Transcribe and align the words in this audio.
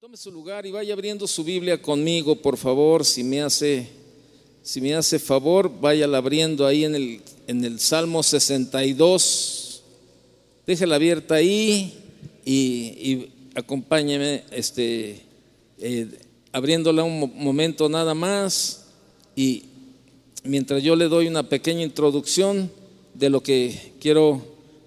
Tome 0.00 0.16
su 0.16 0.30
lugar 0.30 0.64
y 0.64 0.70
vaya 0.70 0.92
abriendo 0.92 1.26
su 1.26 1.42
Biblia 1.42 1.82
conmigo, 1.82 2.36
por 2.36 2.56
favor, 2.56 3.04
si 3.04 3.24
me 3.24 3.42
hace, 3.42 3.88
si 4.62 4.80
me 4.80 4.94
hace 4.94 5.18
favor, 5.18 5.68
váyala 5.80 6.18
abriendo 6.18 6.64
ahí 6.64 6.84
en 6.84 6.94
el, 6.94 7.20
en 7.48 7.64
el 7.64 7.80
Salmo 7.80 8.22
62. 8.22 9.82
Déjela 10.64 10.94
abierta 10.94 11.34
ahí 11.34 11.98
y, 12.44 13.26
acompáñeme 13.56 14.44
este, 14.52 15.20
eh, 15.78 16.08
abriéndola 16.52 17.02
un 17.02 17.32
momento 17.34 17.88
nada 17.88 18.14
más 18.14 18.86
y 19.34 19.64
mientras 20.44 20.80
yo 20.80 20.94
le 20.94 21.08
doy 21.08 21.26
una 21.26 21.48
pequeña 21.48 21.82
introducción 21.82 22.70
de 23.14 23.30
lo 23.30 23.42
que 23.42 23.94
quiero 23.98 24.40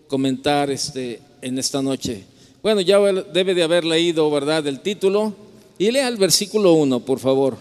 comentar 0.08 0.72
este, 0.72 1.20
en 1.42 1.60
esta 1.60 1.82
noche. 1.82 2.31
Bueno, 2.62 2.82
ya 2.82 3.00
debe 3.00 3.56
de 3.56 3.64
haber 3.64 3.84
leído, 3.84 4.30
¿verdad?, 4.30 4.66
el 4.68 4.82
título. 4.82 5.34
Y 5.80 5.90
lea 5.90 6.08
el 6.08 6.18
versículo 6.18 6.74
1, 6.74 7.00
por 7.00 7.20
favor. 7.20 7.58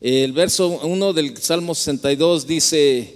El 0.00 0.32
verso 0.32 0.80
1 0.82 1.12
del 1.12 1.36
Salmo 1.36 1.74
62 1.74 2.46
dice, 2.46 3.14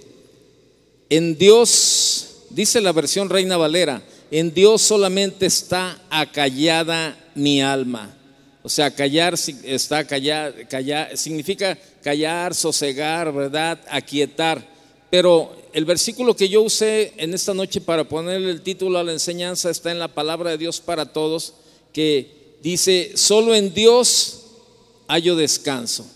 en 1.09 1.37
Dios, 1.37 2.43
dice 2.51 2.79
la 2.81 2.91
versión 2.91 3.29
Reina 3.29 3.57
Valera, 3.57 4.03
en 4.29 4.53
Dios 4.53 4.81
solamente 4.81 5.47
está 5.47 5.99
acallada 6.09 7.17
mi 7.33 7.61
alma. 7.61 8.15
O 8.63 8.69
sea, 8.69 8.91
callar 8.91 9.33
está 9.63 10.05
callar, 10.05 11.17
significa 11.17 11.77
callar, 12.03 12.53
sosegar, 12.53 13.33
¿verdad? 13.33 13.79
Aquietar. 13.89 14.70
Pero 15.11 15.51
el 15.73 15.83
versículo 15.83 16.35
que 16.37 16.47
yo 16.47 16.61
usé 16.61 17.13
en 17.17 17.33
esta 17.33 17.53
noche 17.53 17.81
para 17.81 18.07
ponerle 18.07 18.49
el 18.49 18.61
título 18.61 18.97
a 18.97 19.03
la 19.03 19.11
enseñanza 19.11 19.69
está 19.69 19.91
en 19.91 19.99
la 19.99 20.07
palabra 20.07 20.51
de 20.51 20.57
Dios 20.57 20.79
para 20.79 21.11
todos, 21.11 21.53
que 21.91 22.55
dice, 22.63 23.11
solo 23.15 23.53
en 23.53 23.73
Dios 23.73 24.43
hallo 25.07 25.35
descanso. 25.35 26.07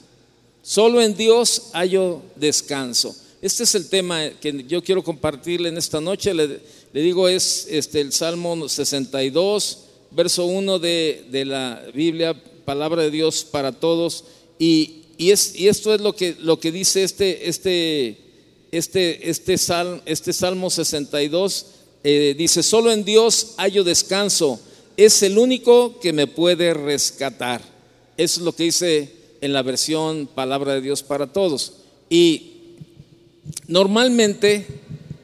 Solo 0.64 1.02
en 1.02 1.14
Dios 1.14 1.64
hallo 1.74 2.22
descanso. 2.38 3.14
Este 3.42 3.64
es 3.64 3.76
el 3.76 3.90
tema 3.90 4.30
que 4.40 4.64
yo 4.66 4.82
quiero 4.82 5.04
compartirle 5.04 5.68
en 5.68 5.78
esta 5.78 6.00
noche. 6.00 6.34
Le, 6.34 6.62
digo, 6.94 7.28
es 7.28 7.68
este, 7.70 8.00
el 8.00 8.14
Salmo 8.14 8.70
62, 8.70 9.80
verso 10.12 10.46
1 10.46 10.80
de, 10.80 11.26
de, 11.30 11.44
la 11.44 11.84
Biblia, 11.94 12.42
palabra 12.64 13.04
de 13.04 13.12
Dios 13.12 13.44
para 13.44 13.74
todos. 13.74 14.24
Y, 14.58 15.02
y, 15.18 15.32
es, 15.32 15.54
y 15.54 15.68
esto 15.68 15.94
es 15.94 16.00
lo 16.00 16.16
que, 16.16 16.38
lo 16.40 16.62
que 16.62 16.72
dice 16.72 17.04
este, 17.04 17.50
este 17.50 18.25
este, 18.78 19.30
este, 19.30 19.56
este 20.06 20.34
Salmo 20.34 20.70
62 20.70 21.66
eh, 22.04 22.36
dice, 22.38 22.62
solo 22.62 22.92
en 22.92 23.04
Dios 23.04 23.54
hallo 23.58 23.84
descanso, 23.84 24.60
es 24.98 25.24
el 25.24 25.38
único 25.38 26.00
que 26.00 26.14
me 26.14 26.28
puede 26.28 26.74
rescatar. 26.74 27.62
Eso 28.18 28.40
es 28.40 28.46
lo 28.46 28.54
que 28.54 28.64
dice 28.64 29.12
en 29.42 29.54
la 29.54 29.64
versión 29.64 30.28
Palabra 30.28 30.74
de 30.74 30.82
Dios 30.82 31.04
para 31.04 31.28
Todos. 31.28 31.74
Y 32.10 32.52
normalmente, 33.68 34.68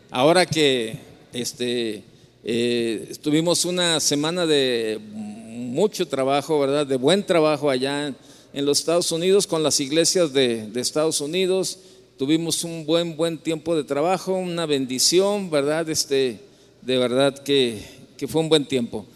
ahora 0.10 0.46
que 0.46 0.98
este, 1.34 2.04
eh, 2.44 3.14
tuvimos 3.22 3.66
una 3.66 4.00
semana 4.00 4.46
de 4.46 5.00
mucho 5.12 6.08
trabajo, 6.08 6.60
¿verdad? 6.60 6.88
De 6.88 6.98
buen 6.98 7.26
trabajo 7.26 7.70
allá 7.70 8.08
en, 8.08 8.66
los 8.66 8.80
Estados 8.80 9.12
Unidos 9.12 9.46
con 9.46 9.64
las 9.64 9.80
iglesias 9.80 10.34
de, 10.34 10.68
de 10.68 10.82
Estados 10.82 11.22
Unidos 11.22 11.78
tuvimos 12.22 12.64
un 12.64 12.86
buen, 12.86 13.18
buen 13.18 13.40
tiempo 13.40 13.76
de 13.76 13.84
trabajo, 13.84 14.36
una 14.36 14.68
bendición, 14.68 15.50
¿verdad? 15.50 15.90
Este, 15.90 16.38
de 16.84 16.98
verdad 17.00 17.36
que, 17.40 17.84
fue 18.28 18.42
un 18.42 18.48
buen 18.48 18.68
tiempo. 18.68 19.08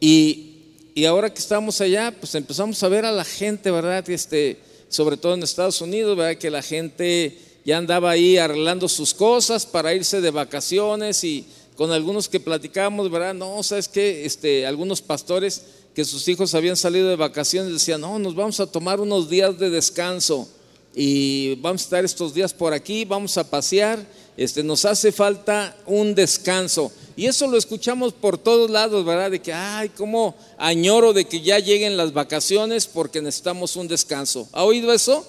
Y, 0.00 0.72
ahora 1.06 1.28
que 1.28 1.40
estamos 1.40 1.82
allá, 1.82 2.10
pues 2.18 2.34
empezamos 2.34 2.82
a 2.82 2.88
ver 2.88 3.04
a 3.04 3.12
la 3.12 3.26
gente, 3.26 3.70
¿verdad? 3.70 4.08
Este, 4.08 4.56
sobre 4.88 5.18
todo 5.18 5.34
en 5.34 5.42
Estados 5.42 5.82
Unidos, 5.82 6.16
¿verdad? 6.16 6.38
Que 6.38 6.48
la 6.48 6.62
gente 6.62 7.38
ya 7.66 7.76
andaba 7.76 8.12
ahí 8.12 8.38
arreglando 8.38 8.88
sus 8.88 9.12
cosas 9.12 9.66
para 9.66 9.92
irse 9.92 10.22
de 10.22 10.30
vacaciones 10.30 11.22
y 11.22 11.44
con 11.76 11.92
algunos 11.92 12.30
que 12.30 12.40
platicábamos, 12.40 13.10
¿verdad? 13.10 13.34
No, 13.34 13.62
sabes 13.62 13.88
que 13.88 14.24
este, 14.24 14.64
algunos 14.64 15.02
pastores 15.02 15.66
que 15.94 16.06
sus 16.06 16.26
hijos 16.28 16.54
habían 16.54 16.78
salido 16.78 17.10
de 17.10 17.16
vacaciones 17.16 17.74
decían, 17.74 18.00
no, 18.00 18.18
nos 18.18 18.34
vamos 18.34 18.58
a 18.58 18.66
tomar 18.66 19.00
unos 19.00 19.28
días 19.28 19.58
de 19.58 19.68
descanso 19.68 20.48
y 20.94 21.56
vamos 21.56 21.82
a 21.82 21.84
estar 21.84 22.04
estos 22.04 22.34
días 22.34 22.52
por 22.52 22.72
aquí, 22.72 23.04
vamos 23.04 23.36
a 23.36 23.48
pasear, 23.48 23.98
este, 24.36 24.62
nos 24.62 24.84
hace 24.84 25.10
falta 25.10 25.76
un 25.86 26.14
descanso. 26.14 26.92
Y 27.16 27.26
eso 27.26 27.46
lo 27.46 27.56
escuchamos 27.56 28.12
por 28.12 28.38
todos 28.38 28.70
lados, 28.70 29.04
¿verdad? 29.04 29.30
De 29.30 29.40
que, 29.40 29.52
ay, 29.52 29.88
cómo 29.90 30.34
añoro 30.56 31.12
de 31.12 31.26
que 31.26 31.40
ya 31.40 31.58
lleguen 31.58 31.96
las 31.96 32.12
vacaciones 32.12 32.86
porque 32.86 33.20
necesitamos 33.20 33.76
un 33.76 33.88
descanso. 33.88 34.48
¿Ha 34.52 34.64
oído 34.64 34.92
eso? 34.92 35.26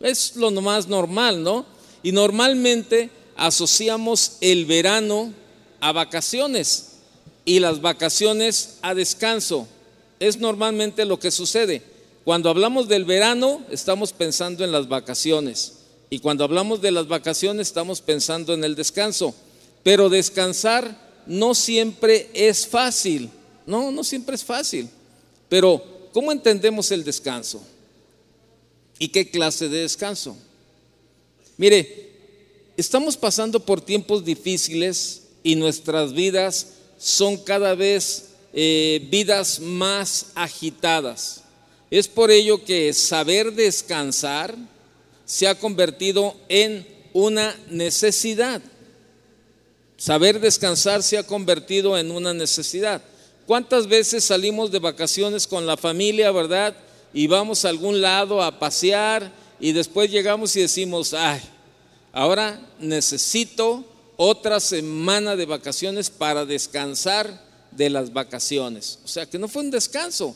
Es 0.00 0.36
lo 0.36 0.50
más 0.50 0.88
normal, 0.88 1.42
¿no? 1.42 1.64
Y 2.02 2.12
normalmente 2.12 3.10
asociamos 3.36 4.32
el 4.40 4.66
verano 4.66 5.32
a 5.80 5.92
vacaciones 5.92 6.92
y 7.44 7.60
las 7.60 7.80
vacaciones 7.80 8.78
a 8.82 8.94
descanso. 8.94 9.66
Es 10.20 10.38
normalmente 10.38 11.04
lo 11.04 11.18
que 11.18 11.30
sucede. 11.30 11.93
Cuando 12.24 12.48
hablamos 12.48 12.88
del 12.88 13.04
verano, 13.04 13.62
estamos 13.70 14.12
pensando 14.12 14.64
en 14.64 14.72
las 14.72 14.88
vacaciones. 14.88 15.74
Y 16.08 16.20
cuando 16.20 16.44
hablamos 16.44 16.80
de 16.80 16.90
las 16.90 17.06
vacaciones, 17.06 17.68
estamos 17.68 18.00
pensando 18.00 18.54
en 18.54 18.64
el 18.64 18.74
descanso. 18.74 19.34
Pero 19.82 20.08
descansar 20.08 21.22
no 21.26 21.54
siempre 21.54 22.30
es 22.32 22.66
fácil. 22.66 23.30
No, 23.66 23.90
no 23.90 24.02
siempre 24.02 24.36
es 24.36 24.44
fácil. 24.44 24.88
Pero, 25.50 25.84
¿cómo 26.12 26.32
entendemos 26.32 26.90
el 26.90 27.04
descanso? 27.04 27.62
¿Y 28.98 29.08
qué 29.08 29.30
clase 29.30 29.68
de 29.68 29.80
descanso? 29.80 30.36
Mire, 31.58 32.10
estamos 32.76 33.16
pasando 33.18 33.60
por 33.60 33.82
tiempos 33.82 34.24
difíciles 34.24 35.24
y 35.42 35.56
nuestras 35.56 36.14
vidas 36.14 36.68
son 36.98 37.36
cada 37.36 37.74
vez 37.74 38.30
eh, 38.54 39.06
vidas 39.10 39.60
más 39.60 40.28
agitadas. 40.34 41.43
Es 41.94 42.08
por 42.08 42.32
ello 42.32 42.64
que 42.64 42.92
saber 42.92 43.52
descansar 43.52 44.56
se 45.24 45.46
ha 45.46 45.54
convertido 45.54 46.34
en 46.48 46.84
una 47.12 47.56
necesidad. 47.70 48.60
Saber 49.96 50.40
descansar 50.40 51.04
se 51.04 51.18
ha 51.18 51.22
convertido 51.22 51.96
en 51.96 52.10
una 52.10 52.34
necesidad. 52.34 53.00
¿Cuántas 53.46 53.86
veces 53.86 54.24
salimos 54.24 54.72
de 54.72 54.80
vacaciones 54.80 55.46
con 55.46 55.68
la 55.68 55.76
familia, 55.76 56.32
verdad? 56.32 56.74
Y 57.12 57.28
vamos 57.28 57.64
a 57.64 57.68
algún 57.68 58.00
lado 58.00 58.42
a 58.42 58.58
pasear 58.58 59.30
y 59.60 59.70
después 59.70 60.10
llegamos 60.10 60.56
y 60.56 60.62
decimos, 60.62 61.14
ay, 61.14 61.42
ahora 62.12 62.60
necesito 62.80 63.84
otra 64.16 64.58
semana 64.58 65.36
de 65.36 65.46
vacaciones 65.46 66.10
para 66.10 66.44
descansar 66.44 67.40
de 67.70 67.88
las 67.88 68.12
vacaciones. 68.12 68.98
O 69.04 69.06
sea 69.06 69.26
que 69.26 69.38
no 69.38 69.46
fue 69.46 69.62
un 69.62 69.70
descanso, 69.70 70.34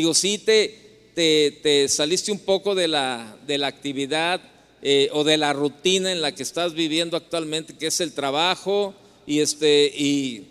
Digo, 0.00 0.14
sí 0.14 0.38
te, 0.38 1.12
te, 1.14 1.86
saliste 1.86 2.32
un 2.32 2.38
poco 2.38 2.74
de 2.74 2.88
la, 2.88 3.36
de 3.46 3.58
la 3.58 3.66
actividad 3.66 4.40
eh, 4.80 5.10
o 5.12 5.24
de 5.24 5.36
la 5.36 5.52
rutina 5.52 6.10
en 6.10 6.22
la 6.22 6.34
que 6.34 6.42
estás 6.42 6.72
viviendo 6.72 7.18
actualmente, 7.18 7.76
que 7.76 7.88
es 7.88 8.00
el 8.00 8.14
trabajo, 8.14 8.94
y, 9.26 9.40
este, 9.40 9.92
y 9.94 10.48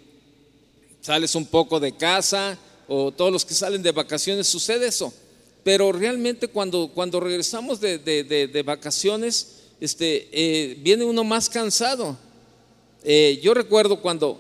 sales 1.02 1.34
un 1.34 1.48
poco 1.48 1.80
de 1.80 1.98
casa, 1.98 2.60
o 2.88 3.12
todos 3.12 3.32
los 3.32 3.44
que 3.44 3.56
salen 3.56 3.82
de 3.82 3.92
vacaciones, 3.92 4.46
sucede 4.46 4.86
eso. 4.86 5.12
Pero 5.64 5.92
realmente 5.92 6.48
cuando, 6.48 6.92
cuando 6.94 7.20
regresamos 7.20 7.82
de, 7.82 7.98
de, 7.98 8.62
vacaciones, 8.62 9.64
este, 9.82 10.30
eh, 10.32 10.78
viene 10.80 11.06
uno 11.06 11.24
más 11.24 11.50
cansado. 11.50 12.16
Eh, 13.04 13.40
yo 13.42 13.56
recuerdo 13.56 14.00
cuando, 14.00 14.40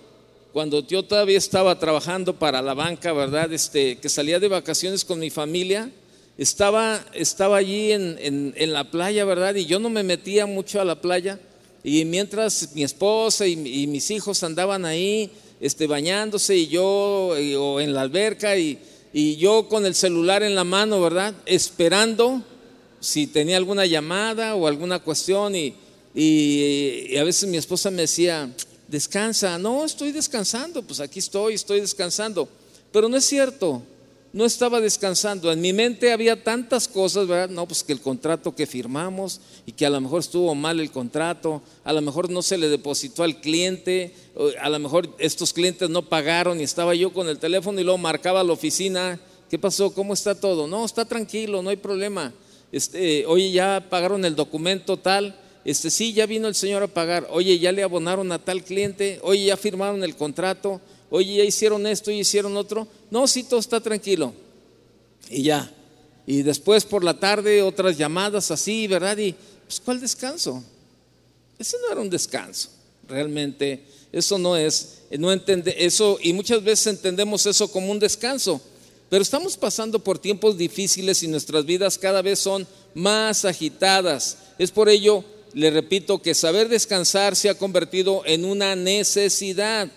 cuando 0.54 0.86
yo 0.86 1.04
todavía 1.04 1.38
estaba 1.38 1.78
trabajando 1.78 2.38
para 2.38 2.62
la 2.62 2.74
banca, 2.74 3.14
¿verdad? 3.14 3.54
Este, 3.54 3.98
que 3.98 4.10
salía 4.10 4.40
de 4.40 4.48
vacaciones 4.48 5.06
con 5.06 5.19
mi 5.19 5.30
familia, 5.30 5.92
estaba, 6.38 7.06
estaba 7.13 7.57
allí 7.57 7.92
en, 7.92 8.54
la 8.74 8.90
playa, 8.90 9.25
¿verdad? 9.25 9.56
Y 9.56 9.66
yo 9.66 9.80
no 9.80 9.90
me 9.90 10.04
metía 10.04 10.46
mucho 10.46 10.81
a 10.81 10.86
la 10.86 11.01
playa. 11.01 11.40
Y 11.84 12.04
mientras 12.06 12.69
mi 12.74 12.84
esposa 12.84 13.46
y, 13.46 13.56
mis 13.88 14.10
hijos 14.10 14.42
andaban 14.44 14.86
ahí 14.86 15.30
este, 15.62 15.86
bañándose 15.86 16.56
y 16.56 16.68
yo 16.68 16.86
o 16.86 17.80
en 17.80 17.94
la 17.94 18.01
alberca 18.01 18.57
y, 18.57 18.80
yo 19.38 19.68
con 19.68 19.86
el 19.86 19.96
celular 19.96 20.42
en 20.44 20.56
la 20.56 20.63
mano, 20.63 21.01
¿verdad? 21.01 21.34
Esperando 21.46 22.42
si 23.00 23.28
tenía 23.28 23.57
alguna 23.57 23.86
llamada 23.86 24.56
o 24.56 24.68
alguna 24.68 25.00
cuestión 25.00 25.56
y, 25.56 25.75
y 26.16 27.18
a 27.18 27.24
veces 27.24 27.50
mi 27.50 27.57
esposa 27.57 27.92
me 27.92 28.04
decía, 28.04 28.50
descansa. 28.89 29.57
No, 29.57 29.86
estoy 29.86 30.12
descansando, 30.12 30.81
pues 30.81 31.00
aquí 31.00 31.19
estoy, 31.19 31.53
estoy 31.53 31.81
descansando. 31.81 32.50
Pero 32.91 33.07
no 33.07 33.18
es 33.18 33.25
cierto. 33.25 33.83
no 34.31 34.45
estaba 34.45 34.80
descansando. 34.80 35.51
En 35.51 35.62
mi 35.62 35.74
mente 35.74 36.12
había 36.12 36.44
tantas 36.44 36.88
cosas, 36.88 37.27
¿verdad? 37.27 37.50
No, 37.50 37.65
pues 37.65 37.83
que 37.83 37.94
el 37.94 38.01
contrato 38.01 38.56
que 38.56 38.68
firmamos 38.68 39.41
y 39.65 39.71
que 39.71 39.86
a 39.86 39.89
lo 39.89 40.00
mejor 40.01 40.19
estuvo 40.19 40.53
mal 40.56 40.80
el 40.80 40.91
contrato, 40.91 41.62
a 41.83 41.94
lo 41.94 42.01
mejor 42.01 42.30
no 42.30 42.41
se 42.41 42.57
le 42.57 42.69
depositó 42.69 43.24
al 43.24 43.41
cliente, 43.41 44.13
a 44.62 44.69
lo 44.69 44.80
mejor 44.80 45.15
estos 45.18 45.53
clientes 45.53 45.89
no 45.89 46.03
pagaron 46.03 46.59
y 46.59 46.63
estaba 46.63 46.94
yo 46.94 47.12
con 47.12 47.27
el 47.27 47.39
teléfono 47.39 47.80
y 47.80 47.83
luego 47.83 47.97
marcaba 47.97 48.44
la 48.44 48.53
oficina. 48.53 49.19
¿Qué 49.50 49.57
pasó? 49.57 49.91
¿Cómo 49.94 50.13
está 50.13 50.36
todo? 50.36 50.68
No, 50.68 50.86
está 50.86 51.06
tranquilo, 51.06 51.63
no 51.63 51.71
hay 51.71 51.77
problema. 51.77 52.31
Este, 52.71 53.25
oye, 53.25 53.51
ya 53.51 53.88
pagaron 53.89 54.24
el 54.25 54.36
documento 54.36 54.97
tal. 54.97 55.36
Este, 55.69 55.89
sí, 55.92 56.13
ya 56.13 56.25
vino 56.25 56.48
el 56.48 56.56
señor 56.56 56.83
a 56.83 56.88
pagar. 56.88 57.27
Oye, 57.31 57.60
ya 57.60 57.71
le 57.71 57.83
abonaron 57.83 58.31
a 58.31 58.39
tal 58.44 58.63
cliente. 58.63 59.19
Oye, 59.24 59.45
ya 59.45 59.57
firmaron 59.57 60.04
el 60.04 60.16
contrato 60.16 60.81
oye, 61.10 61.38
ya 61.38 61.44
hicieron 61.44 61.86
esto 61.88 62.12
y 62.12 62.19
hicieron 62.19 62.56
otro. 62.57 62.88
No, 63.10 63.27
sí, 63.27 63.44
todo 63.44 63.60
está 63.60 63.80
tranquilo. 63.80 64.33
Y 65.30 65.44
ya. 65.44 65.71
Y 66.25 66.44
después 66.44 66.86
por 66.86 67.04
la 67.04 67.19
tarde 67.19 67.62
otras 67.62 67.98
llamadas 67.98 68.51
así, 68.51 68.88
¿verdad? 68.88 69.18
Y 69.18 69.36
pues 69.66 69.80
¿cuál 69.80 70.00
descanso? 70.00 70.63
Ese 71.57 71.77
no 71.81 71.92
era 71.92 72.01
un 72.01 72.10
descanso. 72.10 72.69
Realmente 73.07 73.83
eso 74.12 74.38
no 74.38 74.56
es, 74.56 75.00
no 75.18 75.31
entiende 75.31 75.75
eso 75.77 76.19
y 76.22 76.33
muchas 76.33 76.63
veces 76.63 76.88
entendemos 76.88 77.45
eso 77.45 77.72
como 77.72 77.92
un 77.92 78.00
descanso. 78.00 78.62
Pero 79.10 79.24
estamos 79.24 79.57
pasando 79.57 79.98
por 79.98 80.19
tiempos 80.19 80.56
difíciles 80.56 81.24
y 81.24 81.27
nuestras 81.27 81.65
vidas 81.65 81.98
cada 81.98 82.22
vez 82.22 82.38
son 82.38 82.68
más 82.94 83.44
agitadas. 83.44 84.38
Es 84.60 84.69
por 84.69 84.88
ello, 84.88 85.24
le 85.54 85.72
repito, 85.72 86.22
que 86.22 86.34
saber 86.34 86.69
descansar 86.69 87.36
se 87.36 87.50
ha 87.50 87.57
convertido 87.57 88.24
en 88.25 88.46
una 88.46 88.75
necesidad. 88.75 89.90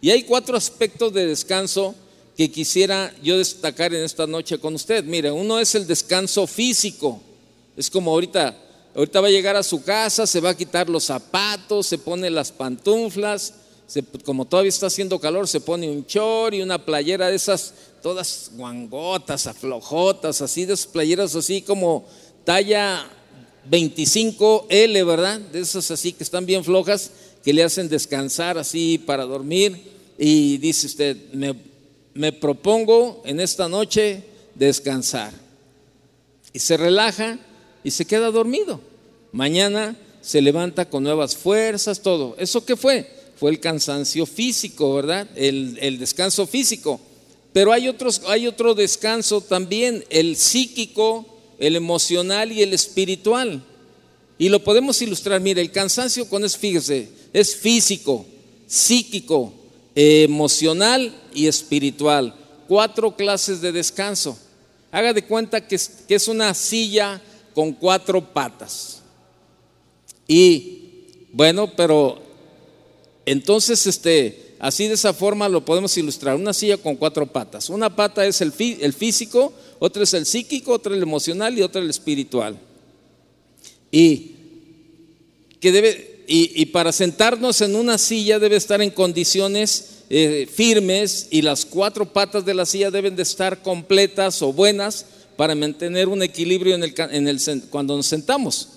Y 0.00 0.10
hay 0.10 0.22
cuatro 0.22 0.56
aspectos 0.56 1.12
de 1.12 1.26
descanso 1.26 1.94
que 2.36 2.50
quisiera 2.50 3.14
yo 3.22 3.36
destacar 3.38 3.94
en 3.94 4.02
esta 4.02 4.26
noche 4.26 4.58
con 4.58 4.74
usted. 4.74 5.04
Mire, 5.04 5.30
uno 5.30 5.58
es 5.58 5.74
el 5.74 5.86
descanso 5.86 6.46
físico. 6.46 7.20
Es 7.76 7.90
como 7.90 8.10
ahorita, 8.12 8.56
ahorita 8.94 9.20
va 9.20 9.28
a 9.28 9.30
llegar 9.30 9.56
a 9.56 9.62
su 9.62 9.82
casa, 9.82 10.26
se 10.26 10.40
va 10.40 10.50
a 10.50 10.56
quitar 10.56 10.88
los 10.88 11.04
zapatos, 11.04 11.86
se 11.86 11.98
pone 11.98 12.30
las 12.30 12.50
pantuflas, 12.50 13.54
como 14.24 14.44
todavía 14.44 14.68
está 14.68 14.86
haciendo 14.86 15.18
calor, 15.18 15.48
se 15.48 15.60
pone 15.60 15.90
un 15.90 16.06
chor 16.06 16.54
y 16.54 16.62
una 16.62 16.84
playera 16.84 17.28
de 17.28 17.36
esas, 17.36 17.74
todas 18.02 18.50
guangotas, 18.54 19.46
aflojotas, 19.46 20.40
así, 20.40 20.64
de 20.64 20.74
esas 20.74 20.86
playeras 20.86 21.34
así 21.34 21.62
como 21.62 22.06
talla 22.44 23.06
25L, 23.70 25.06
¿verdad? 25.06 25.40
De 25.40 25.60
esas 25.60 25.90
así 25.90 26.12
que 26.12 26.24
están 26.24 26.46
bien 26.46 26.64
flojas 26.64 27.10
que 27.44 27.52
le 27.52 27.62
hacen 27.62 27.88
descansar 27.88 28.58
así 28.58 28.98
para 28.98 29.24
dormir 29.24 29.80
y 30.18 30.58
dice 30.58 30.86
usted, 30.86 31.16
me, 32.12 32.32
propongo 32.32 33.22
en 33.24 33.40
esta 33.40 33.68
noche 33.68 34.22
descansar. 34.54 35.32
Y 36.52 36.58
se 36.58 36.76
relaja 36.76 37.38
y 37.82 37.90
se 37.90 38.04
queda 38.04 38.30
dormido. 38.30 38.80
Mañana 39.32 39.96
se 40.20 40.42
levanta 40.42 40.90
con 40.90 41.04
nuevas 41.04 41.36
fuerzas, 41.36 42.02
todo. 42.02 42.36
¿Eso 42.38 42.64
qué 42.64 42.76
fue? 42.76 43.08
Fue 43.36 43.50
el 43.50 43.60
cansancio 43.60 44.26
físico, 44.26 44.92
¿verdad? 44.94 45.26
El, 45.34 45.78
el 45.80 45.98
descanso 45.98 46.46
físico. 46.46 47.00
Pero 47.54 47.72
hay, 47.72 47.88
otros, 47.88 48.22
hay 48.26 48.46
otro 48.46 48.74
descanso 48.74 49.40
también, 49.40 50.04
el 50.10 50.36
psíquico, 50.36 51.39
el 51.60 51.76
emocional 51.76 52.50
y 52.50 52.62
el 52.62 52.72
espiritual. 52.72 53.62
Y 54.38 54.48
lo 54.48 54.64
podemos 54.64 55.00
ilustrar, 55.02 55.40
mire, 55.40 55.60
el 55.60 55.70
cansancio 55.70 56.28
con 56.28 56.44
es, 56.44 56.56
fíjese, 56.56 57.08
es 57.32 57.54
físico, 57.54 58.26
psíquico, 58.66 59.52
emocional 59.94 61.14
y 61.34 61.46
espiritual. 61.46 62.34
Cuatro 62.66 63.14
clases 63.14 63.60
de 63.60 63.70
descanso. 63.70 64.36
Haga 64.90 65.12
de 65.12 65.24
cuenta 65.24 65.66
que 65.66 65.76
es, 65.76 65.88
que 66.08 66.14
es 66.14 66.26
una 66.26 66.54
silla 66.54 67.20
con 67.54 67.72
cuatro 67.72 68.32
patas. 68.32 69.02
Y 70.26 70.78
bueno, 71.32 71.72
pero 71.76 72.22
entonces 73.26 73.86
este, 73.86 74.49
así 74.60 74.86
de 74.86 74.94
esa 74.94 75.12
forma 75.12 75.48
lo 75.48 75.64
podemos 75.64 75.96
ilustrar. 75.96 76.36
Una 76.36 76.52
silla 76.52 76.76
con 76.76 76.96
cuatro 76.96 77.26
patas. 77.26 77.68
Una 77.70 77.94
pata 77.94 78.24
es 78.26 78.40
el, 78.40 78.52
el 78.80 78.92
físico, 78.92 79.52
otra 79.78 80.04
es 80.04 80.14
el 80.14 80.26
psíquico, 80.26 80.72
otra 80.72 80.94
el 80.94 81.02
emocional 81.02 81.58
y 81.58 81.62
otra 81.62 81.80
el 81.80 81.90
espiritual. 81.90 82.56
Y 83.90 84.36
que 85.60 85.72
debe, 85.72 86.24
y, 86.26 86.66
para 86.66 86.92
sentarnos 86.92 87.60
en 87.60 87.74
una 87.74 87.98
silla 87.98 88.38
debe 88.38 88.56
estar 88.56 88.80
en 88.80 88.90
condiciones 88.90 90.04
eh, 90.10 90.48
firmes 90.52 91.28
y 91.30 91.42
las 91.42 91.64
cuatro 91.64 92.12
patas 92.12 92.44
de 92.44 92.54
la 92.54 92.66
silla 92.66 92.90
deben 92.90 93.16
de 93.16 93.22
estar 93.22 93.62
completas 93.62 94.40
o 94.42 94.52
buenas 94.52 95.06
para 95.36 95.54
mantener 95.54 96.08
un 96.08 96.22
equilibrio 96.22 96.74
en 96.74 96.84
el, 96.84 96.94
en 96.96 97.28
el, 97.28 97.40
cuando 97.70 97.96
nos 97.96 98.06
sentamos. 98.06 98.68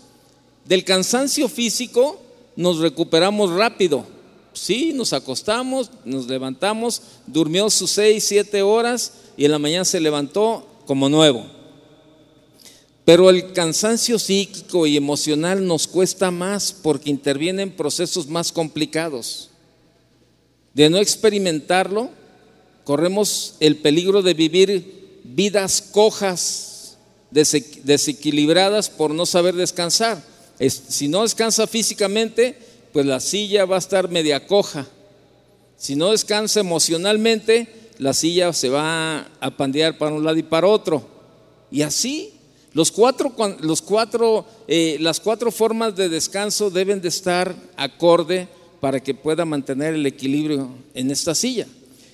Del 0.66 0.84
cansancio 0.84 1.48
físico 1.48 2.22
nos 2.56 2.80
recuperamos 2.80 3.52
rápido. 3.52 4.06
Sí, 4.54 4.94
nos 4.94 5.14
acostamos, 5.14 5.90
nos 6.06 6.28
levantamos, 6.28 7.02
durmió 7.26 7.70
sus 7.70 7.92
seis, 7.92 8.24
siete 8.24 8.62
horas 8.62 9.14
y 9.36 9.46
en 9.46 9.52
la 9.52 9.60
mañana 9.60 9.84
se 9.84 10.00
levantó 10.00 10.68
como 10.86 11.10
nuevo. 11.10 11.46
Pero 13.06 13.30
el 13.30 13.52
cansancio 13.52 14.18
psíquico 14.18 14.88
y 14.88 14.96
emocional 14.96 15.66
nos 15.66 15.88
cuesta 15.88 16.32
más 16.32 16.72
porque 16.72 17.10
intervienen 17.10 17.76
procesos 17.76 18.28
más 18.28 18.52
complicados. 18.52 19.50
De 20.74 20.90
no 20.90 20.98
experimentarlo, 20.98 22.10
corremos 22.84 23.56
el 23.60 23.78
peligro 23.78 24.22
de 24.22 24.34
vivir 24.34 25.20
vidas 25.24 25.82
cojas, 25.82 26.98
desequilibradas 27.32 28.90
por 28.90 29.14
no 29.14 29.26
saber 29.26 29.56
descansar. 29.56 30.24
Si 30.68 31.08
no 31.08 31.24
descansa 31.24 31.68
físicamente, 31.68 32.58
pues 32.94 33.06
la 33.06 33.20
silla 33.20 33.66
va 33.66 33.76
a 33.76 33.80
estar 33.80 34.10
media 34.10 34.48
coja. 34.48 34.88
Si 35.78 35.96
no 35.96 36.12
descansa 36.12 36.62
emocionalmente, 36.62 37.68
la 37.98 38.14
silla 38.14 38.54
se 38.54 38.70
va 38.70 39.28
a 39.40 39.58
pandear 39.58 39.98
para 39.98 40.14
un 40.14 40.24
lado 40.24 40.38
y 40.38 40.44
para 40.44 40.68
otro. 40.68 41.04
Y 41.72 41.82
así 41.82 42.34
los 42.74 42.92
cuatro, 42.92 43.34
los 43.62 43.82
cuatro, 43.82 44.46
eh, 44.68 44.98
las 45.00 45.20
cuatro 45.20 45.52
formas 45.52 45.96
de 45.96 46.10
descanso 46.10 46.72
deben 46.72 47.02
de 47.02 47.10
estar 47.10 47.56
acorde 47.78 48.48
para 48.80 49.00
que 49.00 49.14
pueda 49.14 49.46
mantener 49.46 49.94
el 49.94 50.06
equilibrio 50.06 50.70
en 50.96 51.12
esta 51.12 51.36
silla. 51.36 51.68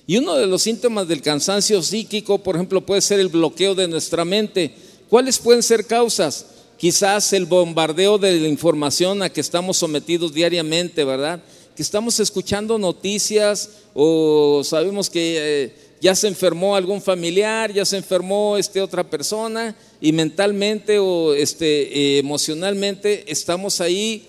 Y 0.06 0.18
uno 0.18 0.34
de 0.34 0.46
los 0.46 0.62
síntomas 0.62 1.08
del 1.08 1.22
cansancio 1.22 1.82
psíquico, 1.82 2.38
por 2.38 2.56
ejemplo, 2.56 2.84
puede 2.84 3.00
ser 3.00 3.20
el 3.20 3.28
bloqueo 3.28 3.74
de 3.74 3.88
nuestra 3.88 4.24
mente. 4.24 4.74
¿Cuáles 5.08 5.38
pueden 5.38 5.62
ser 5.62 5.86
causas? 5.86 6.46
Quizás 6.80 7.34
el 7.34 7.44
bombardeo 7.44 8.16
de 8.16 8.40
la 8.40 8.48
información 8.48 9.22
a 9.22 9.28
que 9.28 9.42
estamos 9.42 9.76
sometidos 9.76 10.32
diariamente, 10.32 11.04
¿verdad? 11.04 11.42
Que 11.76 11.82
estamos 11.82 12.18
escuchando 12.20 12.78
noticias 12.78 13.68
o 13.92 14.62
sabemos 14.64 15.10
que 15.10 15.36
eh, 15.36 15.74
ya 16.00 16.14
se 16.14 16.26
enfermó 16.26 16.74
algún 16.74 17.02
familiar, 17.02 17.70
ya 17.70 17.84
se 17.84 17.98
enfermó 17.98 18.56
este, 18.56 18.80
otra 18.80 19.04
persona 19.04 19.76
y 20.00 20.12
mentalmente 20.12 20.98
o 20.98 21.34
este, 21.34 21.66
eh, 21.66 22.18
emocionalmente 22.20 23.30
estamos 23.30 23.82
ahí 23.82 24.26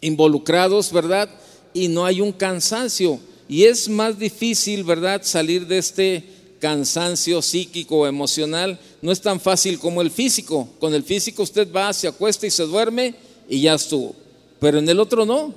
involucrados, 0.00 0.90
¿verdad? 0.92 1.28
Y 1.74 1.88
no 1.88 2.06
hay 2.06 2.22
un 2.22 2.32
cansancio. 2.32 3.20
Y 3.50 3.64
es 3.64 3.86
más 3.90 4.18
difícil, 4.18 4.82
¿verdad?, 4.82 5.20
salir 5.22 5.66
de 5.66 5.76
este 5.76 6.24
cansancio 6.64 7.42
psíquico 7.42 7.98
o 7.98 8.06
emocional. 8.06 8.80
No 9.02 9.12
es 9.12 9.20
tan 9.20 9.38
fácil 9.38 9.78
como 9.78 10.00
el 10.00 10.10
físico. 10.10 10.66
Con 10.80 10.94
el 10.94 11.02
físico 11.02 11.42
usted 11.42 11.70
va, 11.70 11.92
se 11.92 12.08
acuesta 12.08 12.46
y 12.46 12.50
se 12.50 12.62
duerme 12.62 13.14
y 13.50 13.60
ya 13.60 13.74
estuvo. 13.74 14.14
Pero 14.60 14.78
en 14.78 14.88
el 14.88 14.98
otro 14.98 15.26
no. 15.26 15.52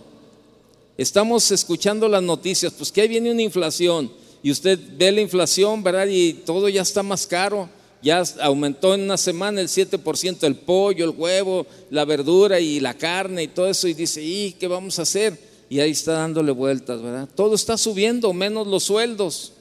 Estamos 0.97 1.49
escuchando 1.51 2.09
las 2.09 2.21
noticias, 2.21 2.73
pues 2.73 2.91
que 2.91 2.99
ahí 2.99 3.07
viene 3.07 3.31
una 3.31 3.41
inflación 3.41 4.11
y 4.43 4.51
usted 4.51 4.77
ve 4.97 5.13
la 5.13 5.21
inflación, 5.21 5.81
¿verdad? 5.81 6.07
Y 6.07 6.33
todo 6.33 6.67
ya 6.67 6.81
está 6.81 7.03
más 7.03 7.25
caro. 7.25 7.69
Ya 8.01 8.21
aumentó 8.41 8.93
en 8.93 9.03
una 9.03 9.15
semana 9.15 9.61
el 9.61 9.69
7% 9.69 10.43
el 10.43 10.55
pollo, 10.55 11.05
el 11.05 11.15
huevo, 11.17 11.65
la 11.89 12.03
verdura 12.03 12.59
y 12.59 12.81
la 12.81 12.95
carne 12.95 13.43
y 13.43 13.47
todo 13.47 13.69
eso. 13.69 13.87
Y 13.87 13.93
dice, 13.93 14.21
¿y 14.21 14.57
qué 14.59 14.67
vamos 14.67 14.99
a 14.99 15.03
hacer? 15.03 15.39
Y 15.69 15.79
ahí 15.79 15.91
está 15.91 16.13
dándole 16.13 16.51
vueltas, 16.51 17.01
¿verdad? 17.01 17.29
Todo 17.33 17.55
está 17.55 17.77
subiendo, 17.77 18.33
menos 18.33 18.67
los 18.67 18.83
sueldos. 18.83 19.53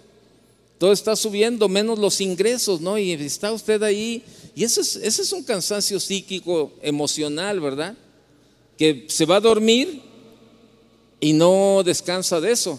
Todo 0.79 0.93
está 0.93 1.17
subiendo, 1.17 1.69
menos 1.69 1.99
los 1.99 2.21
ingresos, 2.21 2.81
¿no? 2.81 2.99
Y 2.99 3.13
está 3.13 3.53
usted 3.53 3.83
ahí. 3.83 4.23
Y 4.55 4.65
ese 4.65 4.83
es, 4.83 4.97
ese 4.97 5.23
es 5.23 5.33
un 5.33 5.43
cansancio 5.43 5.99
psíquico, 5.99 6.73
emocional, 6.83 7.61
¿verdad? 7.61 7.97
Que 8.77 9.07
se 9.09 9.25
va 9.25 9.37
a 9.37 9.41
dormir 9.41 10.03
y 11.21 11.33
no 11.33 11.83
descansa 11.85 12.41
de 12.41 12.53
eso 12.53 12.79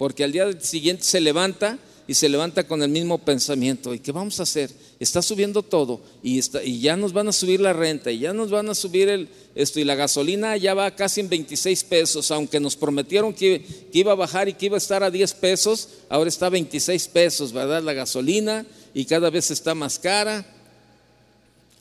porque 0.00 0.24
al 0.24 0.32
día 0.32 0.50
siguiente 0.62 1.04
se 1.04 1.20
levanta 1.20 1.78
y 2.10 2.14
se 2.14 2.28
levanta 2.28 2.66
con 2.66 2.82
el 2.82 2.88
mismo 2.88 3.18
pensamiento. 3.18 3.94
¿Y 3.94 4.00
qué 4.00 4.10
vamos 4.10 4.40
a 4.40 4.42
hacer? 4.42 4.68
Está 4.98 5.22
subiendo 5.22 5.62
todo 5.62 6.00
y, 6.24 6.40
está, 6.40 6.60
y 6.60 6.80
ya 6.80 6.96
nos 6.96 7.12
van 7.12 7.28
a 7.28 7.32
subir 7.32 7.60
la 7.60 7.72
renta 7.72 8.10
y 8.10 8.18
ya 8.18 8.32
nos 8.32 8.50
van 8.50 8.68
a 8.68 8.74
subir 8.74 9.08
el, 9.08 9.28
esto 9.54 9.78
y 9.78 9.84
la 9.84 9.94
gasolina 9.94 10.56
ya 10.56 10.74
va 10.74 10.90
casi 10.96 11.20
en 11.20 11.28
26 11.28 11.84
pesos, 11.84 12.32
aunque 12.32 12.58
nos 12.58 12.74
prometieron 12.74 13.32
que, 13.32 13.64
que 13.92 13.98
iba 14.00 14.10
a 14.10 14.16
bajar 14.16 14.48
y 14.48 14.54
que 14.54 14.66
iba 14.66 14.76
a 14.76 14.78
estar 14.78 15.04
a 15.04 15.10
10 15.12 15.34
pesos, 15.34 15.88
ahora 16.08 16.28
está 16.28 16.46
a 16.46 16.50
26 16.50 17.06
pesos, 17.06 17.52
¿verdad? 17.52 17.80
La 17.80 17.92
gasolina 17.92 18.66
y 18.92 19.04
cada 19.04 19.30
vez 19.30 19.52
está 19.52 19.76
más 19.76 19.96
cara. 19.96 20.44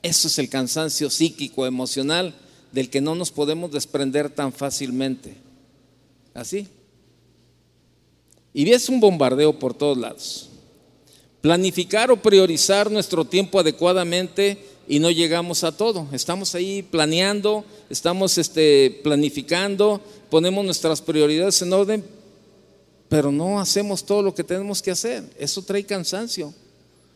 Eso 0.04 0.28
es 0.28 0.38
el 0.38 0.48
cansancio 0.48 1.10
psíquico, 1.10 1.66
emocional, 1.66 2.36
del 2.72 2.92
que 2.92 3.02
no 3.02 3.16
nos 3.16 3.32
podemos 3.32 3.72
desprender 3.72 4.30
tan 4.30 4.54
fácilmente. 4.54 5.34
Así. 6.36 6.68
Y 8.54 8.70
es 8.72 8.90
un 8.90 9.00
bombardeo 9.00 9.58
por 9.58 9.74
todos 9.74 9.98
lados. 9.98 10.50
Planificar 11.42 12.12
o 12.12 12.22
priorizar 12.22 12.92
nuestro 12.92 13.24
tiempo 13.26 13.60
adecuadamente 13.60 14.58
y 14.88 15.00
no 15.00 15.12
llegamos 15.12 15.64
a 15.64 15.76
todo. 15.76 16.08
Estamos 16.12 16.56
ahí 16.56 16.84
planeando, 16.84 17.64
estamos 17.90 18.38
este, 18.38 19.00
planificando, 19.04 20.02
ponemos 20.30 20.66
nuestras 20.66 21.02
prioridades 21.02 21.62
en 21.62 21.72
orden, 21.72 22.04
pero 23.08 23.32
no 23.32 23.60
hacemos 23.60 24.04
todo 24.04 24.22
lo 24.22 24.34
que 24.34 24.44
tenemos 24.44 24.82
que 24.82 24.92
hacer. 24.92 25.24
Eso 25.38 25.62
trae 25.62 25.86
cansancio. 25.86 26.54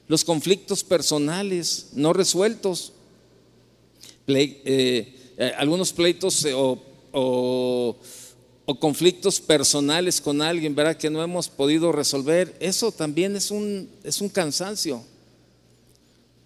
Los 0.08 0.24
conflictos 0.24 0.84
personales 0.84 1.88
no 1.94 2.13
resueltos, 2.13 2.94
eh, 4.28 4.62
eh, 5.38 5.54
algunos 5.58 5.92
pleitos 5.92 6.46
eh, 6.46 6.54
o 6.54 6.94
o 7.13 7.96
conflictos 8.79 9.41
personales 9.41 10.22
con 10.22 10.41
alguien, 10.41 10.74
¿verdad? 10.74 10.96
Que 10.96 11.10
no 11.10 11.22
hemos 11.22 11.50
podido 11.50 11.91
resolver, 11.91 12.55
eso 12.60 12.91
también 12.91 13.36
es 13.36 13.51
un, 13.51 13.89
es 14.03 14.22
un 14.22 14.29
cansancio. 14.29 15.03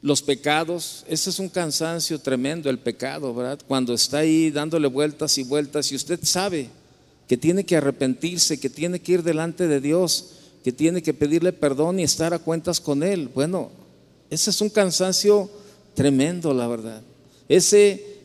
Los 0.02 0.22
pecados, 0.22 1.04
ese 1.08 1.30
es 1.30 1.40
un 1.40 1.50
cansancio 1.50 2.20
tremendo, 2.20 2.70
el 2.70 2.80
pecado, 2.80 3.34
¿verdad? 3.34 3.60
Cuando 3.68 3.94
está 3.94 4.20
ahí 4.20 4.52
dándole 4.52 4.88
vueltas 4.88 5.38
y 5.38 5.44
vueltas 5.44 5.92
y 5.92 5.96
usted 5.96 6.20
sabe 6.24 6.70
que 7.28 7.38
tiene 7.38 7.66
que 7.66 7.76
arrepentirse, 7.76 8.60
que 8.60 8.70
tiene 8.70 9.00
que 9.00 9.14
ir 9.14 9.24
delante 9.24 9.68
de 9.68 9.82
Dios, 9.82 10.32
que 10.64 10.72
tiene 10.72 11.02
que 11.02 11.14
pedirle 11.14 11.54
perdón 11.54 12.00
y 12.00 12.04
estar 12.04 12.34
a 12.34 12.40
cuentas 12.40 12.80
con 12.80 13.04
Él. 13.04 13.30
Bueno, 13.34 13.70
ese 14.30 14.50
es 14.50 14.62
un 14.62 14.70
cansancio 14.70 15.50
tremendo, 15.94 16.54
la 16.54 16.68
verdad. 16.68 17.02
Ese 17.50 18.17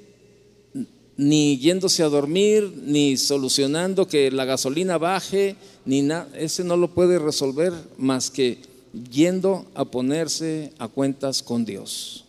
ni 1.17 1.59
yéndose 1.59 2.03
a 2.03 2.09
dormir, 2.09 2.73
ni 2.85 3.17
solucionando 3.17 4.07
que 4.07 4.31
la 4.31 4.45
gasolina 4.45 4.99
baje, 4.99 5.57
ni 5.85 6.03
nada. 6.03 6.29
Ese 6.37 6.65
no 6.65 6.77
lo 6.77 6.89
puede 6.89 7.19
resolver 7.19 7.73
más 7.99 8.31
que 8.31 8.59
yendo 9.11 9.67
a 9.75 9.85
ponerse 9.85 10.73
a 10.79 10.89
cuentas 10.89 11.43
con 11.43 11.65
Dios. 11.65 12.25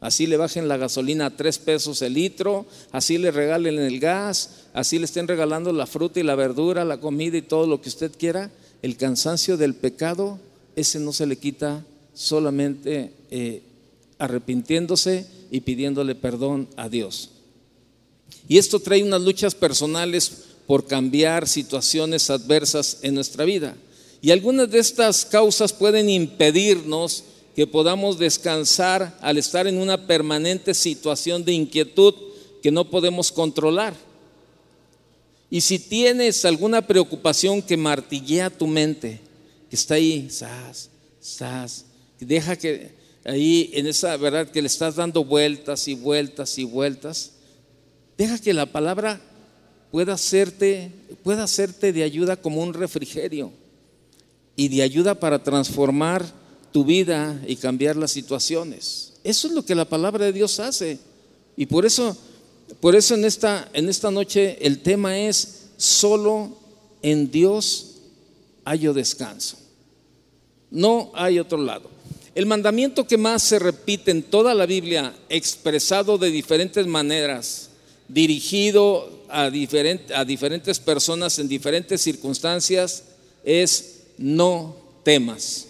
Así 0.00 0.26
le 0.26 0.36
bajen 0.36 0.68
la 0.68 0.76
gasolina 0.76 1.26
a 1.26 1.36
tres 1.36 1.58
pesos 1.58 2.02
el 2.02 2.12
litro, 2.12 2.66
así 2.92 3.16
le 3.16 3.30
regalen 3.30 3.78
el 3.78 4.00
gas, 4.00 4.64
así 4.74 4.98
le 4.98 5.06
estén 5.06 5.26
regalando 5.26 5.72
la 5.72 5.86
fruta 5.86 6.20
y 6.20 6.22
la 6.22 6.34
verdura, 6.34 6.84
la 6.84 7.00
comida 7.00 7.38
y 7.38 7.42
todo 7.42 7.66
lo 7.66 7.80
que 7.80 7.88
usted 7.88 8.12
quiera. 8.12 8.50
El 8.82 8.98
cansancio 8.98 9.56
del 9.56 9.74
pecado, 9.74 10.38
ese 10.76 11.00
no 11.00 11.12
se 11.14 11.24
le 11.24 11.36
quita 11.36 11.86
solamente 12.12 13.12
eh, 13.30 13.62
arrepintiéndose 14.18 15.26
y 15.50 15.60
pidiéndole 15.60 16.14
perdón 16.14 16.68
a 16.76 16.90
Dios. 16.90 17.30
Y 18.48 18.58
esto 18.58 18.78
trae 18.78 19.02
unas 19.02 19.22
luchas 19.22 19.54
personales 19.54 20.30
por 20.66 20.86
cambiar 20.86 21.48
situaciones 21.48 22.30
adversas 22.30 22.98
en 23.02 23.14
nuestra 23.14 23.44
vida. 23.44 23.76
Y 24.22 24.30
algunas 24.30 24.70
de 24.70 24.78
estas 24.78 25.24
causas 25.24 25.72
pueden 25.72 26.08
impedirnos 26.08 27.24
que 27.54 27.66
podamos 27.66 28.18
descansar 28.18 29.16
al 29.20 29.38
estar 29.38 29.66
en 29.66 29.78
una 29.78 30.06
permanente 30.06 30.74
situación 30.74 31.44
de 31.44 31.52
inquietud 31.52 32.14
que 32.62 32.70
no 32.70 32.90
podemos 32.90 33.30
controlar. 33.30 33.94
Y 35.50 35.60
si 35.60 35.78
tienes 35.78 36.44
alguna 36.44 36.86
preocupación 36.86 37.62
que 37.62 37.76
martillea 37.76 38.50
tu 38.50 38.66
mente, 38.66 39.20
que 39.70 39.76
está 39.76 39.94
ahí, 39.94 40.28
sas, 40.30 40.88
sas, 41.20 41.84
deja 42.18 42.56
que 42.56 42.92
ahí 43.24 43.70
en 43.74 43.86
esa 43.86 44.16
verdad 44.16 44.48
que 44.48 44.62
le 44.62 44.66
estás 44.66 44.96
dando 44.96 45.24
vueltas 45.24 45.86
y 45.86 45.94
vueltas 45.94 46.58
y 46.58 46.64
vueltas, 46.64 47.33
Deja 48.16 48.38
que 48.38 48.54
la 48.54 48.66
palabra 48.66 49.20
pueda 49.90 50.14
hacerte, 50.14 50.90
pueda 51.22 51.44
hacerte 51.44 51.92
de 51.92 52.02
ayuda 52.02 52.36
como 52.36 52.62
un 52.62 52.74
refrigerio 52.74 53.52
y 54.56 54.68
de 54.68 54.82
ayuda 54.82 55.14
para 55.14 55.42
transformar 55.42 56.24
tu 56.72 56.84
vida 56.84 57.40
y 57.46 57.56
cambiar 57.56 57.96
las 57.96 58.10
situaciones. 58.10 59.14
Eso 59.24 59.48
es 59.48 59.54
lo 59.54 59.64
que 59.64 59.74
la 59.74 59.84
palabra 59.84 60.26
de 60.26 60.32
Dios 60.32 60.60
hace. 60.60 60.98
Y 61.56 61.66
por 61.66 61.86
eso, 61.86 62.16
por 62.80 62.94
eso 62.94 63.14
en 63.14 63.24
esta, 63.24 63.68
en 63.72 63.88
esta 63.88 64.10
noche 64.10 64.58
el 64.60 64.80
tema 64.80 65.18
es 65.18 65.70
solo 65.76 66.56
en 67.02 67.30
Dios 67.30 67.94
hay 68.64 68.86
descanso. 68.92 69.58
No 70.70 71.12
hay 71.14 71.38
otro 71.38 71.58
lado. 71.58 71.90
El 72.34 72.46
mandamiento 72.46 73.06
que 73.06 73.16
más 73.16 73.42
se 73.42 73.58
repite 73.58 74.10
en 74.10 74.24
toda 74.24 74.54
la 74.54 74.66
Biblia, 74.66 75.14
expresado 75.28 76.18
de 76.18 76.30
diferentes 76.30 76.86
maneras, 76.86 77.70
dirigido 78.08 79.24
a, 79.28 79.50
diferentes 79.50 80.78
personas 80.78 81.38
en 81.38 81.48
diferentes 81.48 82.00
circunstancias 82.00 83.04
es 83.44 84.02
no 84.18 84.76
temas. 85.02 85.68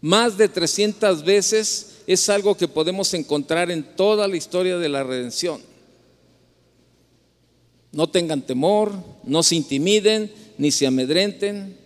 Más 0.00 0.38
de 0.38 0.48
300 0.48 1.24
veces 1.24 1.96
es 2.06 2.28
algo 2.28 2.56
que 2.56 2.68
podemos 2.68 3.12
encontrar 3.14 3.70
en 3.70 3.82
toda 3.96 4.28
la 4.28 4.36
historia 4.36 4.78
de 4.78 4.88
la 4.88 5.02
redención. 5.02 5.60
No 7.90 8.08
tengan 8.08 8.42
temor, 8.42 8.92
no 9.24 9.42
se 9.42 9.56
intimiden, 9.56 10.30
ni 10.56 10.70
se 10.70 10.86
amedrenten. 10.86 11.76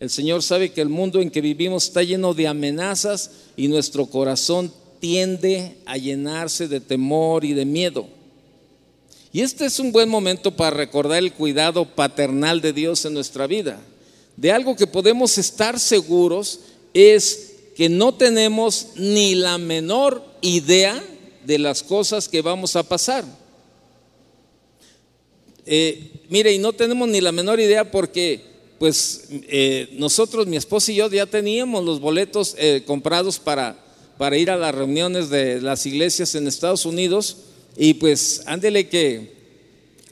El 0.00 0.10
Señor 0.10 0.42
sabe 0.42 0.72
que 0.72 0.80
el 0.80 0.88
mundo 0.88 1.20
en 1.20 1.30
que 1.30 1.40
vivimos 1.40 1.84
está 1.84 2.02
lleno 2.02 2.32
de 2.32 2.48
amenazas 2.48 3.30
y 3.56 3.68
nuestro 3.68 4.06
corazón 4.06 4.72
tiende 5.02 5.78
a 5.84 5.96
llenarse 5.96 6.68
de 6.68 6.78
temor 6.78 7.44
y 7.44 7.54
de 7.54 7.64
miedo. 7.64 8.06
Y 9.32 9.40
este 9.40 9.66
es 9.66 9.80
un 9.80 9.90
buen 9.90 10.08
momento 10.08 10.54
para 10.54 10.76
recordar 10.76 11.18
el 11.18 11.32
cuidado 11.32 11.84
paternal 11.84 12.60
de 12.60 12.72
Dios 12.72 13.04
en 13.04 13.14
nuestra 13.14 13.48
vida. 13.48 13.80
De 14.36 14.52
algo 14.52 14.76
que 14.76 14.86
podemos 14.86 15.38
estar 15.38 15.80
seguros 15.80 16.60
es 16.94 17.54
que 17.76 17.88
no 17.88 18.14
tenemos 18.14 18.90
ni 18.94 19.34
la 19.34 19.58
menor 19.58 20.24
idea 20.40 21.02
de 21.44 21.58
las 21.58 21.82
cosas 21.82 22.28
que 22.28 22.40
vamos 22.40 22.76
a 22.76 22.84
pasar. 22.84 23.24
Eh, 25.66 26.12
mire, 26.28 26.52
y 26.52 26.58
no 26.58 26.72
tenemos 26.74 27.08
ni 27.08 27.20
la 27.20 27.32
menor 27.32 27.58
idea 27.58 27.90
porque 27.90 28.52
pues 28.78 29.26
eh, 29.48 29.88
nosotros, 29.94 30.46
mi 30.46 30.56
esposa 30.56 30.92
y 30.92 30.96
yo, 30.96 31.10
ya 31.10 31.26
teníamos 31.26 31.84
los 31.84 31.98
boletos 31.98 32.54
eh, 32.56 32.84
comprados 32.86 33.40
para, 33.40 33.81
para 34.22 34.36
ir 34.36 34.52
a 34.52 34.56
las 34.56 34.72
reuniones 34.72 35.30
de 35.30 35.60
las 35.60 35.84
iglesias 35.84 36.36
en 36.36 36.46
Estados 36.46 36.86
Unidos 36.86 37.38
y 37.76 37.94
pues 37.94 38.44
ándele 38.46 38.88
que 38.88 39.32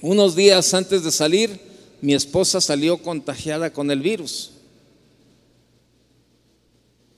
unos 0.00 0.34
días 0.34 0.74
antes 0.74 1.04
de 1.04 1.12
salir, 1.12 1.60
mi 2.00 2.14
esposa 2.14 2.60
salió 2.60 2.98
contagiada 2.98 3.72
con 3.72 3.88
el 3.88 4.00
virus. 4.00 4.50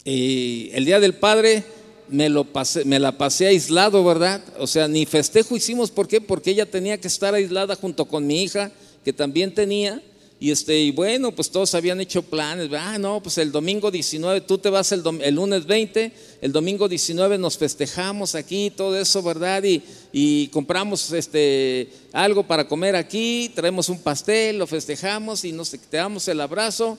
Y 0.04 0.68
el 0.74 0.84
día 0.84 1.00
del 1.00 1.14
padre 1.14 1.64
me, 2.10 2.28
lo 2.28 2.44
pasé, 2.44 2.84
me 2.84 2.98
la 2.98 3.16
pasé 3.16 3.46
aislado, 3.46 4.04
¿verdad? 4.04 4.44
O 4.58 4.66
sea, 4.66 4.86
ni 4.86 5.06
festejo 5.06 5.56
hicimos, 5.56 5.90
¿por 5.90 6.06
qué? 6.06 6.20
Porque 6.20 6.50
ella 6.50 6.70
tenía 6.70 7.00
que 7.00 7.08
estar 7.08 7.32
aislada 7.32 7.74
junto 7.74 8.04
con 8.04 8.26
mi 8.26 8.42
hija, 8.42 8.70
que 9.02 9.14
también 9.14 9.54
tenía, 9.54 10.02
y, 10.42 10.50
este, 10.50 10.76
y 10.76 10.90
bueno, 10.90 11.30
pues 11.30 11.52
todos 11.52 11.72
habían 11.76 12.00
hecho 12.00 12.20
planes. 12.20 12.68
Ah, 12.76 12.98
no, 12.98 13.22
pues 13.22 13.38
el 13.38 13.52
domingo 13.52 13.92
19, 13.92 14.40
tú 14.40 14.58
te 14.58 14.70
vas 14.70 14.90
el, 14.90 15.04
lunes 15.32 15.66
20, 15.66 16.12
el 16.40 16.50
domingo 16.50 16.88
19 16.88 17.38
nos 17.38 17.56
festejamos 17.56 18.34
aquí, 18.34 18.72
todo 18.76 18.98
eso, 18.98 19.22
¿verdad? 19.22 19.62
Y, 19.62 19.84
y 20.10 20.48
compramos 20.48 21.12
este, 21.12 21.92
algo 22.12 22.42
para 22.42 22.66
comer 22.66 22.96
aquí, 22.96 23.52
traemos 23.54 23.88
un 23.88 24.00
pastel, 24.00 24.58
lo 24.58 24.66
festejamos 24.66 25.44
y 25.44 25.52
nos 25.52 25.70
te 25.70 25.96
damos 25.96 26.26
el 26.26 26.40
abrazo. 26.40 26.98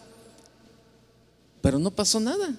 Pero 1.59 1.77
no 1.79 1.91
pasó 1.91 2.21
nada. 2.21 2.55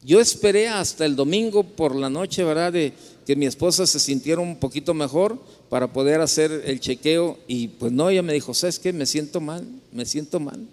Yo 0.00 0.18
esperé 0.18 0.68
hasta 0.68 1.04
el 1.04 1.14
domingo 1.14 1.62
por 1.62 1.94
la 1.94 2.08
noche, 2.08 2.42
¿verdad? 2.42 2.72
De 2.72 2.94
que 3.26 3.34
mi 3.34 3.44
esposa 3.44 3.86
se 3.86 3.98
sintiera 3.98 4.40
un 4.40 4.56
poquito 4.56 4.94
mejor 4.94 5.36
para 5.68 5.92
poder 5.92 6.20
hacer 6.20 6.62
el 6.64 6.78
chequeo 6.78 7.36
y 7.48 7.66
pues 7.66 7.90
no, 7.90 8.08
ella 8.08 8.22
me 8.22 8.32
dijo, 8.32 8.54
¿sabes 8.54 8.78
qué? 8.78 8.92
Me 8.92 9.04
siento 9.04 9.40
mal, 9.40 9.66
me 9.90 10.06
siento 10.06 10.38
mal. 10.38 10.64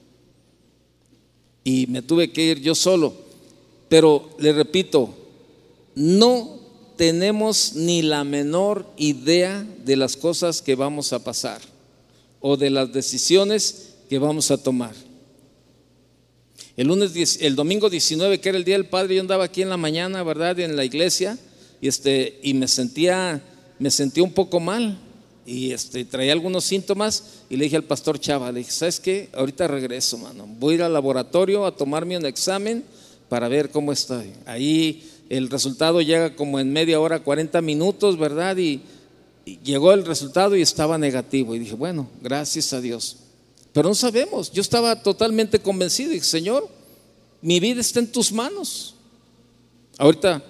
Y 1.63 1.87
me 1.87 2.03
tuve 2.03 2.31
que 2.31 2.45
ir 2.45 2.61
yo 2.61 2.75
solo. 2.75 3.15
Pero 3.89 4.29
le 4.37 4.53
repito, 4.53 5.15
no 5.95 6.59
tenemos 6.95 7.73
ni 7.73 8.03
la 8.03 8.23
menor 8.23 8.85
idea 8.97 9.65
de 9.83 9.95
las 9.95 10.15
cosas 10.15 10.61
que 10.61 10.75
vamos 10.75 11.11
a 11.11 11.23
pasar 11.23 11.59
o 12.39 12.55
de 12.55 12.69
las 12.69 12.93
decisiones 12.93 13.95
que 14.09 14.19
vamos 14.19 14.51
a 14.51 14.57
tomar. 14.61 14.93
El 16.77 16.87
lunes, 16.87 17.39
el 17.41 17.55
domingo 17.55 17.89
19, 17.89 18.39
que 18.39 18.49
era 18.49 18.57
el 18.59 18.63
día 18.63 18.75
del 18.75 18.89
Padre, 18.89 19.15
yo 19.15 19.21
andaba 19.21 19.45
aquí 19.45 19.63
en 19.63 19.69
la 19.69 19.77
mañana, 19.77 20.21
¿verdad? 20.21 20.59
En 20.59 20.75
la 20.75 20.85
iglesia 20.85 21.39
y 21.83 21.89
este 21.89 22.39
y 22.41 22.53
me 22.53 22.69
sentía 22.69 23.43
me 23.77 23.91
sentía 23.91 24.23
un 24.23 24.31
poco 24.31 24.61
mal 24.61 24.97
y 25.45 25.71
este 25.71 26.05
traía 26.05 26.31
algunos 26.31 26.63
síntomas 26.63 27.41
y 27.49 27.57
le 27.57 27.65
dije 27.65 27.75
al 27.75 27.83
pastor 27.83 28.17
Chava, 28.21 28.53
le 28.53 28.59
dije, 28.59 28.71
"¿Sabes 28.71 29.01
qué? 29.01 29.27
Ahorita 29.33 29.67
regreso, 29.67 30.17
mano. 30.17 30.47
Voy 30.47 30.71
a 30.71 30.75
ir 30.75 30.83
al 30.83 30.93
laboratorio 30.93 31.65
a 31.65 31.75
tomarme 31.75 32.17
un 32.17 32.25
examen 32.25 32.85
para 33.27 33.49
ver 33.49 33.69
cómo 33.69 33.91
estoy." 33.91 34.31
Ahí 34.45 35.03
el 35.27 35.49
resultado 35.49 35.99
llega 35.99 36.37
como 36.37 36.57
en 36.57 36.71
media 36.71 37.01
hora, 37.01 37.19
40 37.21 37.61
minutos, 37.61 38.17
¿verdad? 38.17 38.55
Y, 38.55 38.81
llegó 39.65 39.91
el 39.91 40.05
resultado 40.05 40.55
y 40.55 40.61
estaba 40.61 40.97
negativo. 40.97 41.53
Y 41.53 41.59
dije, 41.59 41.75
bueno, 41.75 42.07
gracias 42.21 42.71
a 42.71 42.79
Dios. 42.79 43.17
Pero 43.73 43.89
no 43.89 43.95
sabemos. 43.95 44.49
Yo 44.53 44.61
estaba 44.61 45.03
totalmente 45.03 45.59
convencido. 45.59 46.11
Y 46.11 46.13
dije, 46.13 46.25
Señor, 46.25 46.69
mi 47.41 47.59
vida 47.59 47.81
está 47.81 47.99
en 47.99 48.09
tus 48.09 48.31
manos. 48.31 48.95
Ahorita 49.97 50.41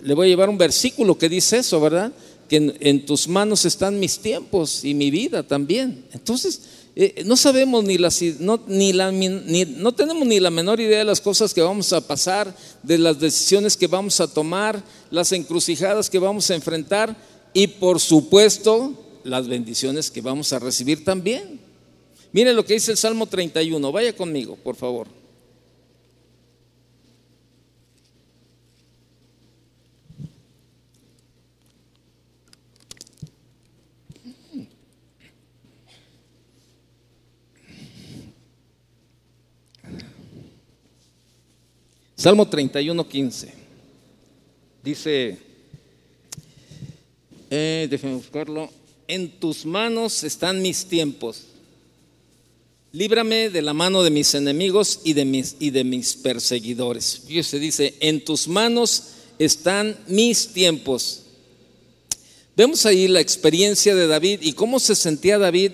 le 0.00 0.14
voy 0.14 0.26
a 0.26 0.30
llevar 0.30 0.48
un 0.48 0.58
versículo 0.58 1.18
que 1.18 1.28
dice 1.28 1.58
eso, 1.58 1.80
¿verdad? 1.80 2.12
Que 2.48 2.74
en, 2.80 3.06
tus 3.06 3.28
manos 3.28 3.64
están 3.64 4.00
mis 4.00 4.18
tiempos 4.18 4.84
y 4.84 4.94
mi 4.94 5.10
vida 5.10 5.42
también. 5.42 6.04
Entonces, 6.12 6.62
eh, 6.96 7.22
no 7.26 7.36
sabemos 7.36 7.84
ni, 7.84 7.98
la, 7.98 8.10
no, 8.40 8.60
ni, 8.66 8.92
la, 8.92 9.12
ni 9.12 9.64
no 9.64 9.92
tenemos 9.92 10.26
ni 10.26 10.40
la 10.40 10.50
menor 10.50 10.80
idea 10.80 10.98
de 10.98 11.04
las 11.04 11.20
cosas 11.20 11.52
que 11.52 11.60
vamos 11.60 11.92
a 11.92 12.00
pasar, 12.00 12.54
de 12.82 12.98
las 12.98 13.20
decisiones 13.20 13.76
que 13.76 13.86
vamos 13.86 14.20
a 14.20 14.32
tomar, 14.32 14.82
las 15.10 15.32
encrucijadas 15.32 16.08
que 16.10 16.18
vamos 16.18 16.50
a 16.50 16.54
enfrentar 16.54 17.16
y 17.52 17.66
por 17.66 18.00
supuesto 18.00 18.94
las 19.24 19.46
bendiciones 19.46 20.10
que 20.10 20.20
vamos 20.20 20.52
a 20.52 20.58
recibir 20.58 21.04
también. 21.04 21.60
Miren 22.32 22.56
lo 22.56 22.64
que 22.64 22.74
dice 22.74 22.90
el 22.90 22.98
Salmo 22.98 23.26
31, 23.26 23.92
vaya 23.92 24.14
conmigo, 24.14 24.56
por 24.56 24.76
favor. 24.76 25.06
Salmo 42.18 42.48
31, 42.48 43.08
15. 43.08 43.52
Dice, 44.82 45.38
eh, 47.48 47.98
buscarlo, 48.02 48.68
en 49.06 49.38
tus 49.38 49.64
manos 49.64 50.24
están 50.24 50.60
mis 50.60 50.86
tiempos. 50.86 51.44
Líbrame 52.90 53.50
de 53.50 53.62
la 53.62 53.72
mano 53.72 54.02
de 54.02 54.10
mis 54.10 54.34
enemigos 54.34 54.98
y 55.04 55.12
de 55.12 55.24
mis, 55.24 55.54
y 55.60 55.70
de 55.70 55.84
mis 55.84 56.16
perseguidores. 56.16 57.22
se 57.44 57.60
dice, 57.60 57.94
en 58.00 58.24
tus 58.24 58.48
manos 58.48 59.04
están 59.38 59.96
mis 60.08 60.48
tiempos. 60.48 61.22
Vemos 62.56 62.84
ahí 62.84 63.06
la 63.06 63.20
experiencia 63.20 63.94
de 63.94 64.08
David 64.08 64.40
y 64.42 64.54
cómo 64.54 64.80
se 64.80 64.96
sentía 64.96 65.38
David, 65.38 65.70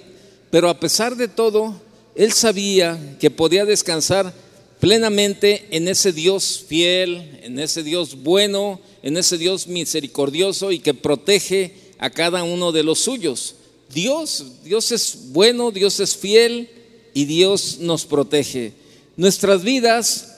pero 0.50 0.68
a 0.68 0.78
pesar 0.78 1.16
de 1.16 1.28
todo, 1.28 1.80
él 2.14 2.34
sabía 2.34 3.16
que 3.18 3.30
podía 3.30 3.64
descansar 3.64 4.43
plenamente 4.80 5.66
en 5.70 5.88
ese 5.88 6.12
Dios 6.12 6.64
fiel, 6.66 7.40
en 7.42 7.58
ese 7.58 7.82
Dios 7.82 8.22
bueno, 8.22 8.80
en 9.02 9.16
ese 9.16 9.38
Dios 9.38 9.66
misericordioso 9.66 10.72
y 10.72 10.78
que 10.78 10.94
protege 10.94 11.74
a 11.98 12.10
cada 12.10 12.42
uno 12.42 12.72
de 12.72 12.82
los 12.82 13.00
suyos. 13.00 13.54
Dios, 13.92 14.44
Dios 14.64 14.92
es 14.92 15.30
bueno, 15.32 15.70
Dios 15.70 16.00
es 16.00 16.16
fiel 16.16 16.68
y 17.12 17.24
Dios 17.26 17.78
nos 17.80 18.04
protege. 18.04 18.72
Nuestras 19.16 19.62
vidas 19.62 20.34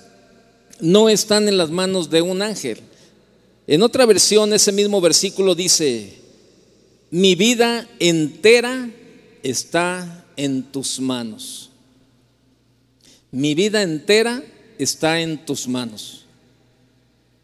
no 0.81 1.09
están 1.09 1.49
en 1.49 1.57
las 1.57 1.71
manos 1.71 2.11
de 2.11 2.23
un 2.23 2.43
ángel. 2.43 2.81
En 3.67 3.83
otra 3.83 4.07
versión, 4.07 4.53
ese 4.53 4.73
mismo 4.73 5.01
versículo 5.01 5.55
dice, 5.55 6.15
mi 7.11 7.35
vida 7.35 7.89
entera 7.99 8.91
está 9.43 10.27
en 10.37 10.65
tus 10.65 11.01
manos. 11.01 11.71
Mi 13.31 13.55
vida 13.55 13.83
entera 13.83 14.43
está 14.79 15.21
en 15.21 15.45
tus 15.45 15.69
manos. 15.69 16.25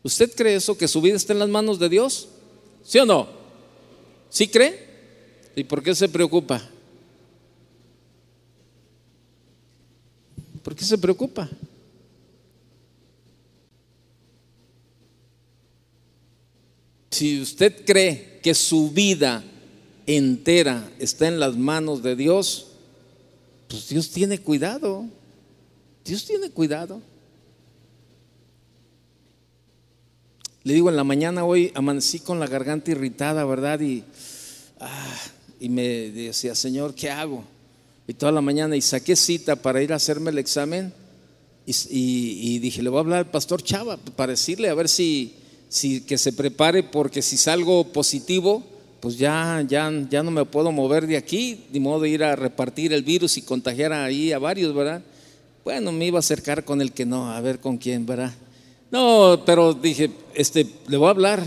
¿Usted 0.03 0.33
cree 0.35 0.57
eso, 0.57 0.77
que 0.77 0.89
su 0.89 1.01
vida 1.01 1.17
está 1.17 1.33
en 1.33 1.39
las 1.39 1.49
manos 1.49 1.79
de 1.79 1.89
Dios? 1.89 2.29
¿Sí 2.85 2.99
o 2.99 3.07
no? 3.07 3.29
¿Sí 4.31 4.49
cree? 4.49 4.93
¿Y 5.55 5.65
por 5.65 5.83
qué 5.83 5.95
se 5.95 6.09
preocupa? 6.09 6.63
¿Por 10.63 10.75
qué 10.75 10.85
se 10.85 10.99
preocupa? 10.99 11.49
Si 17.11 17.41
usted 17.41 17.85
cree 17.85 18.41
que 18.43 18.55
su 18.55 18.91
vida 18.91 19.45
entera 20.07 20.91
está 20.99 21.29
en 21.29 21.39
las 21.39 21.57
manos 21.57 22.03
de 22.03 22.17
Dios, 22.17 22.69
pues 23.69 23.89
Dios 23.89 24.11
tiene 24.11 24.39
cuidado. 24.39 25.05
Dios 26.05 26.25
tiene 26.25 26.51
cuidado. 26.51 27.01
Le 30.65 30.75
digo, 30.75 30.91
en 30.91 30.97
la 30.97 31.05
mañana 31.05 31.45
hoy 31.45 31.73
amanecí 31.75 32.21
con 32.21 32.39
la 32.39 32.47
garganta 32.47 32.91
irritada, 32.91 33.45
¿verdad? 33.45 33.81
Y, 33.81 34.05
ah, 34.81 35.19
y 35.59 35.69
me 35.69 35.83
decía, 36.11 36.55
Señor, 36.55 36.95
¿qué 36.95 37.11
hago? 37.11 37.45
Y 38.07 38.15
toda 38.15 38.33
la 38.33 38.41
mañana, 38.41 38.77
y 38.77 38.81
saqué 38.81 39.17
cita 39.17 39.57
para 39.57 39.83
ir 39.83 39.93
a 39.93 39.97
hacerme 39.97 40.31
el 40.31 40.39
examen. 40.39 40.93
Y, 41.67 42.59
dije, 42.59 42.83
le 42.83 42.91
voy 42.91 42.99
a 42.99 43.01
hablar 43.01 43.19
al 43.21 43.31
pastor 43.31 43.63
Chava 43.63 43.97
para 43.97 44.33
decirle 44.33 44.69
a 44.69 44.75
ver 44.75 44.89
si, 44.89 45.35
si 45.69 46.01
que 46.01 46.19
se 46.19 46.33
prepare, 46.33 46.83
porque 46.83 47.23
si 47.23 47.37
salgo 47.37 47.85
positivo, 47.93 48.65
pues 49.01 49.17
ya, 49.17 49.65
ya, 49.69 49.91
ya 50.11 50.23
no 50.23 50.31
me 50.33 50.45
puedo 50.45 50.73
mover 50.73 51.07
de 51.07 51.17
aquí, 51.17 51.67
de 51.73 51.81
modo 51.81 52.01
de 52.01 52.09
ir 52.09 52.25
a 52.25 52.35
repartir 52.35 52.93
el 52.93 53.03
virus 53.03 53.37
y 53.37 53.43
contagiar 53.43 53.93
ahí 53.93 54.33
a 54.33 54.39
varios, 54.39 54.75
¿verdad? 54.75 55.03
Bueno, 55.65 55.93
me 55.93 56.07
iba 56.07 56.19
a 56.19 56.21
acercar 56.21 56.65
con 56.65 56.81
el 56.81 56.93
que 56.93 57.07
no, 57.07 57.33
a 57.33 57.41
ver 57.41 57.61
con 57.61 57.79
quién, 57.79 58.05
¿verdad? 58.05 58.33
No, 58.91 59.43
pero 59.47 59.73
dije, 59.73 60.11
este, 60.35 60.67
le 60.89 60.97
voy 60.97 61.07
a 61.07 61.11
hablar. 61.11 61.43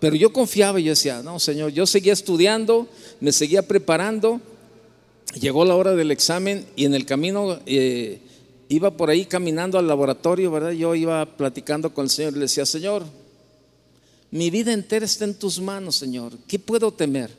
Pero 0.00 0.16
yo 0.16 0.32
confiaba 0.32 0.78
y 0.78 0.84
yo 0.84 0.90
decía, 0.90 1.22
no, 1.22 1.38
Señor, 1.38 1.72
yo 1.72 1.86
seguía 1.86 2.12
estudiando, 2.12 2.88
me 3.20 3.32
seguía 3.32 3.62
preparando. 3.62 4.40
Llegó 5.40 5.64
la 5.64 5.76
hora 5.76 5.94
del 5.94 6.10
examen 6.10 6.66
y 6.76 6.84
en 6.84 6.94
el 6.94 7.04
camino 7.04 7.58
eh, 7.66 8.20
iba 8.68 8.96
por 8.96 9.10
ahí 9.10 9.24
caminando 9.24 9.78
al 9.78 9.86
laboratorio, 9.86 10.50
¿verdad? 10.50 10.72
Yo 10.72 10.94
iba 10.94 11.24
platicando 11.36 11.92
con 11.92 12.04
el 12.04 12.10
Señor 12.10 12.32
y 12.32 12.36
le 12.36 12.42
decía, 12.42 12.66
Señor, 12.66 13.04
mi 14.30 14.50
vida 14.50 14.72
entera 14.72 15.04
está 15.04 15.24
en 15.24 15.34
tus 15.34 15.60
manos, 15.60 15.96
Señor. 15.96 16.32
¿Qué 16.46 16.58
puedo 16.58 16.92
temer? 16.92 17.30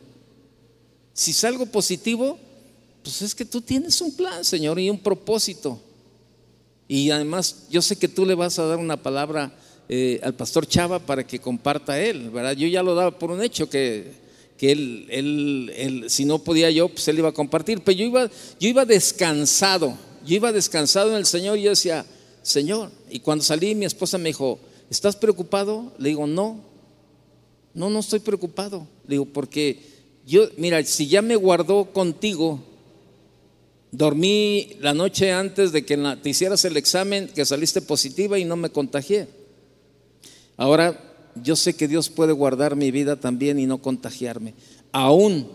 Si 1.13 1.33
salgo 1.33 1.65
positivo, 1.65 2.37
pues 3.03 3.21
es 3.21 3.35
que 3.35 3.45
tú 3.45 3.61
tienes 3.61 3.99
un 4.01 4.15
plan, 4.15 4.43
Señor, 4.43 4.79
y 4.79 4.89
un 4.89 4.99
propósito. 4.99 5.79
Y 6.89 7.11
además 7.11 7.67
yo 7.69 7.83
sé 7.83 7.97
que 7.97 8.07
tú 8.07 8.25
le 8.25 8.33
vas 8.33 8.57
a 8.57 8.65
dar 8.65 8.79
una 8.79 8.97
palabra 8.97 9.53
eh, 9.87 10.19
al 10.23 10.33
pastor 10.33 10.65
Chava 10.65 10.97
para 10.97 11.25
que 11.25 11.37
comparta 11.39 12.01
él, 12.01 12.31
¿verdad? 12.31 12.53
Yo 12.53 12.67
ya 12.67 12.81
lo 12.81 12.95
daba 12.95 13.17
por 13.17 13.29
un 13.29 13.43
hecho 13.43 13.69
que, 13.69 14.11
que 14.57 14.71
él, 14.71 15.05
él, 15.11 16.05
si 16.09 16.25
no 16.25 16.39
podía 16.39 16.71
yo, 16.71 16.89
pues 16.89 17.07
él 17.07 17.19
iba 17.19 17.29
a 17.29 17.33
compartir. 17.33 17.81
Pero 17.81 17.95
yo 17.95 18.05
iba, 18.05 18.29
yo 18.59 18.67
iba 18.67 18.85
descansado, 18.85 19.95
yo 20.25 20.35
iba 20.35 20.51
descansado 20.51 21.11
en 21.11 21.17
el 21.17 21.27
Señor 21.27 21.59
y 21.59 21.61
yo 21.61 21.69
decía, 21.69 22.07
Señor, 22.41 22.89
y 23.11 23.19
cuando 23.19 23.43
salí 23.43 23.75
mi 23.75 23.85
esposa 23.85 24.17
me 24.17 24.29
dijo, 24.29 24.59
¿estás 24.89 25.15
preocupado? 25.15 25.93
Le 25.99 26.09
digo, 26.09 26.25
no, 26.25 26.59
no, 27.75 27.91
no 27.91 27.99
estoy 27.99 28.19
preocupado. 28.19 28.87
Le 29.05 29.13
digo, 29.13 29.25
porque 29.25 29.79
yo, 30.25 30.49
mira, 30.57 30.83
si 30.83 31.07
ya 31.07 31.21
me 31.21 31.35
guardó 31.35 31.85
contigo, 31.93 32.59
Dormí 33.91 34.73
la 34.79 34.93
noche 34.93 35.31
antes 35.31 35.71
de 35.71 35.83
que 35.85 35.97
te 36.21 36.29
hicieras 36.29 36.63
el 36.65 36.77
examen, 36.77 37.27
que 37.27 37.45
saliste 37.45 37.81
positiva 37.81 38.37
y 38.37 38.45
no 38.45 38.55
me 38.55 38.69
contagié. 38.69 39.27
Ahora 40.57 41.09
yo 41.43 41.55
sé 41.55 41.75
que 41.75 41.87
Dios 41.87 42.09
puede 42.09 42.33
guardar 42.33 42.75
mi 42.75 42.91
vida 42.91 43.15
también 43.15 43.59
y 43.59 43.65
no 43.65 43.81
contagiarme. 43.81 44.53
Aún 44.91 45.47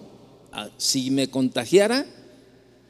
si 0.78 1.10
me 1.10 1.28
contagiara, 1.28 2.06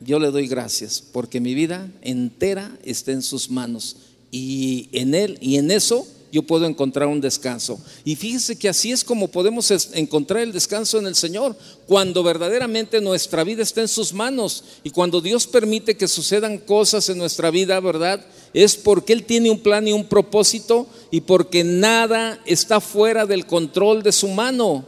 yo 0.01 0.19
le 0.19 0.31
doy 0.31 0.47
gracias 0.47 1.03
porque 1.13 1.41
mi 1.41 1.55
vida 1.55 1.91
entera 2.03 2.77
está 2.85 3.13
en 3.13 3.23
sus 3.23 3.51
manos 3.51 3.97
y 4.31 4.89
en 4.93 5.15
él 5.15 5.39
y 5.41 5.57
en 5.57 5.71
eso 5.71 6.07
yo 6.35 6.43
puedo 6.43 6.67
encontrar 6.67 7.07
un 7.07 7.21
descanso. 7.21 7.81
Y 8.05 8.17
fíjese 8.17 8.57
que 8.57 8.69
así 8.69 8.91
es 8.91 9.05
como 9.05 9.29
podemos 9.29 9.71
encontrar 9.93 10.43
el 10.43 10.51
descanso 10.51 10.99
en 10.99 11.07
el 11.07 11.15
Señor, 11.15 11.57
cuando 11.87 12.25
verdaderamente 12.25 13.01
nuestra 13.01 13.45
vida 13.45 13.63
está 13.63 13.83
en 13.83 13.89
sus 13.89 14.13
manos 14.13 14.65
y 14.83 14.91
cuando 14.91 15.21
Dios 15.21 15.47
permite 15.47 15.97
que 15.97 16.09
sucedan 16.09 16.59
cosas 16.59 17.09
en 17.09 17.19
nuestra 17.19 17.53
vida, 17.53 17.79
¿verdad? 17.79 18.21
Es 18.53 18.75
porque 18.75 19.13
Él 19.13 19.23
tiene 19.23 19.49
un 19.49 19.61
plan 19.61 19.87
y 19.87 19.93
un 19.93 20.07
propósito 20.07 20.89
y 21.13 21.21
porque 21.21 21.63
nada 21.63 22.41
está 22.47 22.81
fuera 22.81 23.27
del 23.27 23.47
control 23.47 24.03
de 24.03 24.11
su 24.11 24.27
mano. 24.27 24.85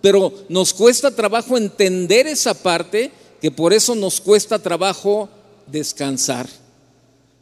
Pero 0.00 0.32
nos 0.48 0.72
cuesta 0.72 1.10
trabajo 1.10 1.58
entender 1.58 2.26
esa 2.26 2.54
parte, 2.54 3.12
que 3.42 3.50
por 3.50 3.74
eso 3.74 3.94
nos 3.94 4.18
cuesta 4.18 4.58
trabajo 4.58 5.28
descansar. 5.66 6.48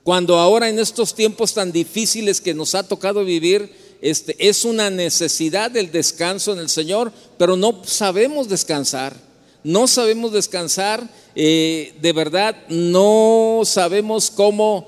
Cuando 0.05 0.37
ahora 0.39 0.69
en 0.69 0.79
estos 0.79 1.15
tiempos 1.15 1.55
tan 1.55 1.73
difíciles 1.73 2.43
que 2.43 2.53
nos 2.53 2.75
ha 2.75 2.83
tocado 2.83 3.25
vivir, 3.25 3.73
este, 4.03 4.37
es 4.39 4.67
una 4.67 4.91
necesidad 4.91 5.71
del 5.71 5.91
descanso 5.91 6.53
en 6.53 6.59
el 6.59 6.69
Señor, 6.69 7.11
pero 7.39 7.57
no 7.57 7.83
sabemos 7.85 8.51
descansar. 8.51 9.17
No 9.65 9.87
sabemos 9.87 10.31
descansar, 10.31 11.09
eh, 11.35 11.95
de 12.03 12.13
verdad, 12.13 12.55
no 12.69 13.63
sabemos 13.65 14.31
cómo, 14.31 14.87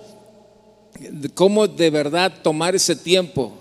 cómo 1.33 1.67
de 1.67 1.89
verdad 1.89 2.31
tomar 2.43 2.77
ese 2.77 2.95
tiempo. 2.95 3.55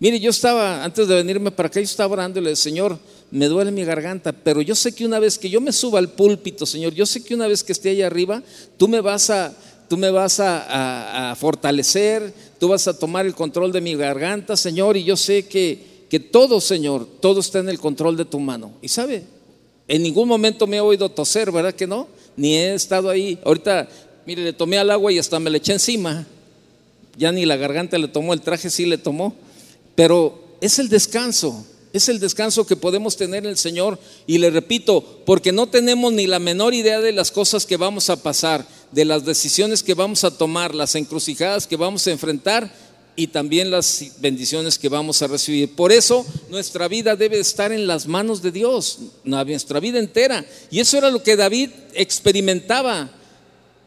Mire, 0.00 0.18
yo 0.18 0.30
estaba, 0.30 0.82
antes 0.82 1.06
de 1.06 1.14
venirme 1.14 1.52
para 1.52 1.68
acá, 1.68 1.78
yo 1.78 1.84
estaba 1.84 2.14
orando 2.14 2.40
y 2.40 2.42
le 2.42 2.50
dije, 2.50 2.62
Señor, 2.62 2.98
me 3.30 3.46
duele 3.46 3.70
mi 3.70 3.84
garganta, 3.84 4.32
pero 4.32 4.62
yo 4.62 4.74
sé 4.74 4.92
que 4.92 5.06
una 5.06 5.20
vez 5.20 5.38
que 5.38 5.48
yo 5.48 5.60
me 5.60 5.70
suba 5.70 6.00
al 6.00 6.10
púlpito, 6.10 6.66
Señor, 6.66 6.92
yo 6.92 7.06
sé 7.06 7.22
que 7.22 7.36
una 7.36 7.46
vez 7.46 7.62
que 7.62 7.70
esté 7.70 7.90
allá 7.90 8.08
arriba, 8.08 8.42
tú 8.76 8.88
me 8.88 9.00
vas 9.00 9.30
a, 9.30 9.54
tú 9.90 9.96
me 9.96 10.12
vas 10.12 10.38
a, 10.38 11.34
fortalecer, 11.36 12.32
tú 12.60 12.68
vas 12.68 12.86
a 12.86 12.96
tomar 12.96 13.26
el 13.26 13.34
control 13.34 13.72
de 13.72 13.80
mi 13.80 13.96
garganta, 13.96 14.56
Señor, 14.56 14.96
y 14.96 15.02
yo 15.02 15.16
sé 15.16 15.46
que, 15.46 16.04
que 16.08 16.20
todo, 16.20 16.60
Señor, 16.60 17.08
todo 17.20 17.40
está 17.40 17.58
en 17.58 17.68
el 17.68 17.80
control 17.80 18.16
de 18.16 18.24
tu 18.24 18.38
mano. 18.38 18.70
Y 18.82 18.86
sabe, 18.86 19.24
en 19.88 20.04
ningún 20.04 20.28
momento 20.28 20.68
me 20.68 20.76
he 20.76 20.80
oído 20.80 21.08
toser, 21.08 21.50
¿verdad 21.50 21.74
que 21.74 21.88
no? 21.88 22.06
Ni 22.36 22.54
he 22.54 22.72
estado 22.72 23.10
ahí. 23.10 23.36
Ahorita, 23.44 23.88
mire, 24.26 24.44
le 24.44 24.52
tomé 24.52 24.78
al 24.78 24.92
agua 24.92 25.10
y 25.10 25.18
hasta 25.18 25.40
me 25.40 25.50
le 25.50 25.58
eché 25.58 25.72
encima. 25.72 26.24
Ya 27.16 27.32
ni 27.32 27.44
la 27.44 27.56
garganta 27.56 27.98
le 27.98 28.06
tomó, 28.06 28.32
el 28.32 28.42
traje 28.42 28.70
sí 28.70 28.86
le 28.86 28.96
tomó. 28.96 29.34
Pero 29.96 30.40
es 30.60 30.78
el 30.78 30.88
descanso. 30.88 31.66
Es 31.92 32.08
el 32.08 32.20
descanso 32.20 32.66
que 32.66 32.76
podemos 32.76 33.16
tener 33.16 33.44
en 33.44 33.50
el 33.50 33.56
Señor. 33.56 33.98
Y 34.26 34.38
le 34.38 34.50
repito, 34.50 35.22
porque 35.26 35.52
no 35.52 35.66
tenemos 35.68 36.12
ni 36.12 36.26
la 36.26 36.38
menor 36.38 36.74
idea 36.74 37.00
de 37.00 37.12
las 37.12 37.30
cosas 37.30 37.66
que 37.66 37.76
vamos 37.76 38.10
a 38.10 38.22
pasar, 38.22 38.66
de 38.92 39.04
las 39.04 39.24
decisiones 39.24 39.82
que 39.82 39.94
vamos 39.94 40.22
a 40.24 40.36
tomar, 40.36 40.74
las 40.74 40.94
encrucijadas 40.94 41.66
que 41.66 41.76
vamos 41.76 42.06
a 42.06 42.12
enfrentar 42.12 42.72
y 43.16 43.26
también 43.26 43.70
las 43.70 44.12
bendiciones 44.18 44.78
que 44.78 44.88
vamos 44.88 45.20
a 45.20 45.26
recibir. 45.26 45.74
Por 45.74 45.92
eso 45.92 46.24
nuestra 46.48 46.88
vida 46.88 47.16
debe 47.16 47.40
estar 47.40 47.72
en 47.72 47.86
las 47.86 48.06
manos 48.06 48.40
de 48.40 48.52
Dios, 48.52 48.98
nuestra 49.24 49.80
vida 49.80 49.98
entera. 49.98 50.46
Y 50.70 50.80
eso 50.80 50.96
era 50.96 51.10
lo 51.10 51.22
que 51.22 51.36
David 51.36 51.70
experimentaba. 51.94 53.10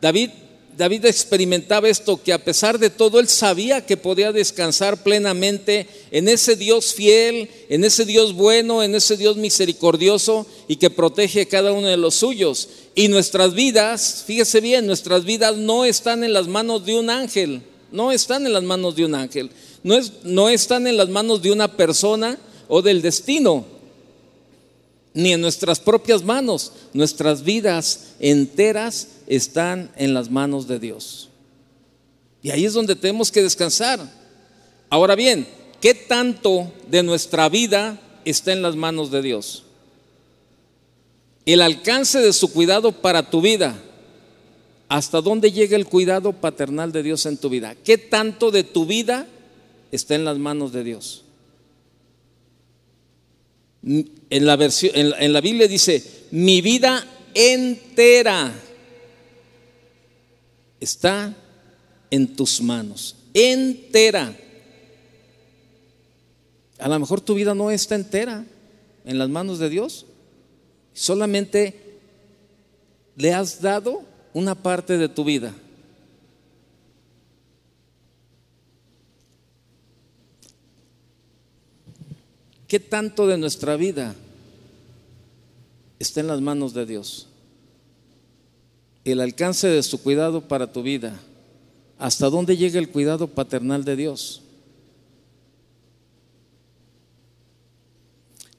David 0.02 0.30
David 0.78 1.06
experimentaba 1.06 1.88
esto, 1.88 2.22
que 2.22 2.34
a 2.34 2.44
pesar 2.44 2.80
de 2.80 2.90
todo, 2.90 3.20
él 3.20 3.28
sabía 3.28 3.86
que 3.86 3.98
podía 3.98 4.32
descansar 4.32 5.04
plenamente 5.04 5.88
en 6.12 6.28
ese 6.28 6.56
Dios 6.56 6.94
fiel, 6.94 7.50
en 7.70 7.84
ese 7.84 8.06
Dios 8.06 8.34
bueno, 8.34 8.82
en 8.82 8.96
ese 8.96 9.16
Dios 9.16 9.38
misericordioso 9.38 10.48
y 10.68 10.78
que 10.78 10.90
protege 10.90 11.42
a 11.42 11.48
cada 11.48 11.74
uno 11.74 11.88
de 11.88 11.98
los 11.98 12.16
suyos. 12.16 12.70
Y 12.96 13.08
nuestras 13.08 13.54
vidas, 13.54 14.24
fíjese 14.26 14.62
bien, 14.62 14.88
nuestras 14.88 15.26
vidas 15.26 15.58
no 15.58 15.86
están 15.86 16.24
en 16.24 16.34
las 16.34 16.48
manos 16.48 16.86
de 16.86 16.98
un 16.98 17.10
ángel, 17.10 17.62
no 17.92 18.12
están 18.12 18.46
en 18.46 18.54
las 18.54 18.64
manos 18.64 18.96
de 18.96 19.06
un 19.06 19.16
ángel, 19.16 19.52
no, 19.84 19.96
es, 19.96 20.12
no 20.24 20.50
están 20.50 20.88
en 20.88 20.98
las 20.98 21.10
manos 21.10 21.42
de 21.42 21.52
una 21.52 21.76
persona 21.76 22.40
o 22.68 22.82
del 22.82 23.02
destino 23.02 23.73
ni 25.13 25.34
en 25.34 25.41
nuestras 25.41 25.80
propias 25.80 26.23
manos. 26.23 26.71
Nuestras 26.93 27.43
vidas 27.43 28.13
enteras 28.19 29.08
están 29.28 29.91
en 29.95 30.13
las 30.13 30.30
manos 30.30 30.67
de 30.67 30.80
Dios. 30.80 31.30
Y 32.41 32.52
ahí 32.52 32.65
es 32.65 32.73
donde 32.73 32.95
tenemos 32.95 33.32
que 33.32 33.41
descansar. 33.41 33.99
Ahora 34.89 35.15
bien, 35.15 35.47
¿qué 35.80 35.93
tanto 35.93 36.71
de 36.89 37.04
nuestra 37.04 37.49
vida 37.49 37.99
está 38.26 38.52
en 38.52 38.62
las 38.62 38.76
manos 38.76 39.12
de 39.12 39.21
Dios? 39.21 39.63
El 41.45 41.62
alcance 41.62 42.19
de 42.19 42.34
su 42.34 42.52
cuidado 42.52 42.91
para 42.91 43.30
tu 43.30 43.41
vida. 43.41 43.82
¿Hasta 44.89 45.21
dónde 45.21 45.52
llega 45.52 45.76
el 45.76 45.88
cuidado 45.88 46.34
paternal 46.34 46.91
de 46.91 47.04
Dios 47.04 47.26
en 47.26 47.38
tu 47.38 47.49
vida? 47.49 47.76
¿Qué 47.76 47.97
tanto 47.97 48.52
de 48.52 48.63
tu 48.63 48.86
vida 48.86 49.28
está 49.91 50.15
en 50.15 50.26
las 50.26 50.38
manos 50.38 50.71
de 50.71 50.84
Dios? 50.84 51.23
En 54.34 54.48
la, 54.48 54.56
versión, 54.56 54.93
en 54.96 55.43
Biblia 55.43 55.67
dice, 55.67 56.04
mi 56.32 56.60
vida 56.60 57.06
entera 57.36 58.52
está 60.80 61.38
en 62.10 62.36
tus 62.36 62.60
manos, 62.60 63.15
entera. 63.32 64.36
A 66.80 66.89
lo 66.89 66.98
mejor 67.00 67.22
tu 67.22 67.36
vida 67.36 67.54
no 67.54 67.69
está 67.69 67.93
entera 67.93 68.43
en 69.06 69.19
las 69.19 69.30
manos 69.30 69.60
de 69.60 69.69
Dios. 69.69 70.08
Solamente 70.93 72.00
le 73.15 73.36
has 73.36 73.62
dado 73.62 74.02
una 74.34 74.56
parte 74.56 74.98
de 74.98 75.10
tu 75.10 75.24
vida. 75.26 75.54
¿Qué 82.67 82.80
tanto 82.80 83.28
de 83.28 83.38
nuestra 83.38 83.76
vida 83.76 84.15
está 86.04 86.20
en 86.20 86.28
las 86.28 86.42
manos 86.42 86.74
de 86.74 86.86
Dios? 86.86 87.28
El 89.04 89.20
alcance 89.20 89.68
de 89.68 89.82
su 89.82 90.02
cuidado 90.02 90.48
para 90.48 90.72
tu 90.72 90.84
vida. 90.84 91.20
¿Hasta 91.98 92.30
dónde 92.30 92.56
llega 92.56 92.80
el 92.80 92.89
cuidado 92.89 93.28
paternal 93.28 93.84
de 93.84 93.96
Dios? 93.96 94.42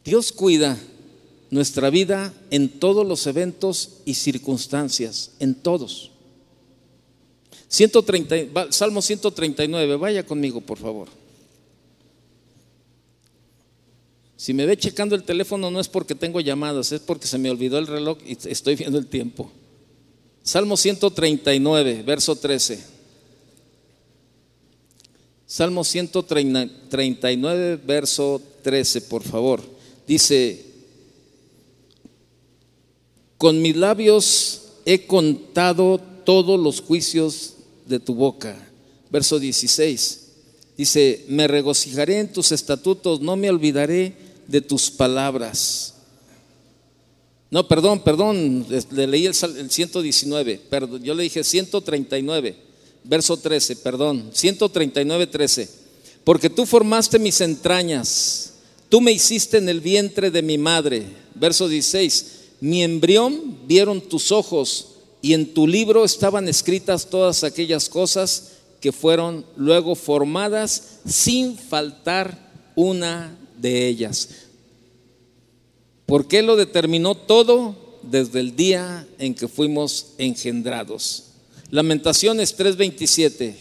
Dios 0.04 0.32
cuida 0.32 0.78
nuestra 1.50 1.88
vida 1.88 2.34
en 2.50 2.68
todos 2.68 3.06
los 3.06 3.26
eventos 3.26 4.00
y 4.04 4.14
circunstancias, 4.14 5.32
en 5.38 5.54
todos. 5.54 6.10
130, 7.68 8.70
Salmo 8.70 9.00
139, 9.00 9.96
vaya 9.96 10.26
conmigo 10.26 10.60
por 10.60 10.78
favor. 10.78 11.23
Si 14.36 14.52
me 14.52 14.66
ve 14.66 14.76
checando 14.76 15.14
el 15.14 15.22
teléfono 15.22 15.70
no 15.70 15.80
es 15.80 15.88
porque 15.88 16.14
tengo 16.14 16.40
llamadas, 16.40 16.92
es 16.92 17.00
porque 17.00 17.26
se 17.26 17.38
me 17.38 17.50
olvidó 17.50 17.78
el 17.78 17.86
reloj 17.86 18.18
y 18.26 18.36
estoy 18.48 18.74
viendo 18.74 18.98
el 18.98 19.06
tiempo. 19.06 19.50
Salmo 20.42 20.76
139, 20.76 22.02
verso 22.04 22.36
13. 22.36 22.84
Salmo 25.46 25.84
139, 25.84 27.80
verso 27.86 28.42
13, 28.62 29.02
por 29.02 29.22
favor. 29.22 29.62
Dice, 30.06 30.64
con 33.38 33.62
mis 33.62 33.76
labios 33.76 34.62
he 34.84 35.06
contado 35.06 36.00
todos 36.24 36.58
los 36.58 36.80
juicios 36.80 37.54
de 37.86 38.00
tu 38.00 38.14
boca. 38.14 38.56
Verso 39.10 39.38
16. 39.38 40.20
Dice, 40.76 41.24
me 41.28 41.46
regocijaré 41.46 42.18
en 42.18 42.32
tus 42.32 42.50
estatutos, 42.50 43.20
no 43.20 43.36
me 43.36 43.48
olvidaré 43.48 44.23
de 44.46 44.60
tus 44.60 44.90
palabras. 44.90 45.94
No, 47.50 47.68
perdón, 47.68 48.02
perdón, 48.02 48.66
le 48.90 49.06
leí 49.06 49.26
el, 49.26 49.34
119, 49.34 50.60
perdón, 50.68 51.02
yo 51.02 51.14
le 51.14 51.22
dije 51.22 51.44
139, 51.44 52.56
verso 53.04 53.36
13, 53.36 53.76
perdón, 53.76 54.30
139, 54.32 55.26
13. 55.28 55.68
Porque 56.24 56.50
tú 56.50 56.66
formaste 56.66 57.18
mis 57.18 57.40
entrañas, 57.40 58.54
tú 58.88 59.00
me 59.00 59.12
hiciste 59.12 59.58
en 59.58 59.68
el 59.68 59.80
vientre 59.80 60.30
de 60.30 60.42
mi 60.42 60.58
madre. 60.58 61.04
Verso 61.34 61.68
16, 61.68 62.26
mi 62.60 62.82
embrión 62.82 63.58
vieron 63.66 64.00
tus 64.00 64.32
ojos 64.32 64.88
y 65.22 65.32
en 65.34 65.54
tu 65.54 65.66
libro 65.66 66.04
estaban 66.04 66.48
escritas 66.48 67.06
todas 67.06 67.44
aquellas 67.44 67.88
cosas 67.88 68.52
que 68.80 68.92
fueron 68.92 69.46
luego 69.56 69.94
formadas 69.94 70.98
sin 71.06 71.56
faltar 71.56 72.50
una 72.74 73.38
de 73.64 73.88
ellas. 73.88 74.28
¿Por 76.04 76.28
qué 76.28 76.42
lo 76.42 76.54
determinó 76.54 77.14
todo? 77.14 77.74
Desde 78.02 78.40
el 78.40 78.54
día 78.54 79.08
en 79.18 79.34
que 79.34 79.48
fuimos 79.48 80.08
engendrados. 80.18 81.30
Lamentaciones 81.70 82.54
3:27. 82.58 83.54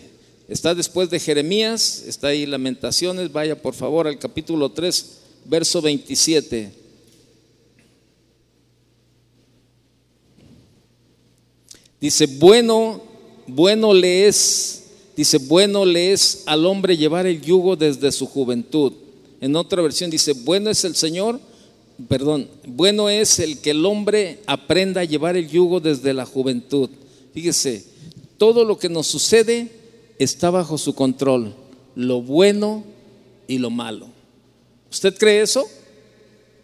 Está 0.50 0.76
después 0.76 1.10
de 1.10 1.22
Jeremías, 1.22 2.04
está 2.06 2.28
ahí 2.28 2.46
Lamentaciones, 2.46 3.32
vaya 3.32 3.62
por 3.62 3.74
favor 3.76 4.06
al 4.06 4.20
capítulo 4.20 4.74
3, 4.74 5.20
verso 5.46 5.82
27. 5.82 6.74
Dice, 12.02 12.26
bueno, 12.26 13.02
bueno 13.48 13.94
le 13.94 14.28
es, 14.28 14.84
dice, 15.16 15.38
bueno 15.38 15.86
le 15.86 16.12
es 16.12 16.44
al 16.46 16.66
hombre 16.66 16.98
llevar 16.98 17.26
el 17.26 17.42
yugo 17.42 17.78
desde 17.78 18.12
su 18.12 18.28
juventud. 18.28 18.92
En 19.44 19.58
otra 19.58 19.82
versión 19.82 20.10
dice, 20.10 20.32
bueno 20.32 20.70
es 20.70 20.86
el 20.86 20.96
Señor, 20.96 21.38
perdón, 22.08 22.48
bueno 22.66 23.10
es 23.10 23.40
el 23.40 23.60
que 23.60 23.72
el 23.72 23.86
hombre 23.86 24.40
aprenda 24.48 25.02
a 25.02 25.04
llevar 25.04 25.36
el 25.36 25.50
yugo 25.50 25.82
desde 25.82 26.14
la 26.14 26.26
juventud. 26.26 26.90
Fíjese, 27.34 27.84
todo 28.38 28.64
lo 28.64 28.80
que 28.80 28.88
nos 28.88 29.06
sucede 29.06 29.70
está 30.18 30.50
bajo 30.50 30.78
su 30.78 30.96
control, 30.96 31.54
lo 31.94 32.22
bueno 32.22 32.86
y 33.46 33.58
lo 33.58 33.70
malo. 33.70 34.08
¿Usted 34.90 35.14
cree 35.18 35.42
eso? 35.42 35.66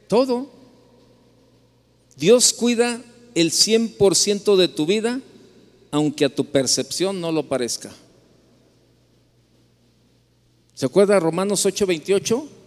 Todo. 0.07 0.47
Dios 2.15 2.53
cuida 2.53 3.01
el 3.35 3.51
100% 3.51 4.55
de 4.55 4.69
tu 4.69 4.85
vida 4.85 5.19
aunque 5.91 6.23
a 6.23 6.33
tu 6.33 6.45
percepción 6.45 7.19
no 7.19 7.33
lo 7.33 7.43
parezca. 7.43 7.91
¿Se 10.75 10.85
acuerda 10.85 11.19
Romanos 11.19 11.65
8:28? 11.65 12.59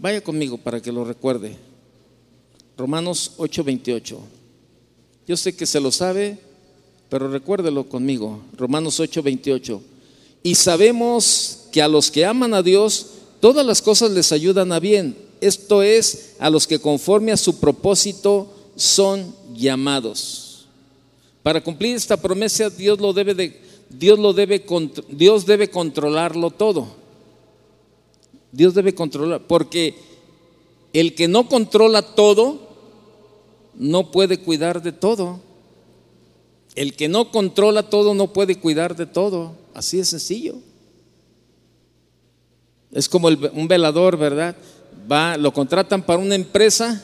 Vaya 0.00 0.22
conmigo 0.22 0.56
para 0.56 0.80
que 0.80 0.90
lo 0.90 1.04
recuerde. 1.04 1.56
Romanos 2.78 3.32
8:28. 3.36 4.18
Yo 5.28 5.36
sé 5.36 5.54
que 5.54 5.66
se 5.66 5.78
lo 5.78 5.92
sabe, 5.92 6.38
pero 7.10 7.30
recuérdelo 7.30 7.86
conmigo. 7.86 8.40
Romanos 8.56 8.98
8:28. 8.98 9.82
Y 10.42 10.54
sabemos 10.54 11.66
que 11.70 11.82
a 11.82 11.88
los 11.88 12.10
que 12.10 12.24
aman 12.24 12.54
a 12.54 12.62
Dios, 12.62 13.08
todas 13.40 13.66
las 13.66 13.82
cosas 13.82 14.10
les 14.12 14.32
ayudan 14.32 14.72
a 14.72 14.80
bien. 14.80 15.14
Esto 15.42 15.82
es, 15.82 16.36
a 16.38 16.48
los 16.48 16.66
que 16.66 16.78
conforme 16.78 17.32
a 17.32 17.36
su 17.36 17.60
propósito 17.60 18.50
son 18.76 19.34
llamados. 19.54 20.66
Para 21.42 21.62
cumplir 21.62 21.96
esta 21.96 22.16
promesa, 22.16 22.70
Dios 22.70 22.98
lo 23.00 23.12
debe 23.12 23.34
de, 23.34 23.60
Dios 23.90 24.18
lo 24.18 24.32
debe, 24.32 24.64
Dios 25.10 25.44
debe 25.44 25.68
controlarlo 25.68 26.50
todo. 26.50 26.99
Dios 28.52 28.74
debe 28.74 28.94
controlar, 28.94 29.42
porque 29.46 29.94
el 30.92 31.14
que 31.14 31.28
no 31.28 31.48
controla 31.48 32.02
todo, 32.02 32.68
no 33.74 34.10
puede 34.10 34.40
cuidar 34.40 34.82
de 34.82 34.92
todo. 34.92 35.40
El 36.74 36.94
que 36.94 37.08
no 37.08 37.30
controla 37.30 37.84
todo, 37.84 38.14
no 38.14 38.32
puede 38.32 38.56
cuidar 38.56 38.96
de 38.96 39.06
todo. 39.06 39.56
Así 39.74 39.98
de 39.98 40.04
sencillo. 40.04 40.56
Es 42.92 43.08
como 43.08 43.28
un 43.28 43.68
velador, 43.68 44.16
¿verdad? 44.16 44.56
Va, 45.10 45.36
lo 45.36 45.52
contratan 45.52 46.02
para 46.02 46.18
una 46.18 46.34
empresa 46.34 47.02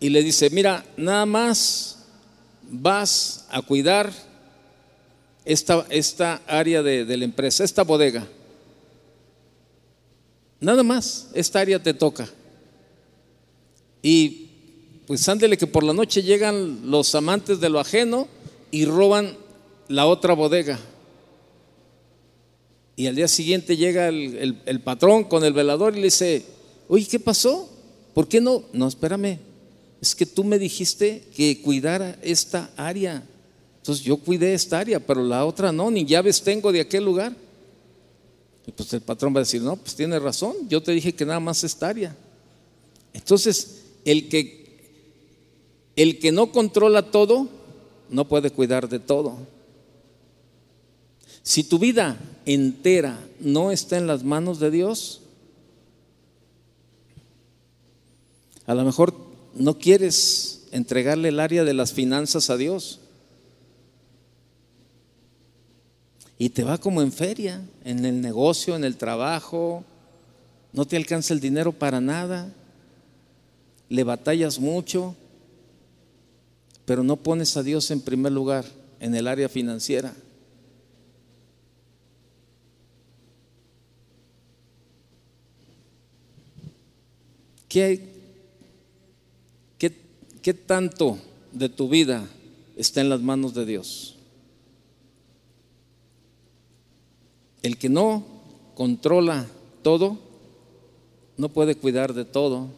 y 0.00 0.08
le 0.08 0.22
dice, 0.22 0.48
mira, 0.50 0.84
nada 0.96 1.26
más 1.26 1.98
vas 2.70 3.46
a 3.50 3.60
cuidar 3.60 4.10
esta, 5.44 5.86
esta 5.90 6.40
área 6.46 6.82
de, 6.82 7.04
de 7.04 7.16
la 7.18 7.24
empresa, 7.24 7.64
esta 7.64 7.82
bodega. 7.82 8.26
Nada 10.60 10.82
más, 10.82 11.28
esta 11.34 11.60
área 11.60 11.82
te 11.82 11.94
toca. 11.94 12.28
Y 14.02 14.48
pues 15.06 15.28
ándele 15.28 15.56
que 15.56 15.66
por 15.66 15.82
la 15.82 15.92
noche 15.92 16.22
llegan 16.22 16.90
los 16.90 17.14
amantes 17.14 17.60
de 17.60 17.68
lo 17.68 17.80
ajeno 17.80 18.28
y 18.70 18.84
roban 18.84 19.36
la 19.88 20.06
otra 20.06 20.34
bodega. 20.34 20.78
Y 22.96 23.06
al 23.06 23.16
día 23.16 23.28
siguiente 23.28 23.76
llega 23.76 24.08
el, 24.08 24.80
patrón 24.84 25.24
con 25.24 25.42
el 25.44 25.52
velador 25.54 25.94
y 25.94 26.00
le 26.00 26.04
dice, 26.04 26.44
oye, 26.86 27.06
¿qué 27.06 27.18
pasó? 27.18 27.68
¿Por 28.12 28.28
qué 28.28 28.40
no? 28.40 28.64
No, 28.72 28.88
espérame, 28.88 29.38
es 30.00 30.14
que 30.14 30.26
tú 30.26 30.44
me 30.44 30.58
dijiste 30.58 31.24
que 31.34 31.60
cuidara 31.62 32.18
esta 32.22 32.70
área. 32.76 33.22
Entonces 33.78 34.04
yo 34.04 34.18
cuidé 34.18 34.52
esta 34.52 34.78
área, 34.78 35.00
pero 35.00 35.24
la 35.24 35.46
otra 35.46 35.72
no, 35.72 35.90
ni 35.90 36.04
llaves 36.04 36.42
tengo 36.42 36.70
de 36.70 36.80
aquel 36.80 37.04
lugar. 37.04 37.34
Pues 38.76 38.92
el 38.92 39.00
patrón 39.00 39.34
va 39.34 39.38
a 39.38 39.42
decir, 39.42 39.62
no, 39.62 39.76
pues 39.76 39.94
tiene 39.94 40.18
razón, 40.18 40.54
yo 40.68 40.82
te 40.82 40.92
dije 40.92 41.14
que 41.14 41.26
nada 41.26 41.40
más 41.40 41.64
esta 41.64 41.88
área. 41.88 42.16
Entonces, 43.12 43.82
el 44.04 44.28
que, 44.28 44.90
el 45.96 46.18
que 46.18 46.32
no 46.32 46.52
controla 46.52 47.10
todo, 47.10 47.48
no 48.08 48.28
puede 48.28 48.50
cuidar 48.50 48.88
de 48.88 48.98
todo. 48.98 49.36
Si 51.42 51.64
tu 51.64 51.78
vida 51.78 52.18
entera 52.44 53.18
no 53.40 53.70
está 53.72 53.96
en 53.96 54.06
las 54.06 54.24
manos 54.24 54.60
de 54.60 54.70
Dios, 54.70 55.22
a 58.66 58.74
lo 58.74 58.84
mejor 58.84 59.14
no 59.54 59.78
quieres 59.78 60.68
entregarle 60.70 61.30
el 61.30 61.40
área 61.40 61.64
de 61.64 61.74
las 61.74 61.92
finanzas 61.92 62.50
a 62.50 62.56
Dios. 62.56 62.99
Y 66.40 66.48
te 66.48 66.64
va 66.64 66.78
como 66.78 67.02
en 67.02 67.12
feria, 67.12 67.60
en 67.84 68.02
el 68.06 68.22
negocio, 68.22 68.74
en 68.74 68.82
el 68.82 68.96
trabajo, 68.96 69.84
no 70.72 70.86
te 70.86 70.96
alcanza 70.96 71.34
el 71.34 71.40
dinero 71.40 71.70
para 71.70 72.00
nada, 72.00 72.50
le 73.90 74.04
batallas 74.04 74.58
mucho, 74.58 75.14
pero 76.86 77.04
no 77.04 77.16
pones 77.16 77.58
a 77.58 77.62
Dios 77.62 77.90
en 77.90 78.00
primer 78.00 78.32
lugar 78.32 78.64
en 79.00 79.14
el 79.14 79.28
área 79.28 79.50
financiera. 79.50 80.14
¿Qué, 87.68 88.00
qué, 89.76 89.94
qué 90.40 90.54
tanto 90.54 91.18
de 91.52 91.68
tu 91.68 91.90
vida 91.90 92.26
está 92.78 93.02
en 93.02 93.10
las 93.10 93.20
manos 93.20 93.52
de 93.52 93.66
Dios? 93.66 94.16
El 97.62 97.76
que 97.76 97.88
no 97.88 98.24
controla 98.74 99.46
todo, 99.82 100.18
no 101.36 101.48
puede 101.48 101.74
cuidar 101.74 102.14
de 102.14 102.24
todo. 102.24 102.68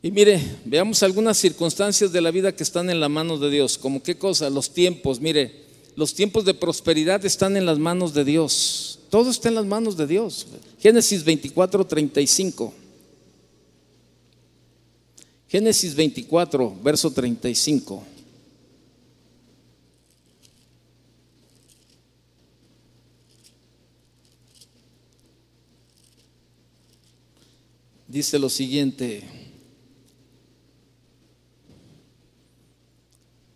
Y 0.00 0.10
mire, 0.12 0.40
veamos 0.64 1.02
algunas 1.02 1.36
circunstancias 1.38 2.12
de 2.12 2.20
la 2.20 2.30
vida 2.30 2.54
que 2.54 2.62
están 2.62 2.88
en 2.88 3.00
las 3.00 3.10
manos 3.10 3.40
de 3.40 3.50
Dios. 3.50 3.76
Como 3.78 4.02
qué 4.02 4.16
cosa, 4.16 4.48
los 4.48 4.70
tiempos, 4.70 5.20
mire, 5.20 5.66
los 5.96 6.14
tiempos 6.14 6.44
de 6.44 6.54
prosperidad 6.54 7.24
están 7.26 7.56
en 7.56 7.66
las 7.66 7.78
manos 7.78 8.14
de 8.14 8.24
Dios. 8.24 9.00
Todo 9.10 9.30
está 9.30 9.48
en 9.48 9.56
las 9.56 9.66
manos 9.66 9.96
de 9.96 10.06
Dios. 10.06 10.46
Génesis 10.78 11.24
24, 11.24 11.84
35. 11.84 12.72
Génesis 15.48 15.94
24, 15.96 16.76
verso 16.82 17.10
35. 17.10 18.04
Dice 28.18 28.36
lo 28.36 28.50
siguiente. 28.50 29.22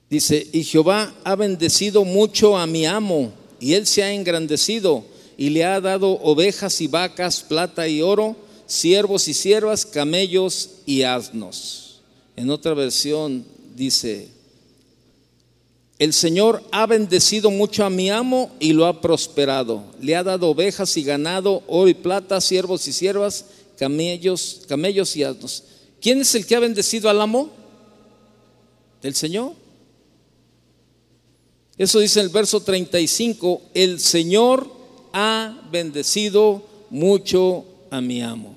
Dice, 0.09 0.47
y 0.53 0.63
Jehová 0.63 1.13
ha 1.25 1.35
bendecido 1.35 2.05
mucho 2.05 2.57
a 2.57 2.65
mi 2.69 2.87
amo, 2.87 3.33
y 3.59 3.75
él 3.75 3.89
se 3.89 4.05
ha 4.05 4.13
engrandecido, 4.13 5.05
y 5.37 5.51
le 5.51 5.65
ha 5.65 5.81
dado 5.81 6.13
ovejas 6.23 6.81
y 6.81 6.87
vacas, 6.87 7.41
plata 7.41 7.89
y 7.89 8.03
oro, 8.03 8.37
siervos 8.67 9.27
y 9.27 9.35
siervas, 9.35 9.85
camellos 9.85 10.71
y 10.87 11.03
asnos. 11.03 12.01
En 12.37 12.49
otra 12.49 12.73
versión 12.75 13.45
dice, 13.75 14.29
el 15.99 16.13
Señor 16.13 16.63
ha 16.71 16.87
bendecido 16.87 17.51
mucho 17.51 17.85
a 17.85 17.91
mi 17.91 18.11
amo 18.11 18.53
y 18.61 18.75
lo 18.75 18.87
ha 18.87 19.01
prosperado. 19.01 19.83
Le 20.01 20.15
ha 20.15 20.23
dado 20.23 20.51
ovejas 20.51 20.97
y 20.97 21.03
ganado, 21.03 21.65
oro 21.67 21.89
y 21.89 21.95
plata, 21.95 22.41
siervos 22.41 22.87
y 22.87 22.93
siervas, 22.93 23.45
camellos, 23.79 24.63
camellos 24.69 25.17
y 25.17 25.25
asnos. 25.25 25.65
¿Quién 26.01 26.21
es 26.21 26.35
el 26.35 26.47
que 26.47 26.57
ha 26.57 26.61
bendecido 26.61 27.09
al 27.09 27.21
amo? 27.21 27.51
El 29.03 29.15
Señor. 29.15 29.55
Eso 31.79 32.01
dice 32.01 32.21
el 32.21 32.29
verso 32.29 32.61
35, 32.61 33.63
el 33.75 33.99
Señor 33.99 34.71
ha 35.13 35.69
bendecido 35.71 36.63
mucho 36.91 37.65
a 37.91 38.01
mi 38.01 38.23
amo. 38.23 38.55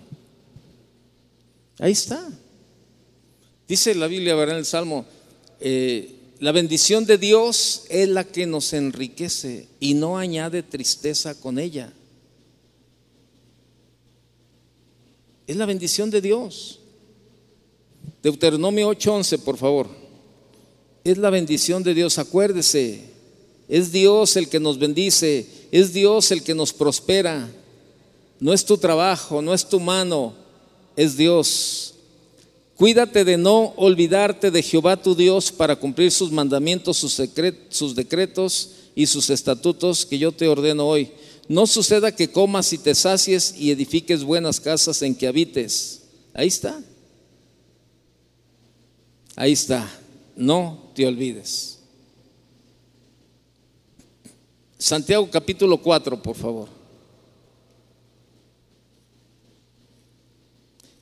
Ahí 1.80 1.94
está. 1.94 2.30
Dice 3.68 3.96
la 3.96 4.08
Biblia, 4.08 4.36
¿verdad? 4.36 4.56
En 4.56 4.60
el 4.60 4.66
Salmo, 4.66 5.06
eh, 5.60 6.16
la 6.40 6.52
bendición 6.52 7.06
de 7.06 7.18
Dios 7.18 7.84
es 7.90 8.08
la 8.10 8.26
que 8.26 8.46
nos 8.46 8.74
enriquece 8.74 9.68
y 9.80 9.94
no 9.94 10.18
añade 10.18 10.64
tristeza 10.64 11.40
con 11.40 11.58
ella. 11.58 11.94
Es 15.48 15.56
la 15.56 15.66
bendición 15.66 16.10
de 16.10 16.22
Dios. 16.22 16.80
Deuteronomio 18.24 18.90
8:11, 18.90 19.38
por 19.40 19.58
favor. 19.58 19.88
Es 21.04 21.18
la 21.18 21.30
bendición 21.30 21.84
de 21.84 21.94
Dios, 21.94 22.18
acuérdese. 22.18 23.02
Es 23.68 23.92
Dios 23.92 24.36
el 24.36 24.50
que 24.50 24.60
nos 24.60 24.78
bendice, 24.80 25.48
es 25.72 25.94
Dios 25.94 26.32
el 26.32 26.44
que 26.44 26.56
nos 26.56 26.74
prospera. 26.74 27.50
No 28.40 28.54
es 28.54 28.66
tu 28.66 28.78
trabajo, 28.78 29.42
no 29.42 29.54
es 29.54 29.68
tu 29.68 29.80
mano, 29.80 30.34
es 30.96 31.18
Dios. 31.18 31.94
Cuídate 32.76 33.24
de 33.24 33.38
no 33.38 33.74
olvidarte 33.78 34.52
de 34.52 34.62
Jehová 34.62 35.02
tu 35.02 35.16
Dios 35.16 35.52
para 35.52 35.76
cumplir 35.76 36.12
sus 36.12 36.32
mandamientos, 36.32 36.98
sus, 36.98 37.22
sus 37.70 37.96
decretos 37.96 38.72
y 38.96 39.06
sus 39.06 39.30
estatutos 39.30 40.06
que 40.06 40.18
yo 40.18 40.32
te 40.32 40.48
ordeno 40.48 40.88
hoy 40.88 41.12
no 41.48 41.68
suceda 41.68 42.12
que 42.12 42.32
comas 42.32 42.74
y 42.74 42.78
te 42.78 42.96
sacies 42.96 43.54
y 43.58 43.72
edifiques 43.72 44.24
buenas 44.24 44.60
casas 44.60 45.02
en 45.02 45.14
que 45.14 45.28
habites. 45.28 46.04
Ahí 46.34 46.48
está. 46.48 46.82
Ahí 49.36 49.52
está. 49.52 49.88
No 50.36 50.92
te 50.96 51.06
olvides. 51.06 51.80
Santiago 54.78 55.30
capítulo 55.30 55.78
4, 55.78 56.22
por 56.22 56.36
favor. 56.36 56.70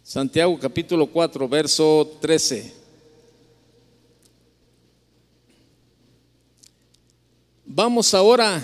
Santiago 0.03 0.59
capítulo 0.59 1.07
4, 1.07 1.49
verso 1.49 2.17
13. 2.21 2.73
Vamos 7.65 8.13
ahora 8.13 8.63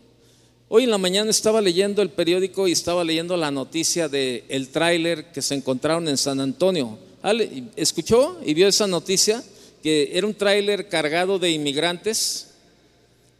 Hoy 0.73 0.85
en 0.85 0.89
la 0.89 0.97
mañana 0.97 1.29
estaba 1.29 1.59
leyendo 1.59 2.01
el 2.01 2.11
periódico 2.11 2.65
y 2.65 2.71
estaba 2.71 3.03
leyendo 3.03 3.35
la 3.35 3.51
noticia 3.51 4.07
del 4.07 4.45
el 4.47 4.69
tráiler 4.69 5.29
que 5.33 5.41
se 5.41 5.53
encontraron 5.53 6.07
en 6.07 6.15
San 6.15 6.39
Antonio. 6.39 6.97
¿Escuchó 7.75 8.39
y 8.45 8.53
vio 8.53 8.69
esa 8.69 8.87
noticia? 8.87 9.43
Que 9.83 10.11
era 10.13 10.25
un 10.25 10.33
tráiler 10.33 10.87
cargado 10.87 11.39
de 11.39 11.51
inmigrantes 11.51 12.51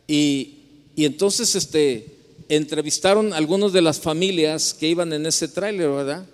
y, 0.10 0.56
y 0.94 1.06
entonces 1.06 1.56
este, 1.56 2.06
entrevistaron 2.50 3.32
a 3.32 3.38
algunos 3.38 3.72
de 3.72 3.82
las 3.82 4.02
familias 4.02 4.74
que 4.74 4.89
iban 4.89 5.13
en 5.13 5.26
ese 5.26 5.48
tráiler, 5.48 5.89
¿verdad? 5.89 6.26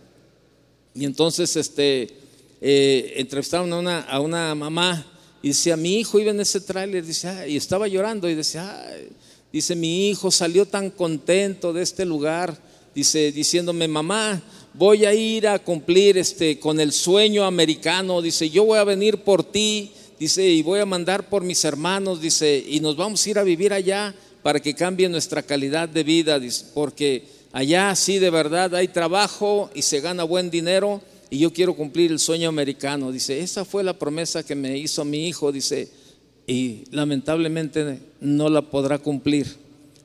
Y 0.96 1.06
entonces 1.06 1.56
este, 1.58 2.08
eh, 2.60 3.14
entrevistaron 3.18 3.72
a 3.72 3.78
una, 3.78 4.00
a 4.02 4.20
una 4.20 4.56
mamá 4.56 5.06
y 5.44 5.50
decía, 5.50 5.78
mi 5.78 6.00
hijo 6.00 6.20
iba 6.20 6.32
en 6.32 6.40
ese 6.40 6.60
tráiler, 6.60 7.06
dice, 7.06 7.48
y 7.48 7.56
estaba 7.56 7.88
llorando 7.88 8.28
y 8.28 8.34
decía, 8.34 8.84
dice, 9.58 9.76
mi 9.76 10.10
hijo 10.10 10.30
salió 10.30 10.68
tan 10.68 10.92
contento 10.92 11.74
de 11.74 11.82
este 11.82 12.06
lugar, 12.06 12.56
dice, 12.94 13.32
diciéndome, 13.32 13.88
mamá, 13.88 14.40
voy 14.76 15.04
a 15.06 15.16
ir 15.16 15.48
a 15.48 15.58
cumplir 15.58 16.20
este, 16.20 16.60
con 16.60 16.80
el 16.80 16.92
sueño 16.92 17.44
americano, 17.44 18.22
dice, 18.22 18.52
yo 18.52 18.66
voy 18.66 18.78
a 18.78 18.84
venir 18.84 19.18
por 19.24 19.44
ti, 19.44 19.92
dice, 20.20 20.48
y 20.48 20.62
voy 20.62 20.80
a 20.80 20.86
mandar 20.86 21.28
por 21.28 21.44
mis 21.44 21.66
hermanos, 21.66 22.22
dice, 22.22 22.64
y 22.68 22.80
nos 22.82 22.96
vamos 22.96 23.26
a 23.26 23.30
ir 23.32 23.40
a 23.40 23.44
vivir 23.44 23.74
allá 23.74 24.14
para 24.44 24.60
que 24.60 24.76
cambie 24.76 25.10
nuestra 25.10 25.42
calidad 25.42 25.90
de 25.90 26.04
vida, 26.04 26.40
porque 26.76 27.26
allá 27.52 27.96
sí 27.96 28.20
de 28.20 28.30
verdad 28.30 28.76
hay 28.76 28.90
trabajo 28.90 29.72
y 29.74 29.82
se 29.82 30.02
gana 30.02 30.24
buen 30.24 30.52
dinero 30.52 31.02
y 31.32 31.40
yo 31.40 31.52
quiero 31.52 31.76
cumplir 31.76 32.12
el 32.12 32.20
sueño 32.20 32.48
americano. 32.48 33.12
Dice, 33.12 33.40
esa 33.40 33.66
fue 33.66 33.84
la 33.84 33.98
promesa 33.98 34.46
que 34.46 34.54
me 34.54 34.78
hizo 34.78 35.04
mi 35.04 35.28
hijo, 35.28 35.52
dice, 35.52 35.90
y 36.48 36.86
lamentablemente 36.92 38.00
no 38.22 38.50
la 38.50 38.62
podrá 38.62 38.98
cumplir 38.98 39.58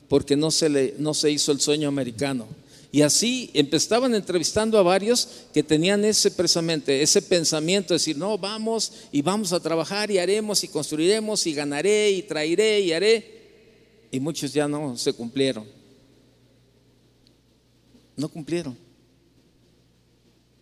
porque 0.09 0.35
no 0.35 0.51
se, 0.51 0.69
le, 0.69 0.93
no 0.99 1.13
se 1.13 1.31
hizo 1.31 1.51
el 1.51 1.61
sueño 1.61 1.87
americano. 1.87 2.45
Y 2.91 3.01
así 3.01 3.49
estaban 3.53 4.13
entrevistando 4.13 4.77
a 4.77 4.83
varios 4.83 5.27
que 5.51 5.63
tenían 5.63 6.05
ese 6.05 6.29
precisamente, 6.29 7.01
ese 7.01 7.23
pensamiento 7.23 7.93
de 7.93 7.95
decir, 7.95 8.15
no, 8.15 8.37
vamos 8.37 8.91
y 9.11 9.23
vamos 9.23 9.51
a 9.51 9.59
trabajar 9.59 10.11
y 10.11 10.19
haremos 10.19 10.63
y 10.63 10.67
construiremos 10.67 11.47
y 11.47 11.55
ganaré 11.55 12.11
y 12.11 12.21
traeré 12.21 12.81
y 12.81 12.91
haré 12.91 13.43
y 14.11 14.19
muchos 14.19 14.53
ya 14.53 14.67
no 14.67 14.95
se 14.95 15.11
cumplieron. 15.13 15.65
No 18.15 18.29
cumplieron. 18.29 18.77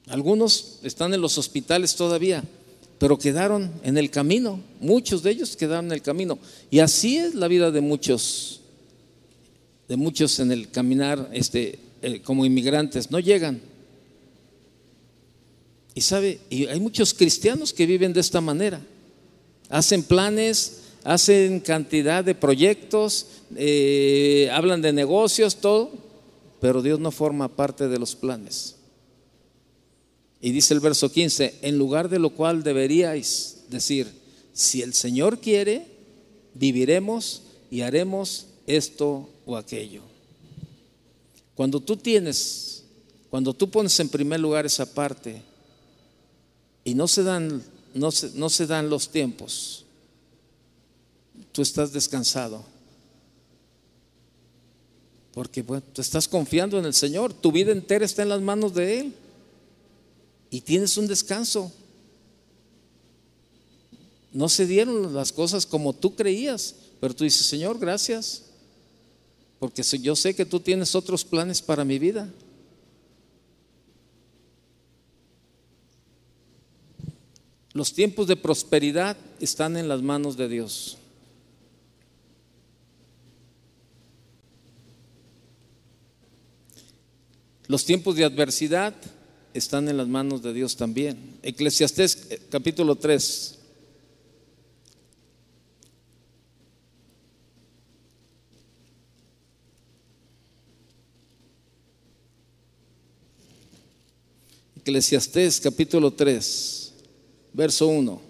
Algunos 0.07 0.79
están 0.83 1.13
en 1.13 1.19
los 1.19 1.37
hospitales 1.37 1.95
todavía, 1.95 2.45
pero 3.01 3.17
quedaron 3.17 3.71
en 3.81 3.97
el 3.97 4.11
camino. 4.11 4.59
Muchos 4.79 5.23
de 5.23 5.31
ellos 5.31 5.57
quedaron 5.57 5.85
en 5.85 5.93
el 5.93 6.03
camino. 6.03 6.37
Y 6.69 6.81
así 6.81 7.17
es 7.17 7.33
la 7.33 7.47
vida 7.47 7.71
de 7.71 7.81
muchos, 7.81 8.61
de 9.87 9.97
muchos 9.97 10.39
en 10.39 10.51
el 10.51 10.69
caminar 10.69 11.27
este, 11.33 11.79
eh, 12.03 12.21
como 12.21 12.45
inmigrantes. 12.45 13.09
No 13.09 13.17
llegan. 13.17 13.59
Y 15.95 16.01
sabe, 16.01 16.41
y 16.51 16.67
hay 16.67 16.79
muchos 16.79 17.15
cristianos 17.15 17.73
que 17.73 17.87
viven 17.87 18.13
de 18.13 18.19
esta 18.19 18.39
manera. 18.39 18.79
Hacen 19.69 20.03
planes, 20.03 20.81
hacen 21.03 21.59
cantidad 21.59 22.23
de 22.23 22.35
proyectos, 22.35 23.25
eh, 23.55 24.47
hablan 24.53 24.79
de 24.83 24.93
negocios, 24.93 25.55
todo, 25.55 25.89
pero 26.59 26.83
Dios 26.83 26.99
no 26.99 27.09
forma 27.09 27.47
parte 27.47 27.87
de 27.87 27.97
los 27.97 28.15
planes. 28.15 28.75
Y 30.41 30.51
dice 30.51 30.73
el 30.73 30.79
verso 30.79 31.11
15, 31.11 31.59
en 31.61 31.77
lugar 31.77 32.09
de 32.09 32.17
lo 32.17 32.31
cual 32.31 32.63
deberíais 32.63 33.65
decir, 33.69 34.11
si 34.53 34.81
el 34.81 34.95
Señor 34.95 35.39
quiere, 35.39 35.85
viviremos 36.55 37.43
y 37.69 37.81
haremos 37.81 38.47
esto 38.65 39.29
o 39.45 39.55
aquello. 39.55 40.01
Cuando 41.53 41.79
tú 41.79 41.95
tienes, 41.95 42.83
cuando 43.29 43.53
tú 43.53 43.69
pones 43.69 43.99
en 43.99 44.09
primer 44.09 44.39
lugar 44.39 44.65
esa 44.65 44.91
parte 44.91 45.43
y 46.83 46.95
no 46.95 47.07
se 47.07 47.21
dan, 47.21 47.63
no 47.93 48.09
no 48.33 48.49
se 48.49 48.65
dan 48.65 48.89
los 48.89 49.09
tiempos, 49.09 49.85
tú 51.51 51.61
estás 51.61 51.93
descansado. 51.93 52.63
Porque 55.35 55.61
bueno, 55.61 55.83
tú 55.93 56.01
estás 56.01 56.27
confiando 56.27 56.79
en 56.79 56.85
el 56.85 56.95
Señor, 56.95 57.31
tu 57.31 57.51
vida 57.51 57.71
entera 57.71 58.03
está 58.03 58.23
en 58.23 58.29
las 58.29 58.41
manos 58.41 58.73
de 58.73 58.99
Él 58.99 59.13
y 60.51 60.61
tienes 60.61 60.97
un 60.97 61.07
descanso. 61.07 61.71
No 64.33 64.49
se 64.49 64.67
dieron 64.67 65.15
las 65.15 65.31
cosas 65.31 65.65
como 65.65 65.93
tú 65.93 66.13
creías, 66.13 66.75
pero 66.99 67.15
tú 67.15 67.23
dices, 67.23 67.47
Señor, 67.47 67.79
gracias, 67.79 68.43
porque 69.59 69.81
yo 69.81 70.15
sé 70.15 70.35
que 70.35 70.45
tú 70.45 70.59
tienes 70.59 70.93
otros 70.93 71.23
planes 71.23 71.61
para 71.61 71.85
mi 71.85 71.97
vida. 71.97 72.29
Los 77.73 77.93
tiempos 77.93 78.27
de 78.27 78.35
prosperidad 78.35 79.15
están 79.39 79.77
en 79.77 79.87
las 79.87 80.01
manos 80.01 80.35
de 80.35 80.49
Dios. 80.49 80.97
Los 87.67 87.85
tiempos 87.85 88.17
de 88.17 88.25
adversidad 88.25 88.93
están 89.53 89.89
en 89.89 89.97
las 89.97 90.07
manos 90.07 90.41
de 90.41 90.53
Dios 90.53 90.75
también. 90.75 91.37
Eclesiastés 91.43 92.27
eh, 92.29 92.41
capítulo 92.49 92.95
3. 92.95 93.57
Eclesiastés 104.77 105.59
capítulo 105.59 106.11
3, 106.11 106.93
verso 107.53 107.87
1. 107.87 108.21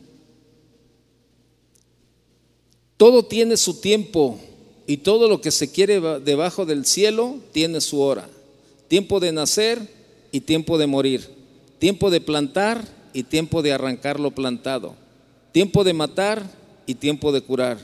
Todo 2.98 3.26
tiene 3.26 3.56
su 3.56 3.80
tiempo 3.80 4.38
y 4.86 4.98
todo 4.98 5.30
lo 5.30 5.40
que 5.40 5.52
se 5.52 5.72
quiere 5.72 6.02
debajo 6.20 6.66
del 6.66 6.86
cielo 6.86 7.38
tiene 7.54 7.80
su 7.80 8.02
hora 8.02 8.30
tiempo 8.92 9.22
de 9.22 9.32
nacer 9.32 9.88
y 10.32 10.42
tiempo 10.42 10.78
de 10.78 10.88
morir, 10.88 11.28
tiempo 11.80 12.10
de 12.10 12.22
plantar 12.22 12.88
y 13.14 13.24
tiempo 13.24 13.62
de 13.62 13.74
arrancar 13.74 14.20
lo 14.20 14.32
plantado, 14.32 14.96
tiempo 15.52 15.84
de 15.84 15.94
matar 15.94 16.50
y 16.86 16.96
tiempo 16.96 17.32
de 17.32 17.42
curar, 17.42 17.78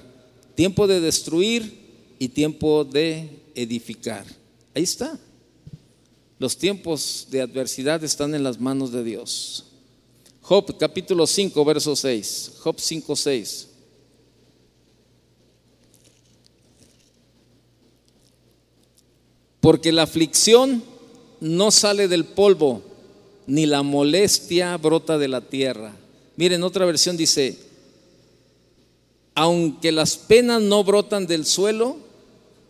tiempo 0.55 0.88
de 0.88 1.01
destruir 1.01 1.88
y 2.19 2.29
tiempo 2.29 2.86
de 2.86 3.29
edificar. 3.55 4.25
Ahí 4.73 4.83
está. 4.83 5.19
Los 6.39 6.57
tiempos 6.57 7.27
de 7.31 7.41
adversidad 7.41 8.03
están 8.03 8.36
en 8.36 8.43
las 8.43 8.60
manos 8.60 8.91
de 8.91 9.03
Dios. 9.03 9.65
Job 10.41 10.77
capítulo 10.77 11.27
5, 11.27 11.65
verso 11.65 11.95
6. 11.95 12.53
Job 12.60 12.79
5, 12.79 13.15
6. 13.15 13.67
Porque 19.60 19.91
la 19.91 20.03
aflicción 20.03 20.81
no 21.39 21.71
sale 21.71 22.08
del 22.08 22.26
polvo, 22.26 22.82
ni 23.45 23.65
la 23.65 23.84
molestia 23.84 24.76
brota 24.78 25.17
de 25.17 25.28
la 25.28 25.41
tierra. 25.41 25.95
Miren, 26.36 26.63
otra 26.63 26.86
versión 26.86 27.17
dice, 27.17 27.58
aunque 29.34 29.91
las 29.91 30.17
penas 30.17 30.62
no 30.62 30.84
brotan 30.84 31.28
del 31.28 31.45
suelo, 31.45 31.97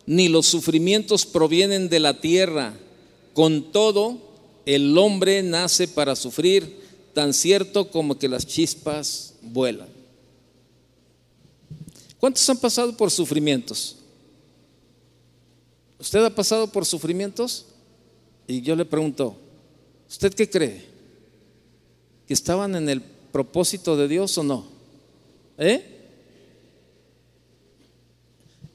ni 0.06 0.28
los 0.28 0.46
sufrimientos 0.46 1.26
provienen 1.26 1.88
de 1.88 2.00
la 2.00 2.20
tierra, 2.20 2.74
con 3.34 3.72
todo 3.72 4.18
el 4.66 4.96
hombre 4.98 5.42
nace 5.42 5.88
para 5.88 6.16
sufrir, 6.16 6.80
tan 7.14 7.32
cierto 7.34 7.90
como 7.90 8.18
que 8.18 8.28
las 8.28 8.46
chispas 8.46 9.34
vuelan. 9.42 9.88
¿Cuántos 12.18 12.48
han 12.48 12.58
pasado 12.58 12.96
por 12.96 13.10
sufrimientos? 13.10 13.96
¿Usted 15.98 16.24
ha 16.24 16.34
pasado 16.34 16.66
por 16.66 16.84
sufrimientos? 16.84 17.66
Y 18.48 18.62
yo 18.62 18.74
le 18.74 18.86
pregunto, 18.86 19.36
¿usted 20.08 20.32
qué 20.32 20.48
cree? 20.48 20.86
¿Que 22.26 22.32
estaban 22.32 22.74
en 22.74 22.88
el 22.88 23.02
propósito 23.02 23.94
de 23.94 24.08
Dios 24.08 24.36
o 24.38 24.42
no? 24.42 24.64
¿Eh? 25.58 25.98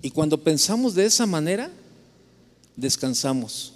Y 0.04 0.12
cuando 0.12 0.38
pensamos 0.38 0.94
de 0.94 1.06
esa 1.06 1.26
manera, 1.26 1.72
descansamos. 2.76 3.74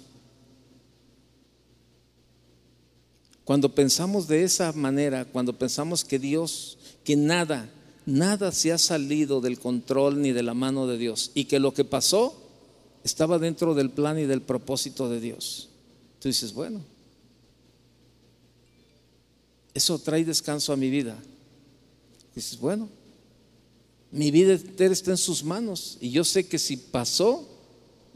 Cuando 3.44 3.74
pensamos 3.74 4.28
de 4.28 4.44
esa 4.44 4.72
manera, 4.72 5.24
cuando 5.24 5.58
pensamos 5.58 6.04
que 6.04 6.20
Dios, 6.20 6.78
que 7.02 7.16
nada, 7.16 7.68
nada 8.06 8.52
se 8.52 8.70
ha 8.72 8.78
salido 8.78 9.40
del 9.40 9.58
control 9.58 10.22
ni 10.22 10.30
de 10.30 10.44
la 10.44 10.54
mano 10.54 10.86
de 10.86 10.96
Dios 10.96 11.32
y 11.34 11.46
que 11.46 11.58
lo 11.58 11.74
que 11.74 11.84
pasó 11.84 12.40
estaba 13.02 13.40
dentro 13.40 13.74
del 13.74 13.90
plan 13.90 14.16
y 14.18 14.26
del 14.26 14.42
propósito 14.42 15.08
de 15.08 15.20
Dios. 15.20 15.70
Tú 16.20 16.28
dices, 16.28 16.52
bueno, 16.52 16.82
eso 19.74 19.98
trae 19.98 20.24
descanso 20.24 20.72
a 20.72 20.76
mi 20.76 20.90
vida. 20.90 21.16
Dices, 22.34 22.58
bueno, 22.58 22.88
mi 24.10 24.30
vida 24.30 24.54
está 24.54 25.10
en 25.10 25.16
sus 25.16 25.44
manos 25.44 25.98
y 26.00 26.10
yo 26.10 26.24
sé 26.24 26.46
que 26.46 26.58
si 26.58 26.76
pasó, 26.76 27.46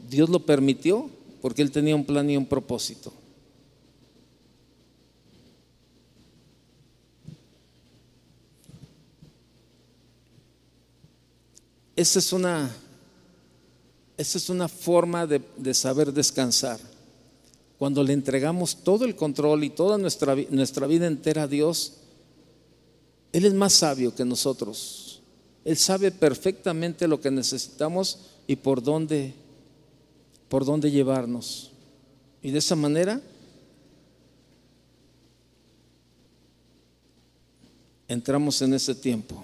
Dios 0.09 0.29
lo 0.29 0.45
permitió 0.45 1.09
porque 1.41 1.61
Él 1.61 1.71
tenía 1.71 1.95
un 1.95 2.05
plan 2.05 2.29
y 2.29 2.37
un 2.37 2.45
propósito. 2.45 3.13
Esa 11.95 12.19
es 12.19 12.33
una, 12.33 12.75
esa 14.17 14.37
es 14.37 14.49
una 14.49 14.67
forma 14.67 15.27
de, 15.27 15.41
de, 15.57 15.73
saber 15.75 16.11
descansar. 16.11 16.79
Cuando 17.83 18.01
le 18.01 18.13
entregamos 18.13 18.77
todo 18.77 19.03
el 19.03 19.13
control 19.13 19.65
y 19.65 19.69
toda 19.69 19.97
nuestra, 19.97 20.37
nuestra 20.51 20.87
vida 20.87 21.05
entera 21.05 21.43
a 21.43 21.47
Dios, 21.49 21.95
Él 23.33 23.43
es 23.43 23.53
más 23.53 23.73
sabio 23.73 24.15
que 24.15 24.23
nosotros. 24.23 25.21
Él 25.65 25.75
sabe 25.75 26.09
perfectamente 26.09 27.09
lo 27.09 27.19
que 27.19 27.29
necesitamos 27.29 28.19
y 28.47 28.55
por 28.55 28.81
dónde, 28.81 29.33
por 30.47 30.63
dónde 30.63 30.91
llevarnos. 30.91 31.71
Y 32.41 32.51
de 32.51 32.59
esa 32.59 32.77
manera 32.77 33.19
entramos 38.07 38.61
en 38.61 38.75
ese 38.75 38.95
tiempo 38.95 39.43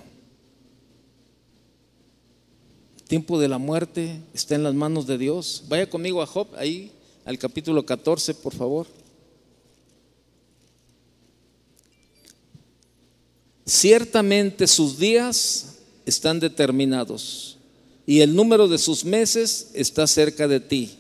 tiempo 3.10 3.38
de 3.38 3.50
la 3.50 3.58
muerte 3.58 4.22
está 4.34 4.56
en 4.56 4.64
las 4.64 4.76
manos 4.76 5.08
de 5.08 5.18
Dios. 5.18 5.66
Vaya 5.68 5.90
conmigo 5.90 6.22
a 6.22 6.26
Job, 6.26 6.48
ahí 6.56 6.94
al 7.30 7.38
capítulo 7.38 7.86
14, 7.86 8.34
por 8.34 8.56
favor. 8.56 8.88
Ciertamente 13.68 14.66
sus 14.66 14.98
días 14.98 15.76
están 16.08 16.40
determinados 16.40 17.60
y 18.08 18.22
el 18.22 18.36
número 18.36 18.68
de 18.68 18.80
sus 18.80 19.06
meses 19.06 19.70
está 19.76 20.08
cerca 20.08 20.48
de 20.48 20.60
ti. 20.60 20.98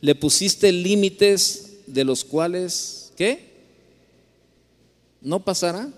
Le 0.00 0.14
pusiste 0.14 0.70
límites 0.70 1.78
de 1.88 2.04
los 2.04 2.22
cuales, 2.22 3.10
¿qué? 3.16 3.50
¿No 5.20 5.42
pasará? 5.42 5.88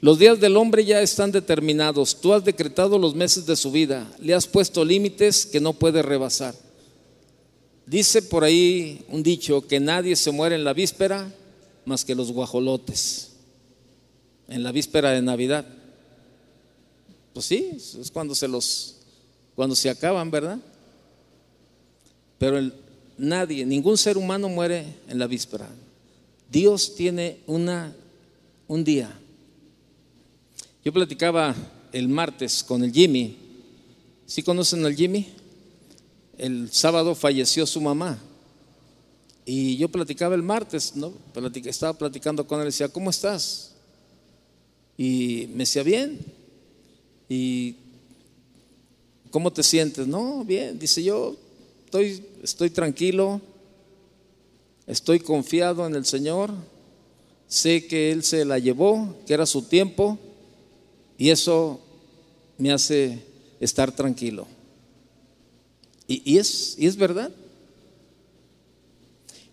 Los 0.00 0.18
días 0.18 0.38
del 0.40 0.56
hombre 0.56 0.84
ya 0.84 1.00
están 1.00 1.32
determinados. 1.32 2.20
Tú 2.20 2.34
has 2.34 2.44
decretado 2.44 2.98
los 2.98 3.14
meses 3.14 3.46
de 3.46 3.56
su 3.56 3.70
vida. 3.70 4.06
Le 4.20 4.34
has 4.34 4.46
puesto 4.46 4.84
límites 4.84 5.46
que 5.46 5.60
no 5.60 5.72
puede 5.72 6.02
rebasar. 6.02 6.54
Dice 7.86 8.20
por 8.20 8.44
ahí 8.44 9.04
un 9.08 9.22
dicho 9.22 9.66
que 9.66 9.80
nadie 9.80 10.16
se 10.16 10.32
muere 10.32 10.56
en 10.56 10.64
la 10.64 10.74
víspera 10.74 11.32
más 11.84 12.04
que 12.04 12.14
los 12.14 12.30
guajolotes. 12.32 13.32
En 14.48 14.62
la 14.62 14.72
víspera 14.72 15.12
de 15.12 15.22
Navidad. 15.22 15.66
Pues 17.32 17.46
sí, 17.46 17.70
es 17.74 18.10
cuando 18.12 18.34
se 18.34 18.48
los 18.48 18.96
cuando 19.54 19.74
se 19.74 19.88
acaban, 19.88 20.30
¿verdad? 20.30 20.58
Pero 22.38 22.70
nadie, 23.16 23.64
ningún 23.64 23.96
ser 23.96 24.18
humano 24.18 24.50
muere 24.50 24.84
en 25.08 25.18
la 25.18 25.26
víspera. 25.26 25.66
Dios 26.50 26.94
tiene 26.94 27.38
una 27.46 27.94
un 28.68 28.84
día 28.84 29.18
yo 30.86 30.92
platicaba 30.92 31.52
el 31.90 32.06
martes 32.06 32.62
con 32.62 32.84
el 32.84 32.92
Jimmy. 32.92 33.36
¿Sí 34.24 34.40
conocen 34.44 34.86
al 34.86 34.94
Jimmy? 34.94 35.26
El 36.38 36.70
sábado 36.70 37.16
falleció 37.16 37.66
su 37.66 37.80
mamá. 37.80 38.16
Y 39.44 39.76
yo 39.78 39.88
platicaba 39.88 40.36
el 40.36 40.44
martes, 40.44 40.94
¿no? 40.94 41.12
estaba 41.64 41.98
platicando 41.98 42.46
con 42.46 42.60
él, 42.60 42.66
decía, 42.66 42.86
¿cómo 42.86 43.10
estás? 43.10 43.72
Y 44.96 45.48
me 45.54 45.64
decía, 45.64 45.82
bien. 45.82 46.20
¿Y 47.28 47.74
cómo 49.32 49.52
te 49.52 49.64
sientes? 49.64 50.06
No, 50.06 50.44
bien. 50.44 50.78
Dice, 50.78 51.02
yo 51.02 51.36
estoy, 51.84 52.24
estoy 52.44 52.70
tranquilo, 52.70 53.40
estoy 54.86 55.18
confiado 55.18 55.84
en 55.84 55.96
el 55.96 56.06
Señor, 56.06 56.52
sé 57.48 57.88
que 57.88 58.12
Él 58.12 58.22
se 58.22 58.44
la 58.44 58.60
llevó, 58.60 59.16
que 59.26 59.34
era 59.34 59.46
su 59.46 59.62
tiempo, 59.62 60.20
y 61.18 61.30
eso 61.30 61.80
me 62.58 62.72
hace 62.72 63.22
estar 63.60 63.92
tranquilo. 63.92 64.46
Y, 66.08 66.38
es, 66.38 66.76
y 66.78 66.86
es 66.86 66.96
verdad. 66.96 67.32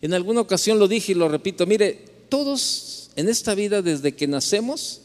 En 0.01 0.13
alguna 0.13 0.41
ocasión 0.41 0.77
lo 0.77 0.87
dije 0.87 1.13
y 1.13 1.15
lo 1.15 1.27
repito, 1.27 1.65
mire, 1.65 1.93
todos 2.29 3.09
en 3.15 3.27
esta 3.27 3.55
vida 3.55 3.81
desde 3.81 4.15
que 4.15 4.27
nacemos 4.27 5.01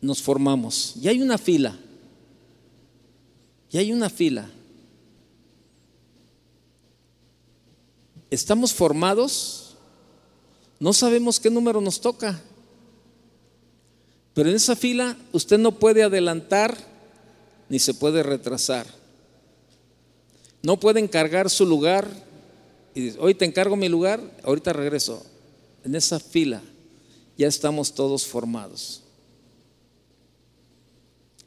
nos 0.00 0.22
formamos. 0.22 0.94
Y 1.00 1.08
hay 1.08 1.20
una 1.20 1.36
fila. 1.36 1.78
Y 3.70 3.78
hay 3.78 3.92
una 3.92 4.08
fila. 4.08 4.50
Estamos 8.30 8.72
formados, 8.72 9.76
no 10.80 10.92
sabemos 10.92 11.38
qué 11.38 11.50
número 11.50 11.80
nos 11.80 12.00
toca. 12.00 12.40
Pero 14.36 14.50
en 14.50 14.56
esa 14.56 14.76
fila 14.76 15.16
usted 15.32 15.56
no 15.56 15.78
puede 15.78 16.02
adelantar 16.02 16.76
ni 17.70 17.78
se 17.78 17.94
puede 17.94 18.22
retrasar. 18.22 18.86
No 20.62 20.78
puede 20.78 21.00
encargar 21.00 21.48
su 21.48 21.64
lugar 21.64 22.06
y 22.94 23.00
dice, 23.00 23.18
hoy 23.18 23.34
te 23.34 23.46
encargo 23.46 23.76
mi 23.76 23.88
lugar, 23.88 24.20
ahorita 24.42 24.74
regreso. 24.74 25.24
En 25.84 25.94
esa 25.94 26.20
fila 26.20 26.60
ya 27.38 27.48
estamos 27.48 27.94
todos 27.94 28.26
formados. 28.26 29.00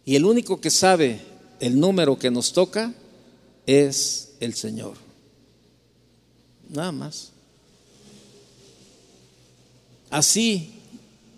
Y 0.03 0.15
el 0.15 0.25
único 0.25 0.59
que 0.59 0.71
sabe 0.71 1.21
el 1.59 1.79
número 1.79 2.17
que 2.17 2.31
nos 2.31 2.53
toca 2.53 2.91
es 3.67 4.31
el 4.39 4.55
Señor. 4.55 4.95
Nada 6.67 6.91
más. 6.91 7.33
Así 10.09 10.78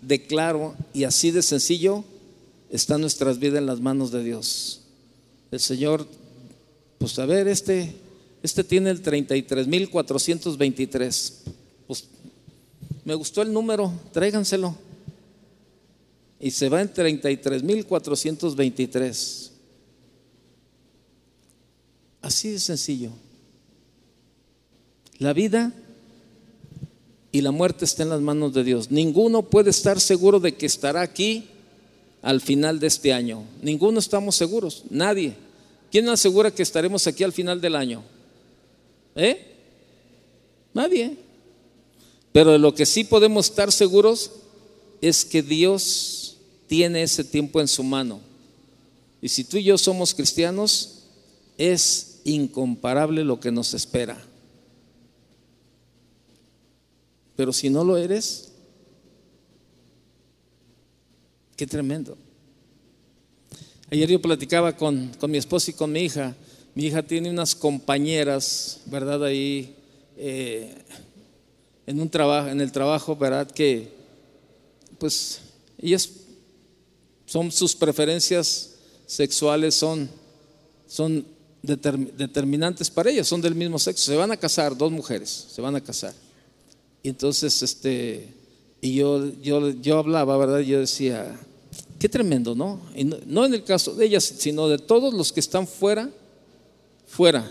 de 0.02 0.26
claro 0.26 0.74
y 0.92 1.04
así 1.04 1.30
de 1.30 1.40
sencillo 1.42 2.04
están 2.70 3.00
nuestras 3.00 3.38
vidas 3.38 3.56
en 3.58 3.66
las 3.66 3.80
manos 3.80 4.10
de 4.10 4.22
Dios. 4.22 4.82
El 5.50 5.60
Señor, 5.60 6.06
pues 6.98 7.18
a 7.18 7.24
ver, 7.26 7.48
este, 7.48 7.94
este 8.42 8.64
tiene 8.64 8.90
el 8.90 9.02
33.423. 9.02 11.32
Pues 11.86 12.04
me 13.04 13.14
gustó 13.14 13.42
el 13.42 13.52
número, 13.52 13.92
tráiganselo. 14.12 14.74
Y 16.40 16.50
se 16.50 16.68
va 16.68 16.80
en 16.80 16.92
33.423. 16.92 19.50
Así 22.22 22.50
de 22.50 22.58
sencillo. 22.58 23.12
La 25.18 25.32
vida 25.32 25.72
y 27.32 27.40
la 27.40 27.50
muerte 27.50 27.86
está 27.86 28.02
en 28.02 28.10
las 28.10 28.20
manos 28.20 28.52
de 28.52 28.62
Dios. 28.62 28.90
Ninguno 28.90 29.42
puede 29.42 29.70
estar 29.70 29.98
seguro 29.98 30.38
de 30.38 30.54
que 30.54 30.66
estará 30.66 31.00
aquí 31.00 31.48
al 32.20 32.42
final 32.42 32.78
de 32.78 32.86
este 32.86 33.12
año. 33.12 33.42
Ninguno 33.62 33.98
estamos 33.98 34.36
seguros, 34.36 34.84
nadie. 34.90 35.34
¿Quién 35.90 36.08
asegura 36.10 36.50
que 36.50 36.62
estaremos 36.62 37.06
aquí 37.06 37.24
al 37.24 37.32
final 37.32 37.60
del 37.60 37.74
año? 37.74 38.02
¿Eh? 39.16 39.46
Nadie. 40.74 41.16
Pero 42.32 42.52
de 42.52 42.58
lo 42.58 42.74
que 42.74 42.86
sí 42.86 43.04
podemos 43.04 43.46
estar 43.46 43.72
seguros 43.72 44.30
es 45.00 45.24
que 45.24 45.42
Dios 45.42 46.36
tiene 46.66 47.02
ese 47.02 47.24
tiempo 47.24 47.60
en 47.60 47.68
su 47.68 47.82
mano. 47.82 48.20
Y 49.20 49.28
si 49.28 49.44
tú 49.44 49.56
y 49.56 49.64
yo 49.64 49.78
somos 49.78 50.14
cristianos, 50.14 51.04
es 51.56 52.20
incomparable 52.24 53.24
lo 53.24 53.40
que 53.40 53.50
nos 53.50 53.74
espera. 53.74 54.22
Pero 57.42 57.52
si 57.52 57.68
no 57.68 57.82
lo 57.82 57.96
eres, 57.96 58.52
qué 61.56 61.66
tremendo. 61.66 62.16
Ayer 63.90 64.08
yo 64.08 64.22
platicaba 64.22 64.76
con, 64.76 65.10
mi 65.26 65.38
esposa 65.38 65.72
y 65.72 65.74
con 65.74 65.90
mi 65.90 66.02
hija. 66.02 66.36
Mi 66.76 66.84
hija 66.84 67.02
tiene 67.02 67.30
unas 67.30 67.56
compañeras, 67.56 68.82
¿verdad? 68.86 69.24
Ahí 69.24 69.74
eh, 70.16 70.72
en 71.84 72.00
un 72.00 72.08
trabajo, 72.08 72.48
en 72.48 72.60
el 72.60 72.70
trabajo, 72.70 73.16
¿verdad? 73.16 73.50
Que 73.50 73.92
pues 74.98 75.40
ellas 75.78 76.10
son 77.26 77.50
sus 77.50 77.74
preferencias 77.74 78.76
sexuales 79.04 79.74
son, 79.74 80.08
son 80.86 81.26
determinantes 81.60 82.88
para 82.88 83.10
ellas, 83.10 83.26
son 83.26 83.40
del 83.40 83.56
mismo 83.56 83.80
sexo. 83.80 84.12
Se 84.12 84.16
van 84.16 84.30
a 84.30 84.36
casar, 84.36 84.76
dos 84.76 84.92
mujeres, 84.92 85.48
se 85.52 85.60
van 85.60 85.74
a 85.74 85.80
casar. 85.80 86.14
Y 87.02 87.08
entonces, 87.08 87.62
este, 87.62 88.32
y 88.80 88.94
yo, 88.94 89.32
yo, 89.40 89.70
yo 89.70 89.98
hablaba, 89.98 90.36
¿verdad? 90.36 90.60
Yo 90.60 90.80
decía, 90.80 91.38
qué 91.98 92.08
tremendo, 92.08 92.54
¿no? 92.54 92.80
Y 92.94 93.04
no, 93.04 93.16
no 93.26 93.44
en 93.44 93.54
el 93.54 93.64
caso 93.64 93.94
de 93.94 94.06
ellas, 94.06 94.24
sino 94.24 94.68
de 94.68 94.78
todos 94.78 95.12
los 95.14 95.32
que 95.32 95.40
están 95.40 95.66
fuera, 95.66 96.10
fuera. 97.06 97.50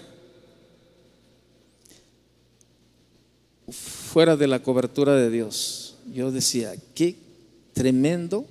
Fuera 3.70 4.36
de 4.36 4.47
la 4.47 4.62
cobertura 4.62 5.16
de 5.16 5.30
Dios. 5.30 5.95
Yo 6.14 6.32
decía, 6.32 6.74
qué 6.95 7.16
tremendo 7.74 8.45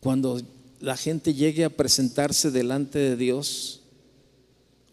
cuando 0.00 0.40
la 0.80 0.96
gente 0.96 1.34
llegue 1.34 1.64
a 1.64 1.70
presentarse 1.70 2.50
delante 2.50 2.98
de 2.98 3.16
Dios, 3.16 3.80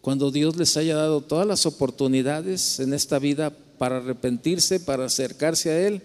cuando 0.06 0.30
Dios 0.30 0.54
les 0.54 0.76
haya 0.76 0.94
dado 0.94 1.20
todas 1.20 1.48
las 1.48 1.66
oportunidades 1.66 2.78
en 2.78 2.94
esta 2.94 3.18
vida 3.18 3.50
para 3.50 3.96
arrepentirse, 3.96 4.78
para 4.78 5.06
acercarse 5.06 5.68
a 5.68 5.84
Él, 5.84 6.00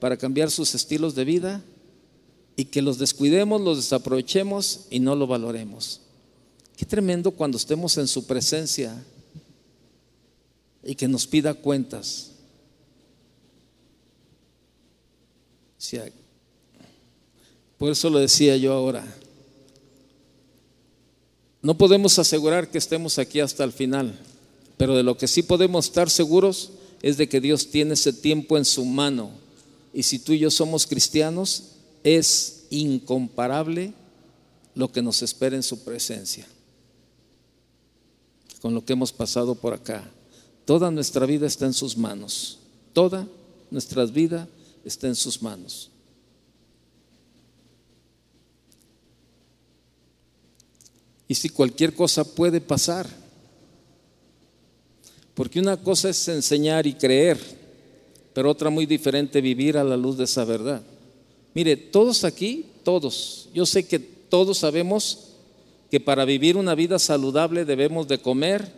para 0.00 0.16
cambiar 0.16 0.50
sus 0.50 0.74
estilos 0.74 1.14
de 1.14 1.26
vida 1.26 1.62
y 2.56 2.64
que 2.64 2.80
los 2.80 2.96
descuidemos, 2.96 3.60
los 3.60 3.76
desaprovechemos 3.76 4.86
y 4.88 5.00
no 5.00 5.14
lo 5.16 5.26
valoremos. 5.26 6.00
Qué 6.78 6.86
tremendo 6.86 7.30
cuando 7.30 7.58
estemos 7.58 7.98
en 7.98 8.08
su 8.08 8.26
presencia 8.26 9.04
y 10.82 10.94
que 10.94 11.06
nos 11.06 11.26
pida 11.26 11.52
cuentas. 11.52 12.30
por 17.76 17.92
eso 17.92 18.08
lo 18.08 18.18
decía 18.18 18.56
yo 18.56 18.72
ahora. 18.72 19.04
No 21.62 21.78
podemos 21.78 22.18
asegurar 22.18 22.68
que 22.68 22.78
estemos 22.78 23.18
aquí 23.18 23.38
hasta 23.38 23.62
el 23.62 23.70
final, 23.70 24.18
pero 24.76 24.96
de 24.96 25.04
lo 25.04 25.16
que 25.16 25.28
sí 25.28 25.44
podemos 25.44 25.86
estar 25.86 26.10
seguros 26.10 26.70
es 27.02 27.16
de 27.16 27.28
que 27.28 27.40
Dios 27.40 27.68
tiene 27.70 27.94
ese 27.94 28.12
tiempo 28.12 28.58
en 28.58 28.64
su 28.64 28.84
mano. 28.84 29.30
Y 29.94 30.02
si 30.02 30.18
tú 30.18 30.32
y 30.32 30.40
yo 30.40 30.50
somos 30.50 30.86
cristianos, 30.86 31.74
es 32.02 32.64
incomparable 32.70 33.94
lo 34.74 34.90
que 34.90 35.02
nos 35.02 35.22
espera 35.22 35.54
en 35.54 35.62
su 35.62 35.84
presencia. 35.84 36.46
Con 38.60 38.74
lo 38.74 38.84
que 38.84 38.94
hemos 38.94 39.12
pasado 39.12 39.54
por 39.54 39.72
acá. 39.72 40.10
Toda 40.64 40.90
nuestra 40.90 41.26
vida 41.26 41.46
está 41.46 41.66
en 41.66 41.74
sus 41.74 41.96
manos. 41.96 42.58
Toda 42.92 43.28
nuestra 43.70 44.04
vida 44.06 44.48
está 44.84 45.06
en 45.06 45.14
sus 45.14 45.40
manos. 45.40 45.91
Y 51.32 51.34
si 51.34 51.48
cualquier 51.48 51.94
cosa 51.94 52.24
puede 52.24 52.60
pasar, 52.60 53.08
porque 55.32 55.60
una 55.60 55.78
cosa 55.78 56.10
es 56.10 56.28
enseñar 56.28 56.86
y 56.86 56.92
creer, 56.92 57.38
pero 58.34 58.50
otra 58.50 58.68
muy 58.68 58.84
diferente 58.84 59.40
vivir 59.40 59.78
a 59.78 59.82
la 59.82 59.96
luz 59.96 60.18
de 60.18 60.24
esa 60.24 60.44
verdad. 60.44 60.82
Mire, 61.54 61.74
todos 61.78 62.24
aquí, 62.24 62.66
todos, 62.84 63.48
yo 63.54 63.64
sé 63.64 63.86
que 63.86 63.98
todos 63.98 64.58
sabemos 64.58 65.30
que 65.90 66.00
para 66.00 66.26
vivir 66.26 66.58
una 66.58 66.74
vida 66.74 66.98
saludable 66.98 67.64
debemos 67.64 68.06
de 68.08 68.18
comer 68.18 68.70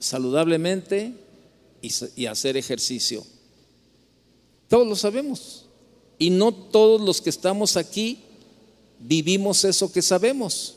saludablemente 0.00 1.14
y, 1.80 2.26
hacer 2.26 2.58
ejercicio. 2.58 3.24
Todos 4.68 4.86
lo 4.86 4.96
sabemos. 4.96 5.64
Y 6.18 6.28
no 6.28 6.52
todos 6.52 7.00
los 7.00 7.22
que 7.22 7.30
estamos 7.30 7.78
aquí 7.78 8.18
vivimos 8.98 9.64
eso 9.64 9.90
que 9.90 10.02
sabemos. 10.02 10.76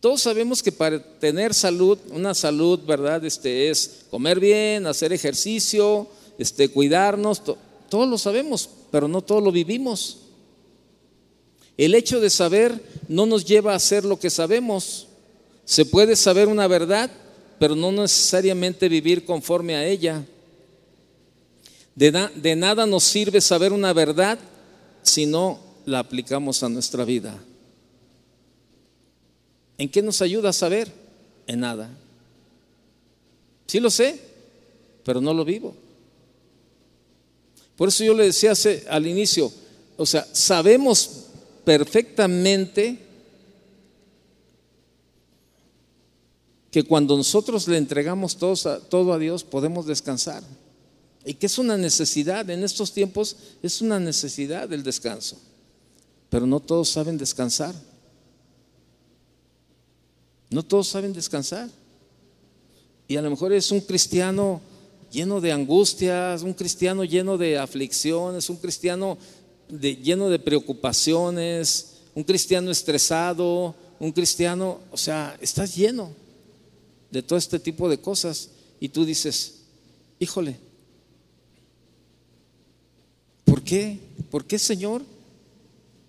Todos 0.00 0.22
sabemos 0.22 0.62
que 0.62 0.70
para 0.70 1.02
tener 1.18 1.52
salud, 1.52 1.98
una 2.10 2.32
salud, 2.32 2.78
¿verdad? 2.86 3.24
Este 3.24 3.68
es 3.68 4.04
comer 4.10 4.38
bien, 4.38 4.86
hacer 4.86 5.12
ejercicio, 5.12 6.06
este, 6.38 6.68
cuidarnos, 6.68 7.42
todos 7.88 8.08
lo 8.08 8.16
sabemos, 8.16 8.68
pero 8.92 9.08
no 9.08 9.22
todos 9.22 9.42
lo 9.42 9.50
vivimos. 9.50 10.18
El 11.76 11.94
hecho 11.94 12.20
de 12.20 12.30
saber 12.30 12.80
no 13.08 13.26
nos 13.26 13.44
lleva 13.44 13.72
a 13.72 13.76
hacer 13.76 14.04
lo 14.04 14.18
que 14.18 14.30
sabemos. 14.30 15.08
Se 15.64 15.84
puede 15.84 16.14
saber 16.14 16.46
una 16.46 16.68
verdad, 16.68 17.10
pero 17.58 17.74
no 17.74 17.90
necesariamente 17.90 18.88
vivir 18.88 19.24
conforme 19.24 19.74
a 19.74 19.84
ella. 19.84 20.24
De, 21.96 22.12
de 22.36 22.56
nada 22.56 22.86
nos 22.86 23.02
sirve 23.02 23.40
saber 23.40 23.72
una 23.72 23.92
verdad 23.92 24.38
si 25.02 25.26
no 25.26 25.58
la 25.86 25.98
aplicamos 25.98 26.62
a 26.62 26.68
nuestra 26.68 27.04
vida. 27.04 27.36
¿En 29.78 29.88
qué 29.88 30.02
nos 30.02 30.20
ayuda 30.20 30.50
a 30.50 30.52
saber? 30.52 30.92
En 31.46 31.60
nada. 31.60 31.88
Sí 33.66 33.80
lo 33.80 33.90
sé, 33.90 34.20
pero 35.04 35.20
no 35.20 35.32
lo 35.32 35.44
vivo. 35.44 35.74
Por 37.76 37.88
eso 37.88 38.02
yo 38.02 38.12
le 38.12 38.24
decía 38.24 38.52
al 38.90 39.06
inicio, 39.06 39.52
o 39.96 40.04
sea, 40.04 40.26
sabemos 40.32 41.26
perfectamente 41.64 42.98
que 46.72 46.82
cuando 46.82 47.16
nosotros 47.16 47.68
le 47.68 47.76
entregamos 47.76 48.36
todo 48.36 49.12
a 49.12 49.18
Dios 49.18 49.44
podemos 49.44 49.86
descansar. 49.86 50.42
Y 51.24 51.34
que 51.34 51.46
es 51.46 51.58
una 51.58 51.76
necesidad, 51.76 52.48
en 52.50 52.64
estos 52.64 52.92
tiempos 52.92 53.36
es 53.62 53.80
una 53.80 54.00
necesidad 54.00 54.72
el 54.72 54.82
descanso. 54.82 55.38
Pero 56.30 56.46
no 56.46 56.60
todos 56.60 56.88
saben 56.88 57.16
descansar. 57.16 57.74
No 60.50 60.64
todos 60.64 60.88
saben 60.88 61.12
descansar. 61.12 61.68
Y 63.06 63.16
a 63.16 63.22
lo 63.22 63.30
mejor 63.30 63.52
es 63.52 63.70
un 63.70 63.80
cristiano 63.80 64.60
lleno 65.10 65.40
de 65.40 65.52
angustias, 65.52 66.42
un 66.42 66.54
cristiano 66.54 67.04
lleno 67.04 67.38
de 67.38 67.58
aflicciones, 67.58 68.50
un 68.50 68.56
cristiano 68.56 69.18
lleno 69.68 70.28
de 70.28 70.38
preocupaciones, 70.38 71.98
un 72.14 72.24
cristiano 72.24 72.70
estresado, 72.70 73.74
un 73.98 74.12
cristiano, 74.12 74.80
o 74.90 74.96
sea, 74.96 75.36
estás 75.40 75.74
lleno 75.74 76.10
de 77.10 77.22
todo 77.22 77.38
este 77.38 77.58
tipo 77.58 77.88
de 77.88 77.98
cosas 77.98 78.50
y 78.80 78.88
tú 78.88 79.04
dices, 79.04 79.60
híjole, 80.18 80.56
¿por 83.44 83.62
qué? 83.62 83.98
¿Por 84.30 84.44
qué 84.44 84.58
Señor? 84.58 85.02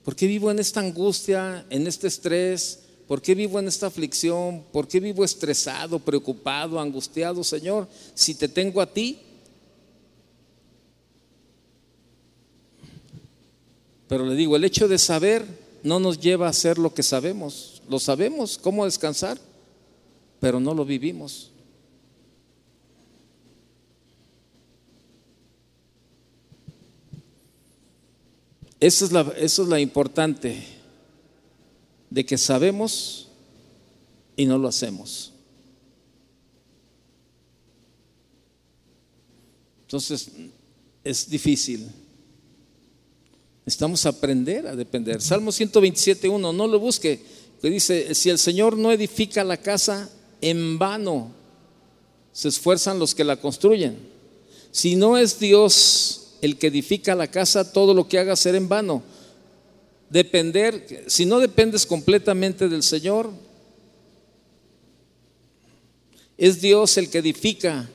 ¿Por 0.04 0.16
qué 0.16 0.28
vivo 0.28 0.52
en 0.52 0.60
esta 0.60 0.80
angustia, 0.80 1.66
en 1.70 1.88
este 1.88 2.08
estrés? 2.08 2.79
¿Por 3.10 3.24
qué 3.24 3.34
vivo 3.34 3.58
en 3.58 3.68
esta 3.68 3.88
aflicción? 3.88 4.64
¿Por 4.72 4.88
qué 4.88 5.00
vivo 5.00 5.26
estresado, 5.26 5.98
preocupado, 5.98 6.80
angustiado, 6.80 7.44
Señor? 7.44 7.88
Si 8.14 8.36
te 8.36 8.48
tengo 8.48 8.80
a 8.82 8.86
ti. 8.86 9.18
Pero 14.08 14.28
le 14.28 14.36
digo, 14.36 14.56
el 14.56 14.64
hecho 14.64 14.88
de 14.88 15.00
saber 15.00 15.44
no 15.82 16.00
nos 16.00 16.20
lleva 16.20 16.46
a 16.46 16.52
hacer 16.52 16.78
lo 16.78 16.94
que 16.94 17.02
sabemos. 17.02 17.82
Lo 17.90 17.98
sabemos, 17.98 18.60
cómo 18.60 18.86
descansar, 18.86 19.40
pero 20.40 20.60
no 20.60 20.76
lo 20.76 20.86
vivimos. 20.86 21.50
Eso 28.80 29.06
es, 29.06 29.12
la, 29.12 29.22
eso 29.36 29.64
es 29.64 29.68
la 29.68 29.80
importante 29.80 30.79
de 32.10 32.26
que 32.26 32.38
sabemos 32.38 33.28
y 34.36 34.46
no 34.46 34.58
lo 34.58 34.68
hacemos. 34.68 35.34
Entonces, 39.82 40.30
es 41.04 41.30
difícil. 41.30 41.88
Necesitamos 43.66 44.06
aprender 44.06 44.68
a 44.68 44.76
depender. 44.76 45.22
Salmo 45.22 45.52
127.1, 45.52 46.56
no 46.56 46.68
lo 46.68 46.80
busque, 46.80 47.20
que 47.62 47.70
dice, 47.70 48.16
si 48.16 48.30
el 48.30 48.40
Señor 48.40 48.78
no 48.78 48.92
edifica 48.92 49.44
la 49.44 49.58
casa, 49.58 50.10
en 50.42 50.80
vano 50.80 51.32
se 52.32 52.48
esfuerzan 52.48 53.00
los 53.00 53.14
que 53.14 53.24
la 53.24 53.38
construyen. 53.38 53.98
Si 54.72 54.96
no 54.96 55.18
es 55.18 55.40
Dios 55.40 56.38
el 56.42 56.58
que 56.58 56.68
edifica 56.68 57.16
la 57.16 57.28
casa, 57.28 57.74
todo 57.74 57.94
lo 57.94 58.08
que 58.08 58.20
haga 58.20 58.36
ser 58.36 58.56
en 58.56 58.70
vano 58.70 59.04
depender, 60.10 61.06
si 61.08 61.26
no 61.26 61.40
dependes 61.40 61.86
completamente 61.86 62.68
del 62.68 62.84
Señor, 62.84 63.32
es 66.38 66.62
Dios 66.62 66.98
el 66.98 67.10
que 67.10 67.20
edifica, 67.20 67.90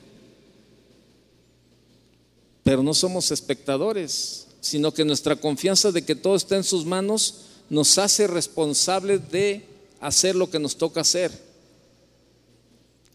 pero 2.63 2.83
no 2.83 2.93
somos 2.93 3.31
espectadores, 3.31 4.47
sino 4.61 4.93
que 4.93 5.05
nuestra 5.05 5.35
confianza 5.35 5.91
de 5.91 6.03
que 6.03 6.15
todo 6.15 6.35
está 6.35 6.55
en 6.55 6.63
sus 6.63 6.85
manos 6.85 7.45
nos 7.69 7.97
hace 7.97 8.27
responsables 8.27 9.31
de 9.31 9.65
hacer 9.99 10.35
lo 10.35 10.49
que 10.49 10.59
nos 10.59 10.75
toca 10.75 11.01
hacer. 11.01 11.31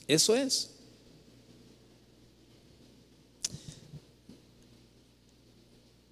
Eso 0.07 0.35
es. 0.35 0.71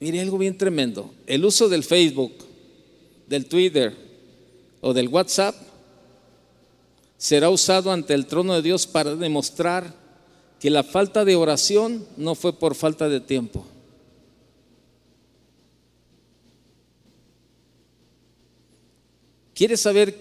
Mire 0.01 0.21
algo 0.21 0.39
bien 0.39 0.57
tremendo. 0.57 1.13
El 1.27 1.45
uso 1.45 1.69
del 1.69 1.83
Facebook 1.83 2.48
del 3.29 3.47
Twitter 3.47 3.95
o 4.81 4.93
del 4.93 5.09
WhatsApp 5.09 5.55
será 7.17 7.51
usado 7.51 7.93
ante 7.93 8.15
el 8.15 8.27
trono 8.27 8.55
de 8.55 8.63
Dios 8.63 8.87
para 8.87 9.15
demostrar 9.15 9.93
que 10.61 10.71
la 10.71 10.83
falta 10.83 11.25
de 11.25 11.37
oración 11.37 12.07
no 12.17 12.35
fue 12.35 12.53
por 12.53 12.75
falta 12.75 13.09
de 13.09 13.21
tiempo. 13.21 13.65
¿Quieres 19.55 19.81
saber, 19.81 20.17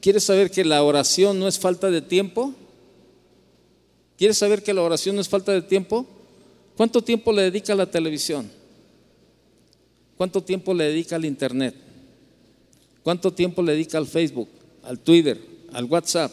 ¿Quieres 0.00 0.24
saber 0.24 0.50
que 0.50 0.64
la 0.64 0.82
oración 0.82 1.38
no 1.38 1.46
es 1.46 1.58
falta 1.58 1.90
de 1.90 2.00
tiempo? 2.00 2.54
¿Quieres 4.16 4.38
saber 4.38 4.62
que 4.62 4.72
la 4.72 4.82
oración 4.82 5.14
no 5.14 5.20
es 5.20 5.28
falta 5.28 5.52
de 5.52 5.62
tiempo? 5.62 6.06
¿Cuánto 6.76 7.02
tiempo 7.02 7.32
le 7.32 7.42
dedica 7.42 7.74
a 7.74 7.76
la 7.76 7.90
televisión? 7.90 8.50
¿Cuánto 10.16 10.42
tiempo 10.42 10.72
le 10.72 10.84
dedica 10.84 11.16
al 11.16 11.26
Internet? 11.26 11.85
¿Cuánto 13.06 13.32
tiempo 13.32 13.62
le 13.62 13.70
dedica 13.70 13.98
al 13.98 14.06
Facebook, 14.08 14.48
al 14.82 14.98
Twitter, 14.98 15.40
al 15.72 15.84
WhatsApp? 15.84 16.32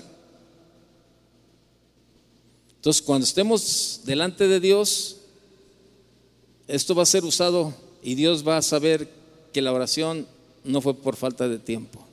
Entonces, 2.78 3.00
cuando 3.00 3.26
estemos 3.26 4.02
delante 4.06 4.48
de 4.48 4.60
Dios, 4.60 5.18
esto 6.68 6.96
va 6.96 7.04
a 7.04 7.06
ser 7.06 7.26
usado 7.26 7.76
y 8.02 8.16
Dios 8.16 8.44
va 8.44 8.58
a 8.58 8.64
saber 8.64 9.08
que 9.54 9.62
la 9.62 9.72
oración 9.72 10.26
no 10.64 10.82
fue 10.82 10.96
por 10.96 11.16
falta 11.16 11.48
de 11.48 11.60
tiempo. 11.60 12.04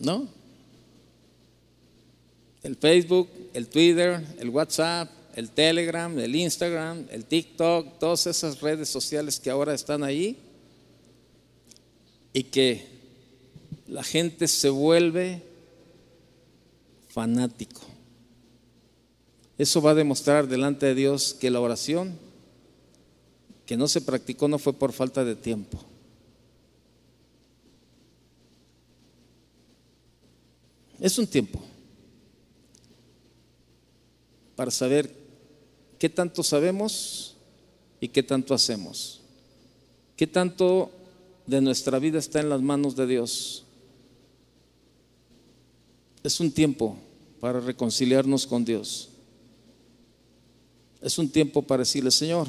¿No? 0.00 0.26
El 2.64 2.74
Facebook, 2.74 3.28
el 3.54 3.68
Twitter, 3.68 4.26
el 4.40 4.48
WhatsApp, 4.48 5.08
el 5.34 5.50
Telegram, 5.50 6.18
el 6.18 6.34
Instagram, 6.34 7.06
el 7.10 7.24
TikTok, 7.24 7.98
todas 7.98 8.26
esas 8.26 8.60
redes 8.60 8.88
sociales 8.88 9.38
que 9.38 9.50
ahora 9.50 9.74
están 9.74 10.02
ahí 10.02 10.38
y 12.32 12.44
que 12.44 12.86
la 13.86 14.02
gente 14.02 14.48
se 14.48 14.70
vuelve 14.70 15.42
fanático. 17.08 17.80
Eso 19.58 19.82
va 19.82 19.90
a 19.90 19.94
demostrar 19.94 20.48
delante 20.48 20.86
de 20.86 20.94
Dios 20.94 21.34
que 21.34 21.50
la 21.50 21.60
oración 21.60 22.18
que 23.66 23.76
no 23.76 23.86
se 23.86 24.00
practicó 24.00 24.48
no 24.48 24.58
fue 24.58 24.72
por 24.72 24.92
falta 24.92 25.24
de 25.24 25.36
tiempo. 25.36 25.84
Es 30.98 31.18
un 31.18 31.26
tiempo 31.26 31.60
para 34.56 34.70
saber 34.70 35.19
qué 36.00 36.08
tanto 36.08 36.42
sabemos 36.42 37.34
y 38.00 38.08
qué 38.08 38.22
tanto 38.22 38.54
hacemos. 38.54 39.20
¿Qué 40.16 40.26
tanto 40.26 40.90
de 41.46 41.60
nuestra 41.60 41.98
vida 41.98 42.18
está 42.18 42.40
en 42.40 42.48
las 42.48 42.62
manos 42.62 42.96
de 42.96 43.06
Dios? 43.06 43.64
Es 46.22 46.40
un 46.40 46.52
tiempo 46.52 46.96
para 47.38 47.60
reconciliarnos 47.60 48.46
con 48.46 48.64
Dios. 48.64 49.10
Es 51.02 51.18
un 51.18 51.28
tiempo 51.28 51.60
para 51.62 51.82
decirle, 51.82 52.10
Señor, 52.10 52.48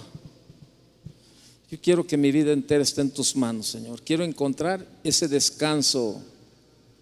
yo 1.70 1.80
quiero 1.82 2.08
que 2.08 2.16
mi 2.16 2.32
vida 2.32 2.54
entera 2.54 2.84
esté 2.84 3.02
en 3.02 3.12
tus 3.12 3.36
manos, 3.36 3.68
Señor. 3.68 4.02
Quiero 4.02 4.24
encontrar 4.24 4.88
ese 5.04 5.28
descanso 5.28 6.22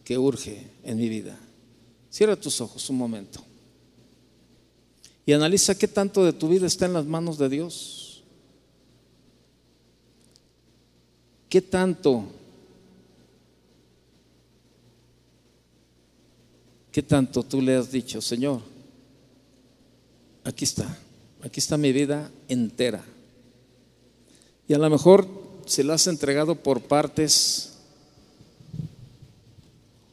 que 0.03 0.17
urge 0.17 0.67
en 0.83 0.97
mi 0.97 1.09
vida. 1.09 1.39
Cierra 2.09 2.35
tus 2.35 2.59
ojos 2.59 2.89
un 2.89 2.97
momento 2.97 3.48
y 5.29 5.33
analiza 5.33 5.77
qué 5.77 5.87
tanto 5.87 6.25
de 6.25 6.33
tu 6.33 6.49
vida 6.49 6.65
está 6.65 6.87
en 6.87 6.93
las 6.93 7.05
manos 7.05 7.37
de 7.37 7.49
Dios. 7.49 8.23
¿Qué 11.47 11.61
tanto? 11.61 12.25
¿Qué 16.91 17.03
tanto 17.03 17.43
tú 17.43 17.61
le 17.61 17.75
has 17.75 17.91
dicho, 17.91 18.21
Señor? 18.21 18.61
Aquí 20.45 20.63
está, 20.65 20.97
aquí 21.43 21.59
está 21.59 21.77
mi 21.77 21.91
vida 21.91 22.31
entera. 22.47 23.05
Y 24.67 24.73
a 24.73 24.79
lo 24.79 24.89
mejor 24.89 25.27
se 25.67 25.83
la 25.83 25.93
has 25.93 26.07
entregado 26.07 26.55
por 26.55 26.81
partes 26.81 27.73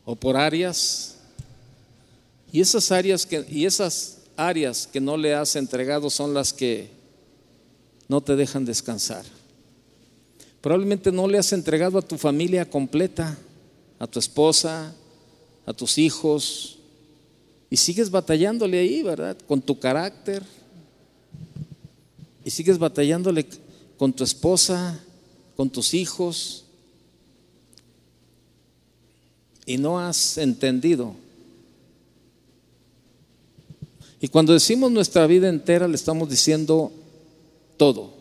o 0.04 0.14
por 0.14 0.36
áreas 0.36 1.16
y 2.52 2.60
esas 2.60 2.92
áreas 2.92 3.24
que, 3.24 3.46
y 3.48 3.64
esas 3.64 4.15
áreas 4.36 4.86
que 4.86 5.00
no 5.00 5.16
le 5.16 5.34
has 5.34 5.56
entregado 5.56 6.10
son 6.10 6.34
las 6.34 6.52
que 6.52 6.90
no 8.08 8.20
te 8.20 8.36
dejan 8.36 8.64
descansar. 8.64 9.24
Probablemente 10.60 11.12
no 11.12 11.28
le 11.28 11.38
has 11.38 11.52
entregado 11.52 11.98
a 11.98 12.02
tu 12.02 12.18
familia 12.18 12.68
completa, 12.68 13.38
a 13.98 14.06
tu 14.06 14.18
esposa, 14.18 14.94
a 15.64 15.72
tus 15.72 15.98
hijos, 15.98 16.78
y 17.70 17.76
sigues 17.76 18.10
batallándole 18.10 18.78
ahí, 18.78 19.02
¿verdad? 19.02 19.36
Con 19.46 19.60
tu 19.60 19.78
carácter, 19.78 20.42
y 22.44 22.50
sigues 22.50 22.78
batallándole 22.78 23.46
con 23.98 24.12
tu 24.12 24.22
esposa, 24.22 25.00
con 25.56 25.70
tus 25.70 25.94
hijos, 25.94 26.64
y 29.64 29.78
no 29.78 29.98
has 29.98 30.38
entendido 30.38 31.16
y 34.20 34.28
cuando 34.28 34.52
decimos 34.52 34.90
nuestra 34.90 35.26
vida 35.26 35.48
entera, 35.48 35.86
le 35.86 35.94
estamos 35.94 36.28
diciendo 36.28 36.90
todo. 37.76 38.14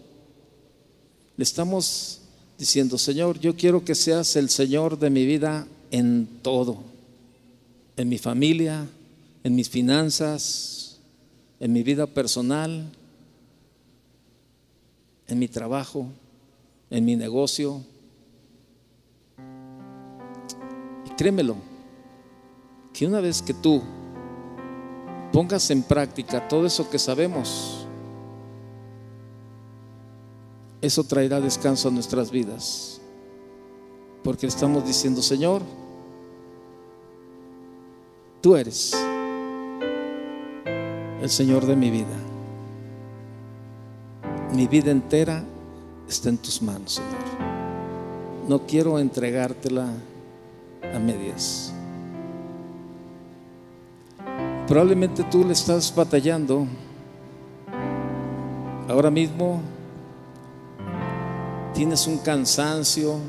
Le 1.37 1.43
estamos 1.43 2.21
diciendo, 2.57 2.97
Señor, 2.97 3.39
yo 3.39 3.55
quiero 3.55 3.85
que 3.85 3.95
seas 3.95 4.35
el 4.35 4.49
Señor 4.49 4.99
de 4.99 5.09
mi 5.09 5.25
vida 5.25 5.67
en 5.91 6.27
todo. 6.41 6.79
En 7.95 8.09
mi 8.09 8.17
familia, 8.17 8.87
en 9.43 9.55
mis 9.55 9.69
finanzas, 9.69 10.97
en 11.61 11.71
mi 11.71 11.81
vida 11.81 12.07
personal, 12.07 12.91
en 15.27 15.39
mi 15.39 15.47
trabajo, 15.47 16.07
en 16.89 17.05
mi 17.05 17.15
negocio. 17.15 17.81
Y 21.05 21.09
créemelo, 21.11 21.55
que 22.93 23.07
una 23.07 23.21
vez 23.21 23.41
que 23.41 23.53
tú 23.53 23.81
pongas 25.35 25.69
en 25.69 25.83
práctica 25.83 26.47
todo 26.47 26.65
eso 26.65 26.89
que 26.89 26.97
sabemos, 26.97 27.85
eso 30.81 31.03
traerá 31.03 31.41
descanso 31.41 31.89
a 31.89 31.91
nuestras 31.91 32.31
vidas. 32.31 33.01
Porque 34.23 34.47
estamos 34.47 34.87
diciendo, 34.87 35.21
Señor, 35.21 35.61
tú 38.39 38.55
eres 38.55 38.93
el 41.21 41.29
Señor 41.29 41.65
de 41.65 41.75
mi 41.75 41.91
vida. 41.91 42.17
Mi 44.53 44.67
vida 44.67 44.89
entera 44.89 45.43
está 46.07 46.29
en 46.29 46.37
tus 46.37 46.61
manos, 46.61 46.93
Señor. 46.93 47.11
No 48.47 48.65
quiero 48.65 48.99
entregártela 48.99 49.89
a 50.93 50.97
medias. 50.97 51.74
Probablemente 54.67 55.23
tú 55.25 55.43
le 55.43 55.53
estás 55.53 55.93
batallando. 55.95 56.65
Ahora 58.89 59.11
mismo 59.11 59.61
tienes 61.73 62.07
un 62.07 62.17
cansancio. 62.17 63.19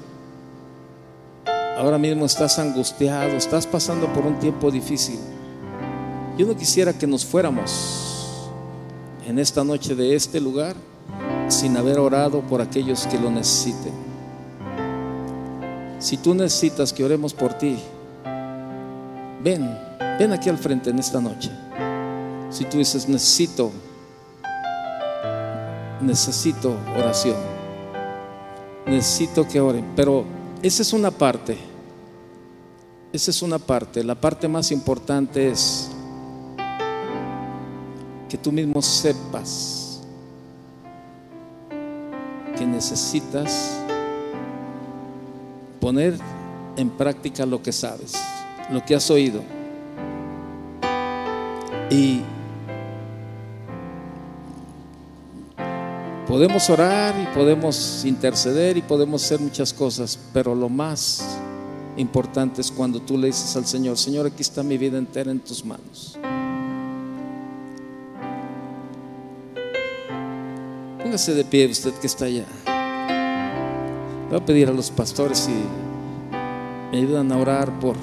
Ahora 1.76 1.98
mismo 1.98 2.24
estás 2.24 2.58
angustiado, 2.58 3.36
estás 3.36 3.66
pasando 3.66 4.10
por 4.14 4.24
un 4.24 4.38
tiempo 4.38 4.70
difícil. 4.70 5.18
Yo 6.38 6.46
no 6.46 6.56
quisiera 6.56 6.94
que 6.94 7.06
nos 7.06 7.24
fuéramos 7.26 8.50
en 9.26 9.38
esta 9.38 9.62
noche 9.62 9.94
de 9.94 10.14
este 10.14 10.40
lugar 10.40 10.74
sin 11.48 11.76
haber 11.76 11.98
orado 11.98 12.40
por 12.40 12.62
aquellos 12.62 13.06
que 13.06 13.18
lo 13.18 13.30
necesiten. 13.30 13.92
Si 15.98 16.16
tú 16.16 16.34
necesitas 16.34 16.94
que 16.94 17.04
oremos 17.04 17.34
por 17.34 17.52
ti, 17.54 17.76
ven 19.42 19.85
Ven 20.18 20.32
aquí 20.32 20.48
al 20.48 20.56
frente 20.56 20.90
en 20.90 20.98
esta 20.98 21.20
noche. 21.20 21.50
Si 22.48 22.64
tú 22.64 22.78
dices, 22.78 23.06
necesito, 23.06 23.70
necesito 26.00 26.74
oración, 26.96 27.36
necesito 28.86 29.46
que 29.46 29.60
oren, 29.60 29.84
pero 29.94 30.24
esa 30.62 30.80
es 30.80 30.92
una 30.94 31.10
parte, 31.10 31.58
esa 33.12 33.30
es 33.30 33.42
una 33.42 33.58
parte, 33.58 34.02
la 34.02 34.14
parte 34.14 34.48
más 34.48 34.72
importante 34.72 35.50
es 35.50 35.90
que 38.28 38.38
tú 38.38 38.50
mismo 38.50 38.80
sepas 38.80 40.00
que 42.56 42.64
necesitas 42.64 43.76
poner 45.78 46.18
en 46.76 46.88
práctica 46.88 47.44
lo 47.44 47.62
que 47.62 47.72
sabes, 47.72 48.14
lo 48.70 48.82
que 48.82 48.94
has 48.94 49.10
oído. 49.10 49.55
Y 51.90 52.22
podemos 56.26 56.68
orar 56.68 57.14
y 57.22 57.34
podemos 57.34 58.04
interceder 58.04 58.76
y 58.76 58.82
podemos 58.82 59.24
hacer 59.24 59.40
muchas 59.40 59.72
cosas, 59.72 60.18
pero 60.32 60.54
lo 60.54 60.68
más 60.68 61.38
importantes 61.96 62.70
cuando 62.70 63.00
tú 63.00 63.16
le 63.16 63.28
dices 63.28 63.56
al 63.56 63.66
Señor, 63.66 63.96
Señor, 63.96 64.26
aquí 64.26 64.42
está 64.42 64.62
mi 64.62 64.76
vida 64.76 64.98
entera 64.98 65.30
en 65.30 65.40
tus 65.40 65.64
manos. 65.64 66.18
Póngase 71.02 71.34
de 71.34 71.44
pie 71.44 71.66
usted 71.70 71.92
que 71.94 72.08
está 72.08 72.24
allá. 72.24 72.44
Voy 74.28 74.38
a 74.38 74.44
pedir 74.44 74.68
a 74.68 74.72
los 74.72 74.90
pastores 74.90 75.38
si 75.38 75.52
me 76.90 76.98
ayudan 76.98 77.30
a 77.30 77.38
orar 77.38 77.78
por, 77.78 77.96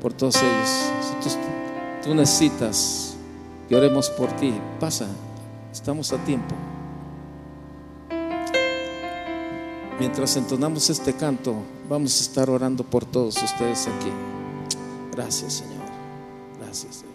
por 0.00 0.12
todos 0.12 0.36
ellos. 0.36 0.90
Si 1.00 1.30
tú, 1.30 1.36
tú 2.02 2.14
necesitas 2.14 3.16
que 3.68 3.76
oremos 3.76 4.10
por 4.10 4.30
ti, 4.32 4.52
pasa, 4.80 5.06
estamos 5.72 6.12
a 6.12 6.18
tiempo. 6.18 6.54
Mientras 9.98 10.36
entonamos 10.36 10.90
este 10.90 11.14
canto, 11.14 11.54
vamos 11.88 12.18
a 12.18 12.22
estar 12.22 12.50
orando 12.50 12.82
por 12.82 13.04
todos 13.04 13.40
ustedes 13.40 13.86
aquí. 13.86 14.10
Gracias, 15.12 15.52
Señor. 15.54 15.84
Gracias. 16.58 16.96
Señor, 16.96 17.11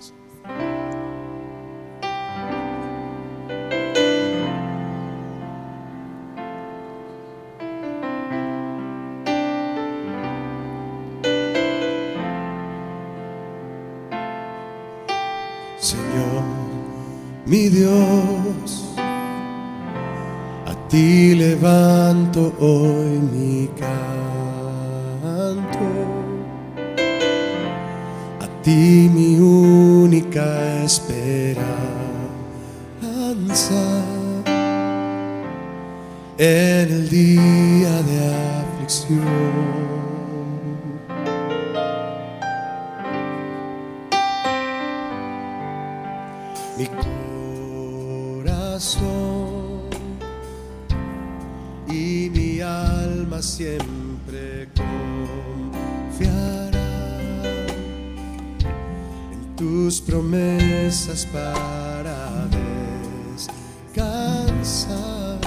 hoy 22.59 23.19
mi 23.33 23.69
canto, 23.77 23.89
a 28.41 28.47
ti 28.63 29.09
mi 29.13 29.39
única 29.39 30.83
esperanza. 30.83 31.65
En 36.39 36.91
el 36.91 37.09
día 37.09 38.01
de 38.03 38.17
aflicción. 38.61 39.67
mi 46.77 46.85
corazón 48.43 49.56
siempre 53.41 54.67
confiará 56.09 57.65
en 59.31 59.55
tus 59.55 60.01
promesas 60.01 61.25
para 61.27 62.47
descansar 63.35 65.39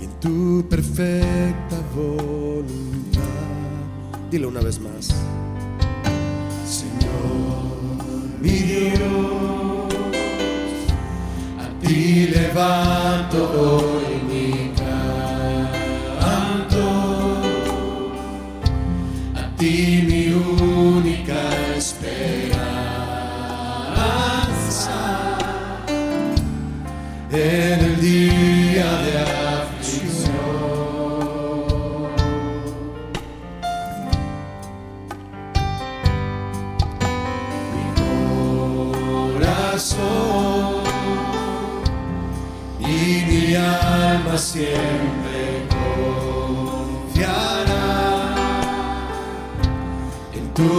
y 0.00 0.04
en 0.04 0.10
tu 0.20 0.64
perfecta 0.68 1.76
voluntad. 1.94 3.20
Dilo 4.30 4.48
una 4.48 4.60
vez 4.60 4.80
más. 4.80 5.14
Señor, 6.66 7.76
mi 8.40 8.50
Dios, 8.50 8.98
a 11.60 11.68
ti 11.80 12.26
levanto 12.26 13.85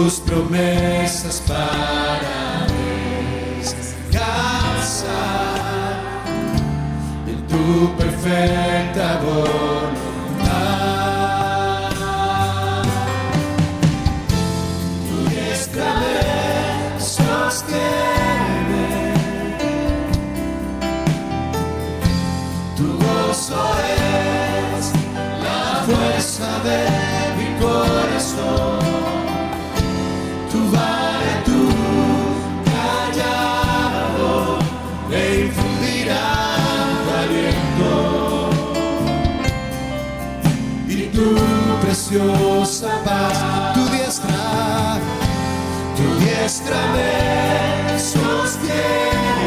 tus 0.08 0.20
promesas 0.20 1.42
para 1.46 2.66
descansar 3.58 5.10
en 7.26 7.46
tu 7.46 7.94
perfecta 7.98 9.20
voluntad. 9.22 9.67
Preciosa 41.88 42.90
paz, 43.02 43.38
tu 43.72 43.88
diestra, 43.88 44.98
tu 45.96 46.04
diestra 46.20 46.76
me 46.92 47.98
sostiene. 47.98 49.38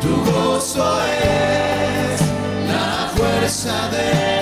Tu 0.00 0.10
gozo 0.28 0.98
es 1.04 2.20
la 2.66 3.08
fuerza 3.14 3.88
de 3.92 4.37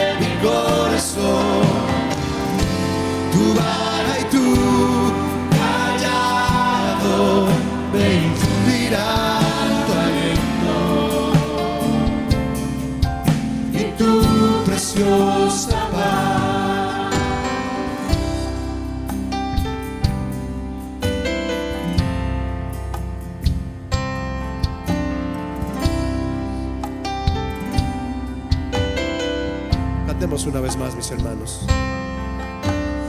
Una 30.45 30.61
vez 30.61 30.77
más, 30.77 30.95
mis 30.95 31.11
hermanos. 31.11 31.63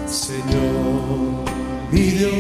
Señor, 0.08 1.44
mi 1.92 2.00
Dios, 2.00 2.38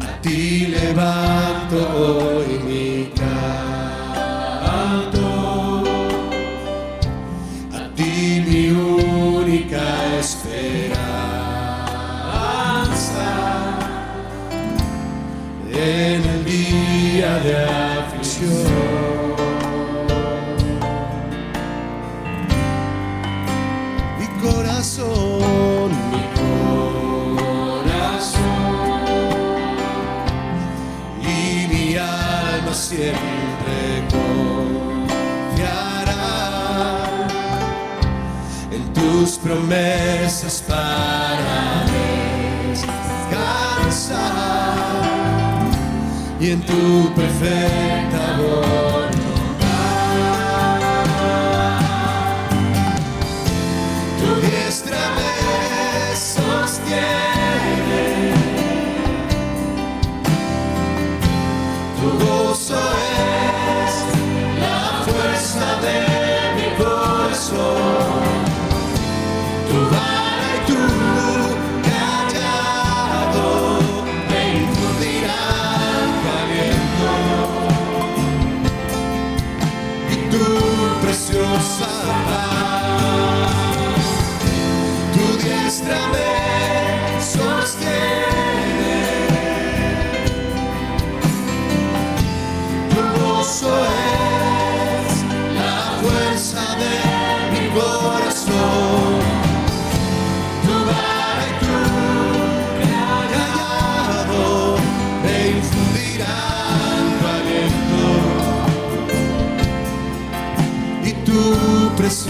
a 0.00 0.20
ti 0.20 0.66
levanto 0.66 1.76
hoy 1.96 2.60
mi 2.66 2.89
tu 46.70 47.10
perfecta 47.16 48.19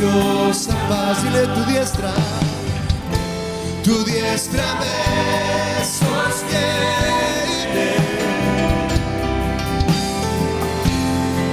preciosa 0.01 0.75
paz. 0.89 1.23
Dile 1.23 1.47
tu 1.55 1.65
diestra, 1.71 2.13
tu 3.83 4.05
diestra 4.05 4.75
me 4.81 5.85
sostiene. 5.85 7.41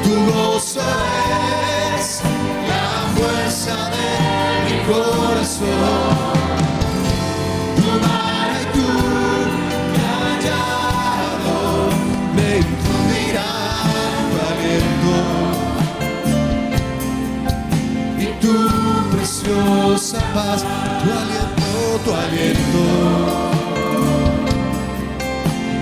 Tu 0.04 0.14
gozo 0.32 0.82
es 1.96 2.22
la 2.68 2.88
fuerza 3.16 3.76
de 3.92 4.08
mi 4.66 4.78
corazón. 4.86 6.37
Tu 20.38 20.44
aliento, 20.44 22.00
tu 22.06 22.14
aliento 22.14 22.86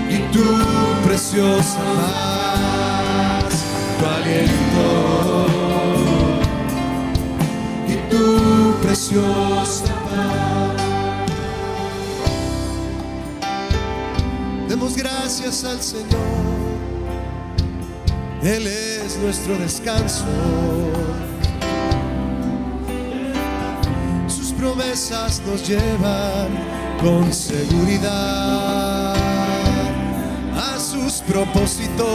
y 0.08 0.18
tu 0.32 0.46
preciosa 1.06 1.80
paz, 3.44 3.54
tu 3.98 4.06
aliento 4.06 4.88
y 7.86 7.94
tu 8.10 8.80
preciosa 8.80 9.94
paz. 10.08 10.82
Demos 14.68 14.96
gracias 14.96 15.64
al 15.64 15.82
Señor, 15.82 16.06
Él 18.42 18.66
es 18.66 19.18
nuestro 19.18 19.58
descanso. 19.58 20.24
Promesas 24.66 25.40
nos 25.46 25.68
llevan 25.68 26.48
con 27.00 27.32
seguridad 27.32 29.14
a 30.56 30.78
sus 30.78 31.22
propósitos. 31.22 32.06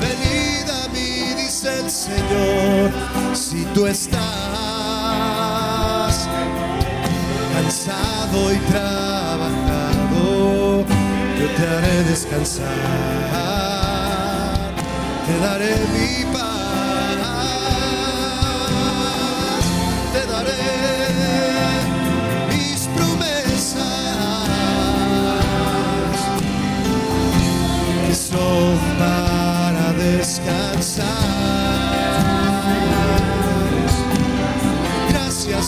Venid 0.00 0.68
a 0.68 0.88
mí, 0.88 1.34
dice 1.36 1.80
el 1.80 1.90
Señor, 1.90 2.90
si 3.34 3.64
tú 3.66 3.86
estás 3.86 4.16
cansado 7.54 8.52
y 8.52 8.58
trabajado, 8.72 10.24
yo 11.38 11.46
te 11.56 11.62
haré 11.68 12.02
descansar, 12.04 12.64
te 15.26 15.38
daré 15.38 15.74
mi 15.94 16.24
paz, 16.32 16.35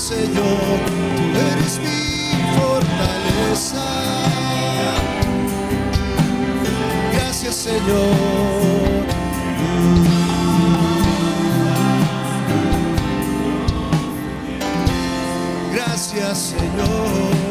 Señor, 0.09 0.81
tú 1.33 1.39
eres 1.53 1.79
mi 1.81 2.59
fortaleza. 2.59 3.85
Gracias 7.13 7.55
Señor. 7.55 9.05
Gracias 15.75 16.39
Señor. 16.39 17.48